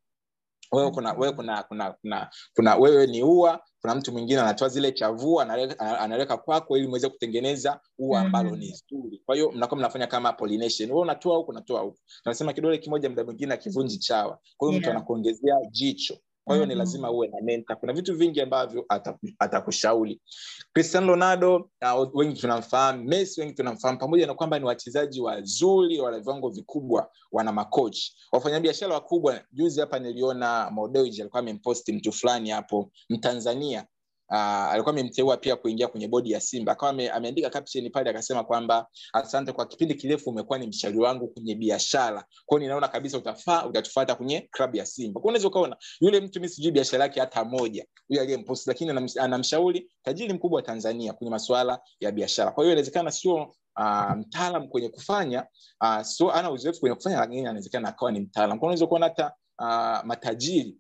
wewe 0.72 0.92
kuna 0.92 1.14
wewe 1.14 1.34
kuna 1.34 1.64
kuna 1.64 1.92
kuna 1.92 2.30
kuna 2.56 2.76
wewe 2.76 3.08
ni 3.08 3.24
ua 3.24 3.60
kuna 3.82 3.96
mtu 3.96 4.12
mwingine 4.12 4.42
anatoa 4.42 4.70
zile 4.70 4.92
chavua 4.92 5.44
analeka- 5.44 6.38
kwako 6.38 6.78
ili 6.78 6.88
mweze 6.88 7.10
kutengeneza 7.10 7.80
ua 8.00 8.22
ambalo 8.22 8.50
Mhm. 8.50 8.60
ni 8.60 8.76
zuri. 8.90 9.22
Kwa 9.26 9.36
hiyo 9.36 9.52
mnakuwa 9.52 9.80
mnafanya 9.80 10.08
kama 10.08 10.34
pollination. 10.34 10.90
Wewe 10.90 11.02
unatoa 11.02 11.38
huku 11.38 11.52
unatoa 11.52 11.82
huku. 11.82 11.98
Tunasema 12.24 12.54
kidole 12.54 12.78
kimoja 12.78 13.10
muda 13.10 13.24
mwingine 13.24 13.54
akivunji 13.54 13.98
chawa. 13.98 14.40
Kwa 14.58 14.68
hiyo 14.70 14.80
mtu 14.80 14.90
anakuongezea 14.90 15.56
jicho 15.72 16.18
kwa 16.52 16.56
hiyo 16.56 16.66
ni 16.66 16.74
Mhm. 16.74 16.80
lazima 16.80 17.12
uwe 17.12 17.28
na 17.28 17.42
mentor. 17.42 17.80
Kuna 17.80 17.94
vitu 17.94 18.16
vingi 18.16 18.42
ambavyo 18.42 18.86
ataku- 18.90 19.34
atakushauri. 19.40 20.22
Cristiano 20.74 21.08
ronaldo 21.08 21.56
uh, 21.96 22.16
wengi 22.16 22.42
tunamfahamu 22.42 23.04
messi 23.04 23.42
wengi 23.42 23.54
tunamfahamu 23.54 24.00
pamoja 24.00 24.28
na 24.28 24.34
kwamba 24.34 24.60
ni 24.60 24.66
wachezaji 24.66 25.22
wazuri 25.22 26.00
wana 26.00 26.20
viwango 26.20 26.50
vikubwa 26.50 27.10
wana 27.32 27.52
makochi. 27.52 28.16
Wafanyabiashara 28.32 28.94
wakubwa 28.94 29.42
juzi 29.52 29.80
hapa 29.80 30.00
niliona 30.00 30.70
modeji 30.72 31.22
alikuwa 31.22 31.40
amemposti 31.40 31.94
mtu 31.94 32.12
fulani 32.12 32.50
hapo 32.50 32.92
mtanzania 33.10 33.86
Uh, 34.34 34.38
alikuwa 34.38 34.94
amemteua 34.94 35.38
pia 35.38 35.56
kuingia 35.56 35.88
kwenye 35.88 36.08
bodi 36.08 36.32
ya 36.32 36.42
simba. 36.42 36.72
Akawa 36.72 36.90
ame, 36.92 37.10
ameandika 37.10 37.50
caption 37.50 37.90
pale 37.92 38.10
akasema 38.10 38.44
kwamba 38.44 38.88
asante 39.14 39.52
kwa 39.52 39.66
kipindi 39.66 39.96
kirefu 39.96 40.30
umekuwa 40.30 40.60
ni 40.60 40.68
mshauri 40.68 40.98
wangu 41.00 41.28
kwenye 41.28 41.56
biashara. 41.56 42.26
Kwao 42.46 42.60
ninaona 42.60 42.88
kabisa 42.88 43.18
utafaa 43.18 43.66
utatufata 43.66 44.16
kwenye 44.16 44.48
klabu 44.52 44.78
ya 44.78 44.86
simba. 44.86 45.22
Kwa 45.22 45.30
unaweza 45.30 45.48
ukaona 45.48 45.78
yule 46.02 46.20
mtu 46.20 46.40
mimi 46.40 46.50
sijui 46.50 46.72
biashara 46.72 47.04
yake 47.04 47.20
hata 47.20 47.44
moja 47.46 47.86
huyo 48.08 48.22
aliyempost, 48.22 48.68
lakini 48.68 48.92
anam- 48.92 49.22
anamshauri 49.22 49.92
tajiri 50.04 50.34
mkubwa 50.34 50.56
wa 50.56 50.62
tanzania 50.62 51.14
kwenye 51.14 51.32
masuala 51.32 51.80
ya 52.00 52.12
biashara. 52.12 52.52
Kwa 52.52 52.64
hiyo 52.64 52.74
inawezekana 52.74 53.12
sio 53.12 53.36
uh, 53.80 54.12
mtaalam 54.18 54.68
kwenye 54.68 54.90
kufanya 54.90 55.46
uh, 55.82 56.02
so 56.02 56.32
ana 56.32 56.52
uzoefu 56.52 56.80
kwenye 56.80 56.96
kufanya 56.96 57.18
lakini 57.20 57.42
anawezekana 57.46 57.90
akawa 57.90 58.12
ni 58.12 58.20
mtaalam. 58.20 58.60
Kwa 58.60 58.68
unaweza 58.68 58.88
kuona 58.88 59.06
hata 59.06 59.34
uh, 59.60 60.06
matajiri 60.08 60.78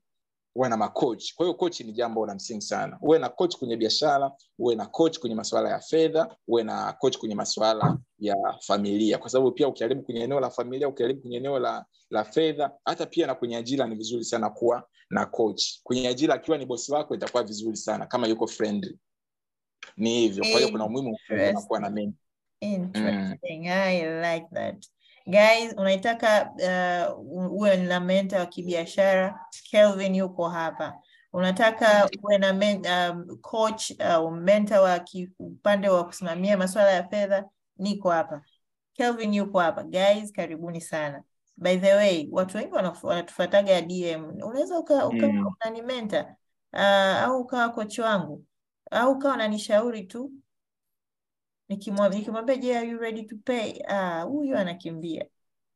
uwe 0.55 0.69
na 0.69 0.77
makochi. 0.77 1.35
Kwa 1.35 1.45
hiyo 1.45 1.53
kochi 1.57 1.83
ni 1.83 1.91
jambo 1.91 2.25
la 2.25 2.35
msingi 2.35 2.61
sana. 2.61 2.97
Uwe 3.01 3.19
na 3.19 3.29
kochi 3.29 3.57
kwenye 3.57 3.77
biashara 3.77 4.31
uwe 4.59 4.75
na 4.75 4.85
kochi 4.85 5.19
kwenye 5.19 5.35
masuala 5.35 5.69
ya 5.69 5.79
fedha 5.79 6.35
uwe 6.47 6.63
na 6.63 6.93
kochi 6.93 7.19
kwenye 7.19 7.35
masuala 7.35 7.97
ya 8.19 8.35
familia. 8.67 9.17
Kwa 9.17 9.29
sababu 9.29 9.51
pia 9.51 9.67
ukiharibu 9.67 10.01
kwenye 10.03 10.21
eneo 10.21 10.39
la 10.39 10.49
familia 10.49 10.87
ukiharibu 10.87 11.21
kwenye 11.21 11.37
eneo 11.37 11.59
la 11.59 11.85
la 12.09 12.23
fedha 12.23 12.71
hata 12.85 13.05
pia 13.05 13.27
na 13.27 13.35
kwenye 13.35 13.57
ajira 13.57 13.87
ni 13.87 13.95
vizuri 13.95 14.23
sana 14.23 14.49
kuwa 14.49 14.83
na 15.09 15.25
kochi. 15.25 15.81
Kwenye 15.83 16.07
ajira 16.07 16.33
akiwa 16.33 16.57
ni 16.57 16.65
bosi 16.65 16.91
wako 16.91 17.15
itakuwa 17.15 17.43
vizuri 17.43 17.77
sana 17.77 18.05
kama 18.05 18.27
yuko 18.27 18.47
friendly. 18.47 18.97
Ni 19.97 20.19
hivyo. 20.19 20.43
Kwa 20.51 20.59
hiyo 20.59 20.69
kuna 20.71 20.85
umuhimu 20.85 21.17
kuwa 21.67 21.79
na 21.79 21.89
mentor 21.89 22.21
Interesting. 22.61 23.67
I 23.67 24.05
like 24.21 24.47
that. 24.53 24.85
Guys, 25.31 25.73
unaitaka 25.77 26.51
uh, 27.15 27.51
uwe 27.51 27.77
na 27.77 27.99
mentor 27.99 28.39
wa 28.39 28.45
kibiashara, 28.45 29.39
Kelvin 29.69 30.15
yuko 30.15 30.49
hapa. 30.49 30.93
Unataka 31.33 32.09
uwe 32.23 32.37
na 32.37 32.53
men, 32.53 32.85
um, 32.87 33.37
coach 33.41 33.91
au 33.99 34.25
uh, 34.27 34.33
mentor 34.37 34.79
wa 34.79 35.05
upande 35.39 35.89
wa 35.89 36.03
kusimamia 36.05 36.57
masuala 36.57 36.91
ya 36.91 37.07
fedha, 37.09 37.45
niko 37.77 38.09
hapa. 38.09 38.41
Kelvin 38.93 39.33
yuko 39.33 39.59
hapa. 39.59 39.83
Guys, 39.83 40.31
karibuni 40.31 40.81
sana. 40.81 41.23
By 41.57 41.77
the 41.77 41.93
way, 41.95 42.27
watu 42.31 42.57
wengi 42.57 42.71
wanatufataga 42.73 43.07
wanatufuataga 43.09 43.81
DM. 43.81 44.25
Unaweza 44.43 44.79
uka, 44.79 45.05
uka 45.07 45.27
Mm. 45.27 45.47
unani 45.61 45.81
mentor 45.81 46.25
uh, 46.73 47.23
au 47.23 47.41
ukawa 47.41 47.69
coach 47.69 47.99
wangu 47.99 48.45
au 48.91 49.11
ukawa 49.11 49.33
unanishauri 49.33 50.03
tu 50.03 50.31
nikimwambia 51.75 52.55
je 52.57 52.77
are 52.77 52.87
you 52.89 52.97
ready 52.97 53.23
to 53.23 53.35
pay 53.43 53.73
ah 53.87 54.21
huyu 54.21 54.57
anakimbia 54.57 55.25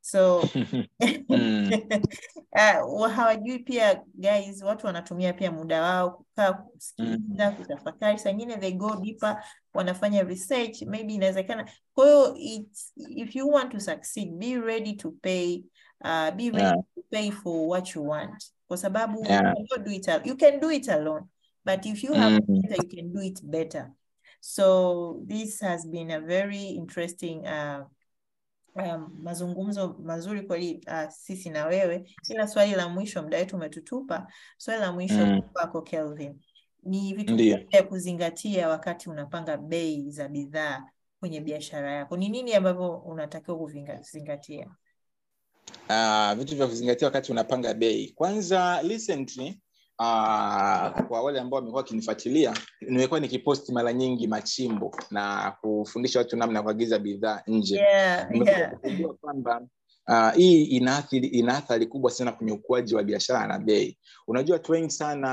so 0.02 0.44
Mm. 1.30 1.72
uh, 2.96 3.08
hawajui 3.08 3.60
pia 3.60 4.04
guys 4.14 4.64
watu 4.64 4.88
wanatumia 4.88 5.34
pia 5.34 5.52
muda 5.52 5.82
wao 5.82 6.12
kukaa 6.12 6.54
kusikiliza 6.54 7.52
kutafakari 7.52 8.20
sangine 8.20 8.58
they 8.58 8.72
go 8.72 8.96
deeper 8.96 9.44
wanafanya 9.74 10.24
research 10.24 10.82
maybe 10.82 11.14
inawezekana 11.14 11.70
kwa 11.94 12.06
hiyo 12.06 12.36
if 13.10 13.36
you 13.36 13.50
want 13.50 13.72
to 13.72 13.80
succeed 13.80 14.32
be 14.32 14.60
ready 14.60 14.94
to 14.94 15.12
pay 15.12 15.64
uh, 16.02 16.30
be 16.36 16.50
ready 16.50 16.58
Yeah. 16.60 16.76
to 16.96 17.02
pay 17.10 17.32
for 17.32 17.68
what 17.70 17.96
you 17.96 18.08
want 18.08 18.52
kwa 18.68 18.78
sababu 18.78 19.26
Yeah. 19.26 19.54
you 19.72 19.78
do 19.84 19.92
it 19.92 20.08
you 20.26 20.38
can 20.38 20.60
do 20.60 20.72
it 20.72 20.90
alone 20.90 21.26
but 21.66 21.86
if 21.86 22.04
you 22.04 22.14
have 22.14 22.36
Mm. 22.48 22.62
better, 22.62 22.78
you 22.84 22.90
can 22.96 23.14
do 23.14 23.22
it 23.22 23.44
better 23.44 23.92
so 24.48 25.24
this 25.28 25.60
has 25.62 25.88
been 25.88 26.12
a 26.12 26.20
very 26.20 26.70
interesting 26.70 27.40
uh, 27.48 27.84
um, 28.76 29.20
mazungumzo 29.24 29.96
mazuri 30.04 30.42
kweli 30.42 30.82
uh, 30.88 31.10
sisi 31.10 31.50
na 31.50 31.66
wewe, 31.66 32.16
ila 32.30 32.48
swali 32.48 32.72
la 32.76 32.90
mwisho, 32.90 33.24
muda 33.24 33.38
wetu 33.38 33.56
umetutupa. 33.56 34.28
Swali 34.58 34.82
la 34.82 34.92
mwisho 34.92 35.26
Mm. 35.26 35.42
kwako 35.42 35.82
Kelvin, 35.82 36.40
ni 36.84 37.14
vitu 37.14 37.36
vya 37.36 37.84
kuzingatia 37.84 38.70
wakati 38.70 39.10
unapanga 39.10 39.58
bei 39.58 40.10
za 40.12 40.28
bidhaa 40.28 40.84
kwenye 41.20 41.42
biashara 41.42 41.92
yako? 41.92 42.18
Ni 42.18 42.30
nini 42.30 42.54
ambavyo 42.54 42.96
unatakiwa 42.98 43.58
kuzingatia? 43.58 44.76
Uh, 45.90 46.34
vitu 46.34 46.56
vya 46.56 46.68
kuzingatia 46.68 47.08
wakati 47.08 47.32
unapanga 47.32 47.74
bei. 47.74 48.12
Kwanza 48.12 48.82
recently 48.82 49.62
uh, 50.00 51.02
kwa 51.08 51.22
wale 51.24 51.40
ambao 51.40 51.58
wamekuwa 51.60 51.82
wakinifuatilia, 51.82 52.54
nimekuwa 52.82 53.20
nikiposti 53.20 53.72
mara 53.72 53.94
nyingi 53.94 54.28
machimbo 54.28 54.96
na 55.12 55.56
kufundisha 55.62 56.20
watu 56.20 56.38
namna 56.38 56.60
ya 56.60 56.64
kuagiza 56.64 57.00
bidhaa 57.00 57.42
nje. 57.48 57.76
Yeah, 57.76 58.28
yeah. 58.46 58.72
kwamba 59.22 59.62
uh, 60.08 60.32
hii 60.34 60.64
inaathiri 60.64 61.28
ina 61.28 61.58
athari 61.58 61.86
kubwa 61.88 62.12
sana 62.12 62.32
kwenye 62.32 62.52
ukuaji 62.52 62.96
wa 62.96 63.04
biashara 63.04 63.48
na 63.48 63.60
bei. 63.60 63.98
Unajua, 64.28 64.54
watu 64.54 64.72
wengi 64.72 64.92
sana 64.92 65.30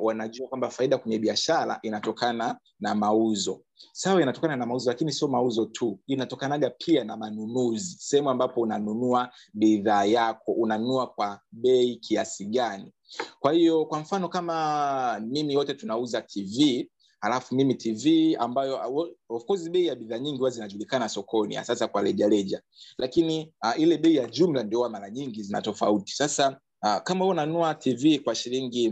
wanajua 0.00 0.48
kwamba 0.48 0.70
faida 0.70 0.98
kwenye 0.98 1.18
biashara 1.18 1.78
inatokana 1.82 2.58
na 2.80 2.94
mauzo. 2.94 3.60
Sawa, 3.92 4.22
inatokana 4.22 4.56
na 4.56 4.66
mauzo, 4.66 4.90
lakini 4.90 5.12
sio 5.12 5.28
mauzo 5.28 5.66
tu, 5.66 6.00
inatokanaga 6.06 6.70
pia 6.70 7.04
na 7.04 7.16
manunuzi, 7.16 7.96
sehemu 8.00 8.30
ambapo 8.30 8.60
unanunua 8.60 9.30
bidhaa 9.54 10.04
yako, 10.04 10.52
unanunua 10.52 11.06
kwa 11.06 11.40
bei 11.52 11.96
kiasi 11.96 12.46
gani. 12.46 12.92
Kwa 13.40 13.52
hiyo, 13.52 13.84
kwa 13.86 14.00
mfano 14.00 14.28
kama 14.28 15.20
mimi, 15.20 15.56
wote 15.56 15.74
tunauza 15.74 16.22
TV 16.22 16.88
alafu 17.20 17.54
mimi 17.54 17.74
tv 17.74 18.36
ambayo 18.36 18.80
of 19.28 19.44
course 19.44 19.70
bei 19.70 19.86
ya 19.86 19.94
bidhaa 19.94 20.18
nyingi 20.18 20.38
huwa 20.38 20.50
zinajulikana 20.50 21.08
sokoni 21.08 21.54
sasa 21.64 21.88
kwa 21.88 22.02
rejareja. 22.02 22.62
Lakini 22.98 23.52
uh, 23.64 23.80
ile 23.80 23.98
bei 23.98 24.16
ya 24.16 24.26
jumla 24.26 24.62
ndio 24.62 24.88
mara 24.88 25.10
nyingi 25.10 25.42
zina 25.42 25.62
tofauti 25.62 26.12
sasa 26.14 26.60
uh, 26.82 26.96
kama 26.96 27.20
wewe 27.24 27.32
unanunua 27.32 27.74
tv 27.74 28.18
kwa 28.18 28.34
shilingi 28.34 28.88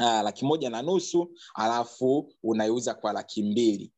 uh, 0.00 0.04
laki 0.22 0.44
moja 0.44 0.70
na 0.70 0.82
nusu 0.82 1.30
alafu 1.54 2.32
unaiuza 2.42 2.94
kwa 2.94 3.12
laki 3.12 3.42
mbili. 3.42 3.92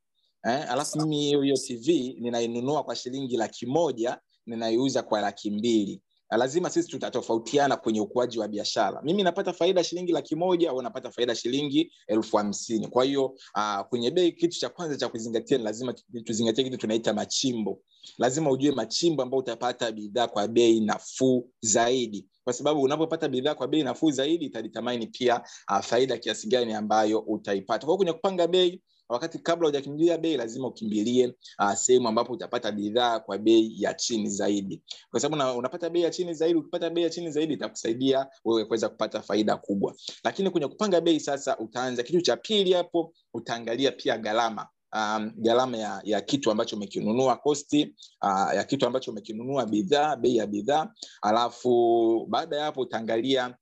Eh, 0.45 0.71
alafu 0.71 0.99
mimi 0.99 1.17
hiyo 1.17 1.57
tv 1.57 2.17
ninainunua 2.21 2.85
kwa 2.85 2.97
shilingi 2.97 3.37
laki 3.37 3.67
moja 3.67 4.19
ninaiuza 4.47 5.03
kwa 5.03 5.21
laki 5.21 5.51
mbili 5.51 6.03
lazima 6.37 6.71
sisi 6.71 6.89
tutatofautiana 6.89 7.77
kwenye 7.77 8.01
ukuaji 8.01 8.39
wa 8.39 8.49
biashara. 8.49 9.03
Mimi 9.03 9.23
napata 9.23 9.53
faida 9.53 9.85
shilingi 9.85 10.13
laki 10.13 10.37
moja 10.37 10.71
au 10.71 10.83
napata 10.83 11.11
faida 11.11 11.35
shilingi 11.35 11.93
elfu 12.07 12.37
hamsini. 12.37 12.87
Kwa 12.89 13.05
hiyo 13.05 13.25
uh, 13.57 13.81
kwenye 13.89 14.11
bei 14.11 14.33
kitu 14.33 14.59
cha 14.59 14.69
kwanza 14.69 14.97
cha 14.97 15.09
kuzingatia 15.09 15.59
ni 15.59 15.65
lazima 15.65 15.95
tuzingatie 16.25 16.65
kitu 16.65 16.77
tunaita 16.77 17.13
machimbo. 17.13 17.81
Lazima 18.19 18.51
ujue 18.51 18.71
machimbo 18.73 19.23
ambayo 19.23 19.41
utapata 19.41 19.93
bidhaa 19.93 20.29
kwa 20.29 20.49
bei 20.49 20.81
nafuu 20.81 21.51
zaidi. 21.61 22.27
Kwa 22.45 22.53
sababu 22.53 22.83
unapopata 22.83 23.29
bidhaa 23.29 23.55
kwa 23.55 23.69
bei 23.69 23.83
nafuu 23.83 24.11
zaidi 24.11 24.45
itaditamani 24.45 25.07
pia 25.07 25.43
uh, 25.71 25.81
faida 25.81 26.19
kiasi 26.19 26.49
gani 26.49 26.73
ambayo 26.73 27.19
utaipata. 27.21 27.87
Kwao 27.87 27.97
kwenye 27.97 28.13
kupanga 28.13 28.47
bei 28.47 28.83
wakati 29.11 29.39
kabla 29.39 29.69
hujakimbilia 29.69 30.19
bei 30.19 30.37
lazima 30.37 30.69
ukimbilie 30.69 31.35
uh, 31.59 31.73
sehemu 31.75 32.09
ambapo 32.09 32.33
utapata 32.33 32.73
bidhaa 32.73 33.21
kwa 33.21 33.39
bei 33.39 33.75
ya 33.83 33.95
chini 33.95 34.29
zaidi. 34.31 34.83
Kwa 35.11 35.21
sababu 35.21 35.35
una, 35.43 35.55
unapata 35.55 35.91
bei 35.91 36.03
ya 36.03 36.11
chini 36.11 36.35
zaidi 36.35 36.59
ukipata 36.59 36.91
bei 36.91 37.05
ya 37.05 37.11
chini 37.11 37.31
zaidi 37.31 37.55
itakusaidia 37.55 38.27
wewe 38.45 38.65
kuweza 38.65 38.89
kupata 38.89 39.23
faida 39.23 39.57
kubwa. 39.57 39.95
Lakini 40.25 40.51
kwenye 40.51 40.67
kupanga 40.69 41.01
bei 41.01 41.21
sasa 41.21 41.59
utaanza 41.59 42.03
kitu 42.03 42.21
cha 42.21 42.37
pili 42.37 42.73
hapo 42.73 43.15
utaangalia 43.35 43.93
pia 43.93 44.19
gharama. 44.19 44.69
Um, 44.97 45.33
gharama 45.37 45.77
ya, 45.79 46.01
ya 46.05 46.21
kitu 46.21 46.51
ambacho 46.51 46.77
umekinunua 46.77 47.37
kosti 47.37 47.95
uh, 48.23 48.55
ya 48.55 48.65
kitu 48.65 48.87
ambacho 48.87 49.11
umekinunua 49.11 49.67
bidhaa 49.67 50.17
bei 50.17 50.37
ya 50.37 50.47
bidhaa. 50.47 50.89
Alafu 51.23 52.27
baada 52.31 52.57
ya 52.57 52.65
hapo 52.65 52.81
utaangalia 52.81 53.55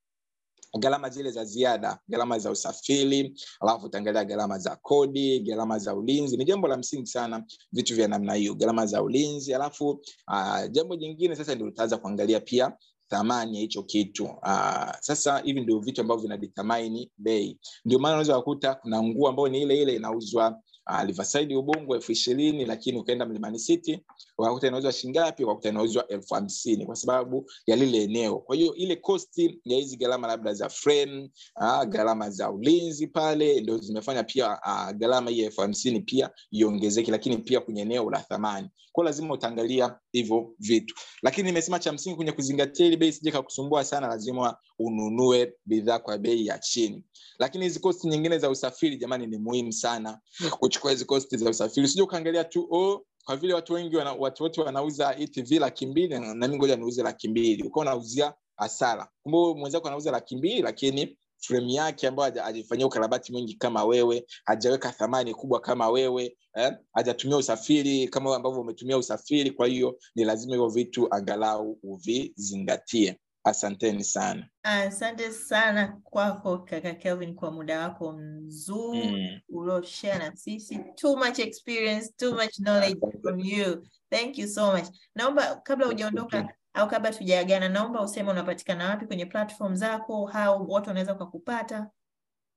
gharama 0.77 1.09
zile 1.09 1.31
za 1.31 1.45
ziada 1.45 1.99
gharama 2.09 2.39
za 2.39 2.51
usafiri 2.51 3.39
alafu 3.61 3.85
utaangalia 3.85 4.23
gharama 4.25 4.57
za 4.59 4.75
kodi 4.75 5.39
gharama 5.39 5.79
za 5.79 5.95
ulinzi. 5.95 6.37
Ni 6.37 6.45
jambo 6.45 6.67
la 6.67 6.77
msingi 6.77 7.07
sana 7.07 7.43
vitu 7.71 7.95
vya 7.95 8.07
namna 8.07 8.33
hiyo 8.33 8.55
gharama 8.55 8.85
za 8.85 9.03
ulinzi. 9.03 9.53
Alafu 9.53 9.89
uh, 10.27 10.71
jambo 10.71 10.95
jingine 10.95 11.35
sasa 11.35 11.55
ndio 11.55 11.67
utaanza 11.67 11.97
kuangalia 11.97 12.39
pia 12.39 12.73
thamani 13.07 13.55
ya 13.55 13.61
hicho 13.61 13.83
kitu. 13.83 14.25
Uh, 14.25 14.91
sasa 14.99 15.37
hivi 15.39 15.61
ndio 15.61 15.79
vitu 15.79 16.01
ambavyo 16.01 16.21
vinaditamaini 16.21 17.11
bei. 17.17 17.59
Ndio 17.85 17.99
maana 17.99 18.13
unaweza 18.13 18.37
kukuta 18.39 18.75
kuna 18.75 19.03
nguo 19.03 19.29
ambayo 19.29 19.47
ni 19.47 19.61
ile 19.61 19.81
ile 19.81 19.95
inauzwa 19.95 20.59
Riverside 21.05 21.55
Ubungo 21.55 21.95
elfu 21.95 22.11
ishirini 22.11 22.65
lakini 22.65 22.99
ukaenda 22.99 23.25
Mlimani 23.25 23.59
City 23.59 23.99
ukakuta 24.37 24.67
inauzwa 24.67 24.91
shingapi 24.91 25.43
ukakuta 25.43 25.69
inauzwa 25.69 26.07
elfu 26.07 26.33
hamsini 26.33 26.85
kwa 26.85 26.95
sababu 26.95 27.51
ya 27.67 27.75
lile 27.75 28.03
eneo. 28.03 28.37
Kwa 28.37 28.55
hiyo 28.55 28.75
ile 28.75 28.95
kosti 28.95 29.61
ya 29.65 29.77
hizi 29.77 29.97
gharama 29.97 30.27
labda 30.27 30.53
za 30.53 30.69
frame 30.69 31.31
uh, 31.55 31.83
gharama 31.83 32.29
za 32.29 32.51
ulinzi 32.51 33.07
pale 33.07 33.61
ndio 33.61 33.77
zimefanya 33.77 34.23
pia 34.23 34.49
uh, 34.65 34.91
gharama 34.97 35.29
hii 35.31 35.41
elfu 35.41 35.61
hamsini 35.61 35.99
pia 35.99 36.29
iongezeke 36.51 37.11
lakini 37.11 37.37
pia 37.37 37.59
kwenye 37.59 37.81
eneo 37.81 38.09
la 38.09 38.19
thamani. 38.19 38.69
Kwao 38.91 39.05
lazima 39.05 39.33
utaangalia 39.33 39.99
hivyo 40.11 40.53
vitu. 40.59 40.95
Lakini 41.21 41.47
nimesema 41.47 41.79
cha 41.79 41.91
msingi 41.93 42.15
kwenye 42.15 42.31
kuzingatia 42.31 42.85
ili 42.85 42.97
bei 42.97 43.11
sije 43.13 43.31
kakusumbua 43.31 43.83
sana 43.83 44.07
lazima 44.07 44.57
ununue 44.79 45.53
bidhaa 45.65 45.99
kwa 45.99 46.17
bei 46.17 46.45
ya 46.45 46.59
chini. 46.59 47.03
Lakini 47.39 47.63
hizi 47.63 47.79
kosti 47.79 48.07
nyingine 48.07 48.37
za 48.39 48.49
usafiri 48.49 48.97
jamani 48.97 49.27
ni 49.27 49.37
muhimu 49.37 49.73
sana 49.73 50.19
kuchukua 50.59 50.91
hizi 50.91 51.05
kosti 51.05 51.37
za 51.37 51.49
usafiri. 51.49 51.85
Usije 51.85 52.01
ukaangalia 52.01 52.43
tu 52.43 52.67
oh, 52.71 53.05
kwa 53.25 53.35
vile 53.37 53.53
watu 53.53 53.73
wengi 53.73 53.95
wana, 53.95 54.13
watu 54.13 54.43
wote 54.43 54.61
wanauza 54.61 55.11
hii 55.11 55.27
tv 55.27 55.59
laki 55.59 55.85
mbili 55.87 56.19
nami 56.19 56.55
ngoja 56.57 56.75
niuze 56.75 57.03
laki 57.03 57.27
mbili. 57.29 57.63
Ukawa 57.63 57.81
unauzia 57.85 58.33
hasara. 58.55 59.09
Kumbe 59.23 59.59
mwenzako 59.59 59.87
anauza 59.87 60.11
laki 60.11 60.35
mbili 60.35 60.61
lakini 60.61 61.17
frame 61.41 61.73
yake 61.73 62.07
ambayo 62.07 62.33
hajafanyia 62.43 62.87
ukarabati 62.87 63.31
mwingi 63.31 63.53
kama 63.53 63.83
wewe 63.85 64.25
hajaweka 64.45 64.91
thamani 64.91 65.33
kubwa 65.33 65.59
kama 65.59 65.89
wewe 65.89 66.37
eh? 66.55 66.73
hajatumia 66.93 67.37
usafiri 67.37 68.07
kama 68.07 68.35
ambavyo 68.35 68.61
umetumia 68.61 68.97
usafiri 68.97 69.51
kwa 69.51 69.67
hiyo 69.67 69.99
ni 70.15 70.23
lazima 70.23 70.53
hivyo 70.53 70.67
vitu 70.69 71.13
angalau 71.15 71.79
uvizingatie 71.83 73.19
asanteni 73.43 74.03
sana. 74.03 74.49
Asante 74.63 75.31
sana 75.31 75.87
kwako 76.03 76.57
kaka 76.57 76.93
kelvin 76.93 77.35
kwa 77.35 77.51
muda 77.51 77.79
wako 77.79 78.11
mzuri 78.11 79.07
mm. 79.09 79.39
ulioshare 79.49 80.17
na 80.17 80.35
sisi. 80.35 80.79
Too 80.95 81.17
much 81.17 81.39
experience 81.39 82.13
too 82.17 82.31
much 82.35 82.55
knowledge 82.55 82.99
from 83.21 83.39
you. 83.39 83.83
Thank 84.09 84.37
you 84.37 84.47
so 84.47 84.71
much. 84.71 84.85
Naomba 85.15 85.55
kabla 85.55 85.87
hujaondoka 85.87 86.53
au 86.73 86.87
kabla 86.87 87.11
tujaagana 87.13 87.69
naomba 87.69 88.01
useme 88.01 88.31
unapatikana 88.31 88.89
wapi 88.89 89.05
kwenye 89.05 89.25
platform 89.25 89.75
zako 89.75 90.29
au 90.33 90.71
watu 90.71 90.87
wanaweza 90.89 91.11
wakakupata 91.11 91.87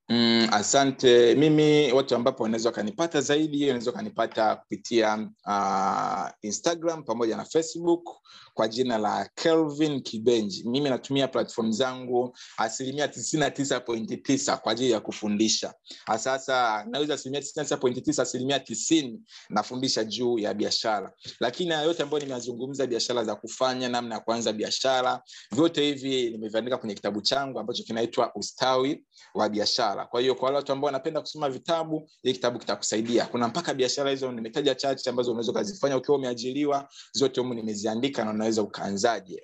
Mm, 0.09 0.47
asante. 0.51 1.35
Mimi 1.35 1.91
watu 1.91 2.15
ambapo 2.15 2.43
wanaweza 2.43 2.69
wakanipata 2.69 3.21
zaidi 3.21 3.61
wanaweza 3.65 3.91
wakanipata 3.91 4.55
kupitia 4.55 5.29
uh, 5.47 6.29
instagram 6.41 7.03
pamoja 7.03 7.37
na 7.37 7.45
facebook 7.45 8.09
kwa 8.53 8.67
jina 8.67 8.97
la 8.97 9.29
kelvin 9.35 10.01
kibenji. 10.01 10.63
Mimi 10.69 10.89
natumia 10.89 11.27
platform 11.27 11.71
zangu 11.71 12.37
asilimia 12.57 13.07
tisini 13.07 13.39
na 13.39 13.51
tisa 13.51 13.79
pointi 13.79 14.17
tisa 14.17 14.57
kwa 14.57 14.71
ajili 14.71 14.91
ya 14.91 14.99
kufundisha. 14.99 15.73
Sasa 16.17 16.85
naweza 16.89 17.13
asilimia 17.13 17.41
tisini 17.41 17.77
pointi 17.79 18.01
tisa 18.01 18.21
asilimia 18.23 18.59
tisini 18.59 19.21
nafundisha 19.49 20.03
juu 20.03 20.39
ya 20.39 20.53
biashara. 20.53 21.11
Lakini 21.39 21.71
yote 21.71 22.03
ambayo 22.03 22.19
nimeyazungumza 22.23 22.87
biashara 22.87 23.23
za 23.23 23.35
kufanya 23.35 23.89
namna 23.89 24.15
ya 24.15 24.21
kuanza 24.21 24.53
biashara 24.53 25.21
vyote 25.51 25.81
hivi 25.85 26.29
nimeviandika 26.29 26.77
kwenye 26.77 26.95
kitabu 26.95 27.21
changu 27.21 27.59
ambacho 27.59 27.83
kinaitwa 27.83 28.31
ustawi 28.35 29.05
wa 29.33 29.49
biashara 29.49 29.92
kwa 29.95 30.21
hiyo 30.21 30.35
kwa 30.35 30.45
wale 30.45 30.55
watu 30.55 30.71
ambao 30.71 30.85
wanapenda 30.85 31.21
kusoma 31.21 31.49
vitabu 31.49 32.09
hii 32.23 32.33
kitabu 32.33 32.59
kitakusaidia. 32.59 33.25
Kuna 33.25 33.47
mpaka 33.47 33.73
biashara 33.73 34.09
hizo 34.09 34.31
nimetaja 34.31 34.75
chache 34.75 35.09
ambazo 35.09 35.31
unaweza 35.31 35.51
ukazifanya 35.51 35.97
ukiwa 35.97 36.17
umeajiriwa 36.17 36.89
zote 37.11 37.41
humu 37.41 37.53
nimeziandika 37.53 38.25
na 38.25 38.31
unaweza 38.31 38.61
ukaanzaje. 38.61 39.43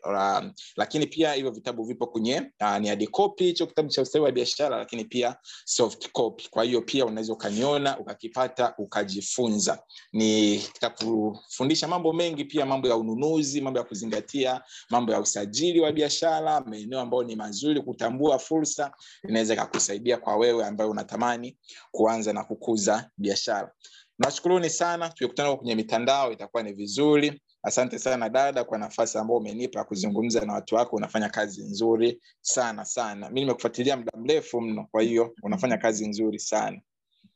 Lakini 0.76 1.08
pia 1.08 1.34
hivyo 1.34 1.52
vitabu 1.52 1.84
vipo 1.84 2.08
kwenye 2.08 2.40
ni 2.80 2.88
hard 2.88 3.10
hicho 3.38 3.68
kitabu 3.68 3.90
cha 3.90 4.02
ustawi 4.02 4.26
wa 4.26 4.32
biashara 4.32 4.78
lakini 4.78 5.06
pia 5.06 5.36
soft 5.66 6.12
copy. 6.12 6.48
Kwa 6.50 6.64
hiyo 6.64 6.82
pia 6.82 7.06
unaweza 7.06 7.34
ukaniona 7.34 8.00
ukakipata 8.00 8.74
ukajifunza. 8.78 9.80
Ni 10.14 10.58
kitakufundisha 10.60 11.88
mambo 11.88 12.14
mengi 12.14 12.46
pia 12.46 12.66
mambo 12.66 12.88
ya 12.88 12.96
ununuzi 12.96 13.62
mambo 13.62 13.80
ya 13.80 13.86
kuzingatia 13.86 14.62
mambo 14.90 15.12
ya 15.12 15.20
usajili 15.20 15.80
wa 15.80 15.92
biashara 15.92 16.62
maeneo 16.62 17.00
ambayo 17.00 17.24
ni 17.24 17.36
mazuri 17.36 17.82
kutambua 17.82 18.40
fursa 18.40 18.92
inaweza 19.30 19.54
ikakusaidia 19.54 20.18
kwa 20.18 20.36
wewe 20.40 20.66
ambaye 20.66 20.90
unatamani 20.90 21.58
kuanza 21.92 22.34
na 22.34 22.44
kukuza 22.44 23.10
biashara. 23.18 23.72
Nashukuruni 24.20 24.70
sana 24.70 25.10
tukikutana 25.10 25.56
kwenye 25.56 25.76
mitandao 25.76 26.32
itakuwa 26.32 26.64
ni 26.64 26.74
vizuri. 26.74 27.42
Asante 27.64 28.00
sana 28.00 28.30
dada 28.30 28.64
kwa 28.64 28.78
nafasi 28.78 29.18
ambayo 29.18 29.40
umenipa 29.40 29.84
kuzungumza 29.84 30.46
na 30.46 30.54
watu 30.54 30.76
wako 30.76 30.96
unafanya 30.96 31.30
kazi 31.30 31.64
nzuri 31.64 32.22
sana 32.42 32.86
sana. 32.86 33.30
Mi 33.30 33.40
nimekufuatilia 33.42 33.98
muda 33.98 34.12
mrefu 34.18 34.62
mno 34.62 34.88
kwa 34.92 35.02
hiyo 35.02 35.36
unafanya 35.44 35.78
kazi 35.78 36.08
nzuri 36.08 36.40
sana. 36.40 36.82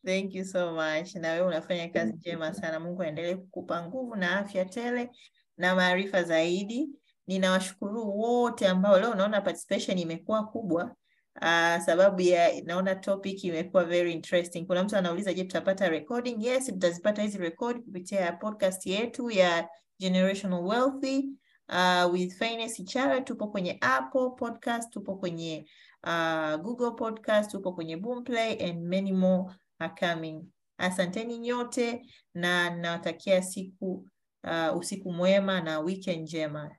Thank 0.06 0.36
you 0.36 0.46
so 0.46 0.72
much. 0.74 1.16
Na 1.16 1.32
wewe 1.32 1.48
unafanya 1.48 1.90
kazi 1.90 2.14
njema 2.14 2.54
sana. 2.54 2.80
Mungu 2.80 3.02
aendelee 3.02 3.36
kukupa 3.36 3.88
nguvu 3.88 4.16
na 4.16 4.40
afya 4.40 4.66
tele 4.66 5.10
na 5.58 5.76
maarifa 5.76 6.24
zaidi. 6.24 6.90
Ninawashukuru 7.28 8.20
wote 8.20 8.68
ambao 8.68 9.00
leo 9.00 9.12
unaona 9.12 9.42
participation 9.42 9.98
imekuwa 9.98 10.46
kubwa. 10.46 10.96
Uh, 11.42 11.78
sababu 11.86 12.22
ya 12.22 12.62
naona 12.62 12.96
topic 12.96 13.44
imekuwa 13.44 13.84
very 13.86 14.14
interesting. 14.14 14.66
Kuna 14.66 14.84
mtu 14.84 14.98
anauliza, 14.98 15.34
je, 15.34 15.44
tutapata 15.44 15.90
recording? 15.90 16.44
Yes, 16.46 16.66
tutazipata 16.66 17.22
hizi 17.22 17.38
record 17.38 17.82
kupitia 17.84 18.32
podcast 18.32 18.86
yetu 18.86 19.32
ya 19.32 19.70
Generational 20.00 20.64
Wealthy 20.64 21.30
uh, 21.70 22.14
with 22.14 22.34
Finance 22.38 22.82
Ichara. 22.82 23.22
Tupo 23.22 23.48
kwenye 23.48 23.78
Apple 23.82 24.30
Podcast, 24.38 24.94
tupo 24.94 25.16
kwenye 25.16 25.66
uh, 26.08 26.56
Google 26.62 26.92
Podcast, 26.92 27.52
tupo 27.52 27.74
kwenye 27.74 27.98
Boomplay 27.98 28.70
and 28.70 28.88
many 28.88 29.12
more 29.12 29.54
are 29.80 29.94
coming. 30.00 30.44
Asanteni 30.78 31.38
nyote 31.38 32.06
na 32.34 32.70
nawatakia 32.70 33.42
siku 33.42 34.06
uh, 34.44 34.78
usiku 34.78 35.12
mwema 35.14 35.62
na 35.62 35.80
weekend 35.80 36.22
njema. 36.22 36.76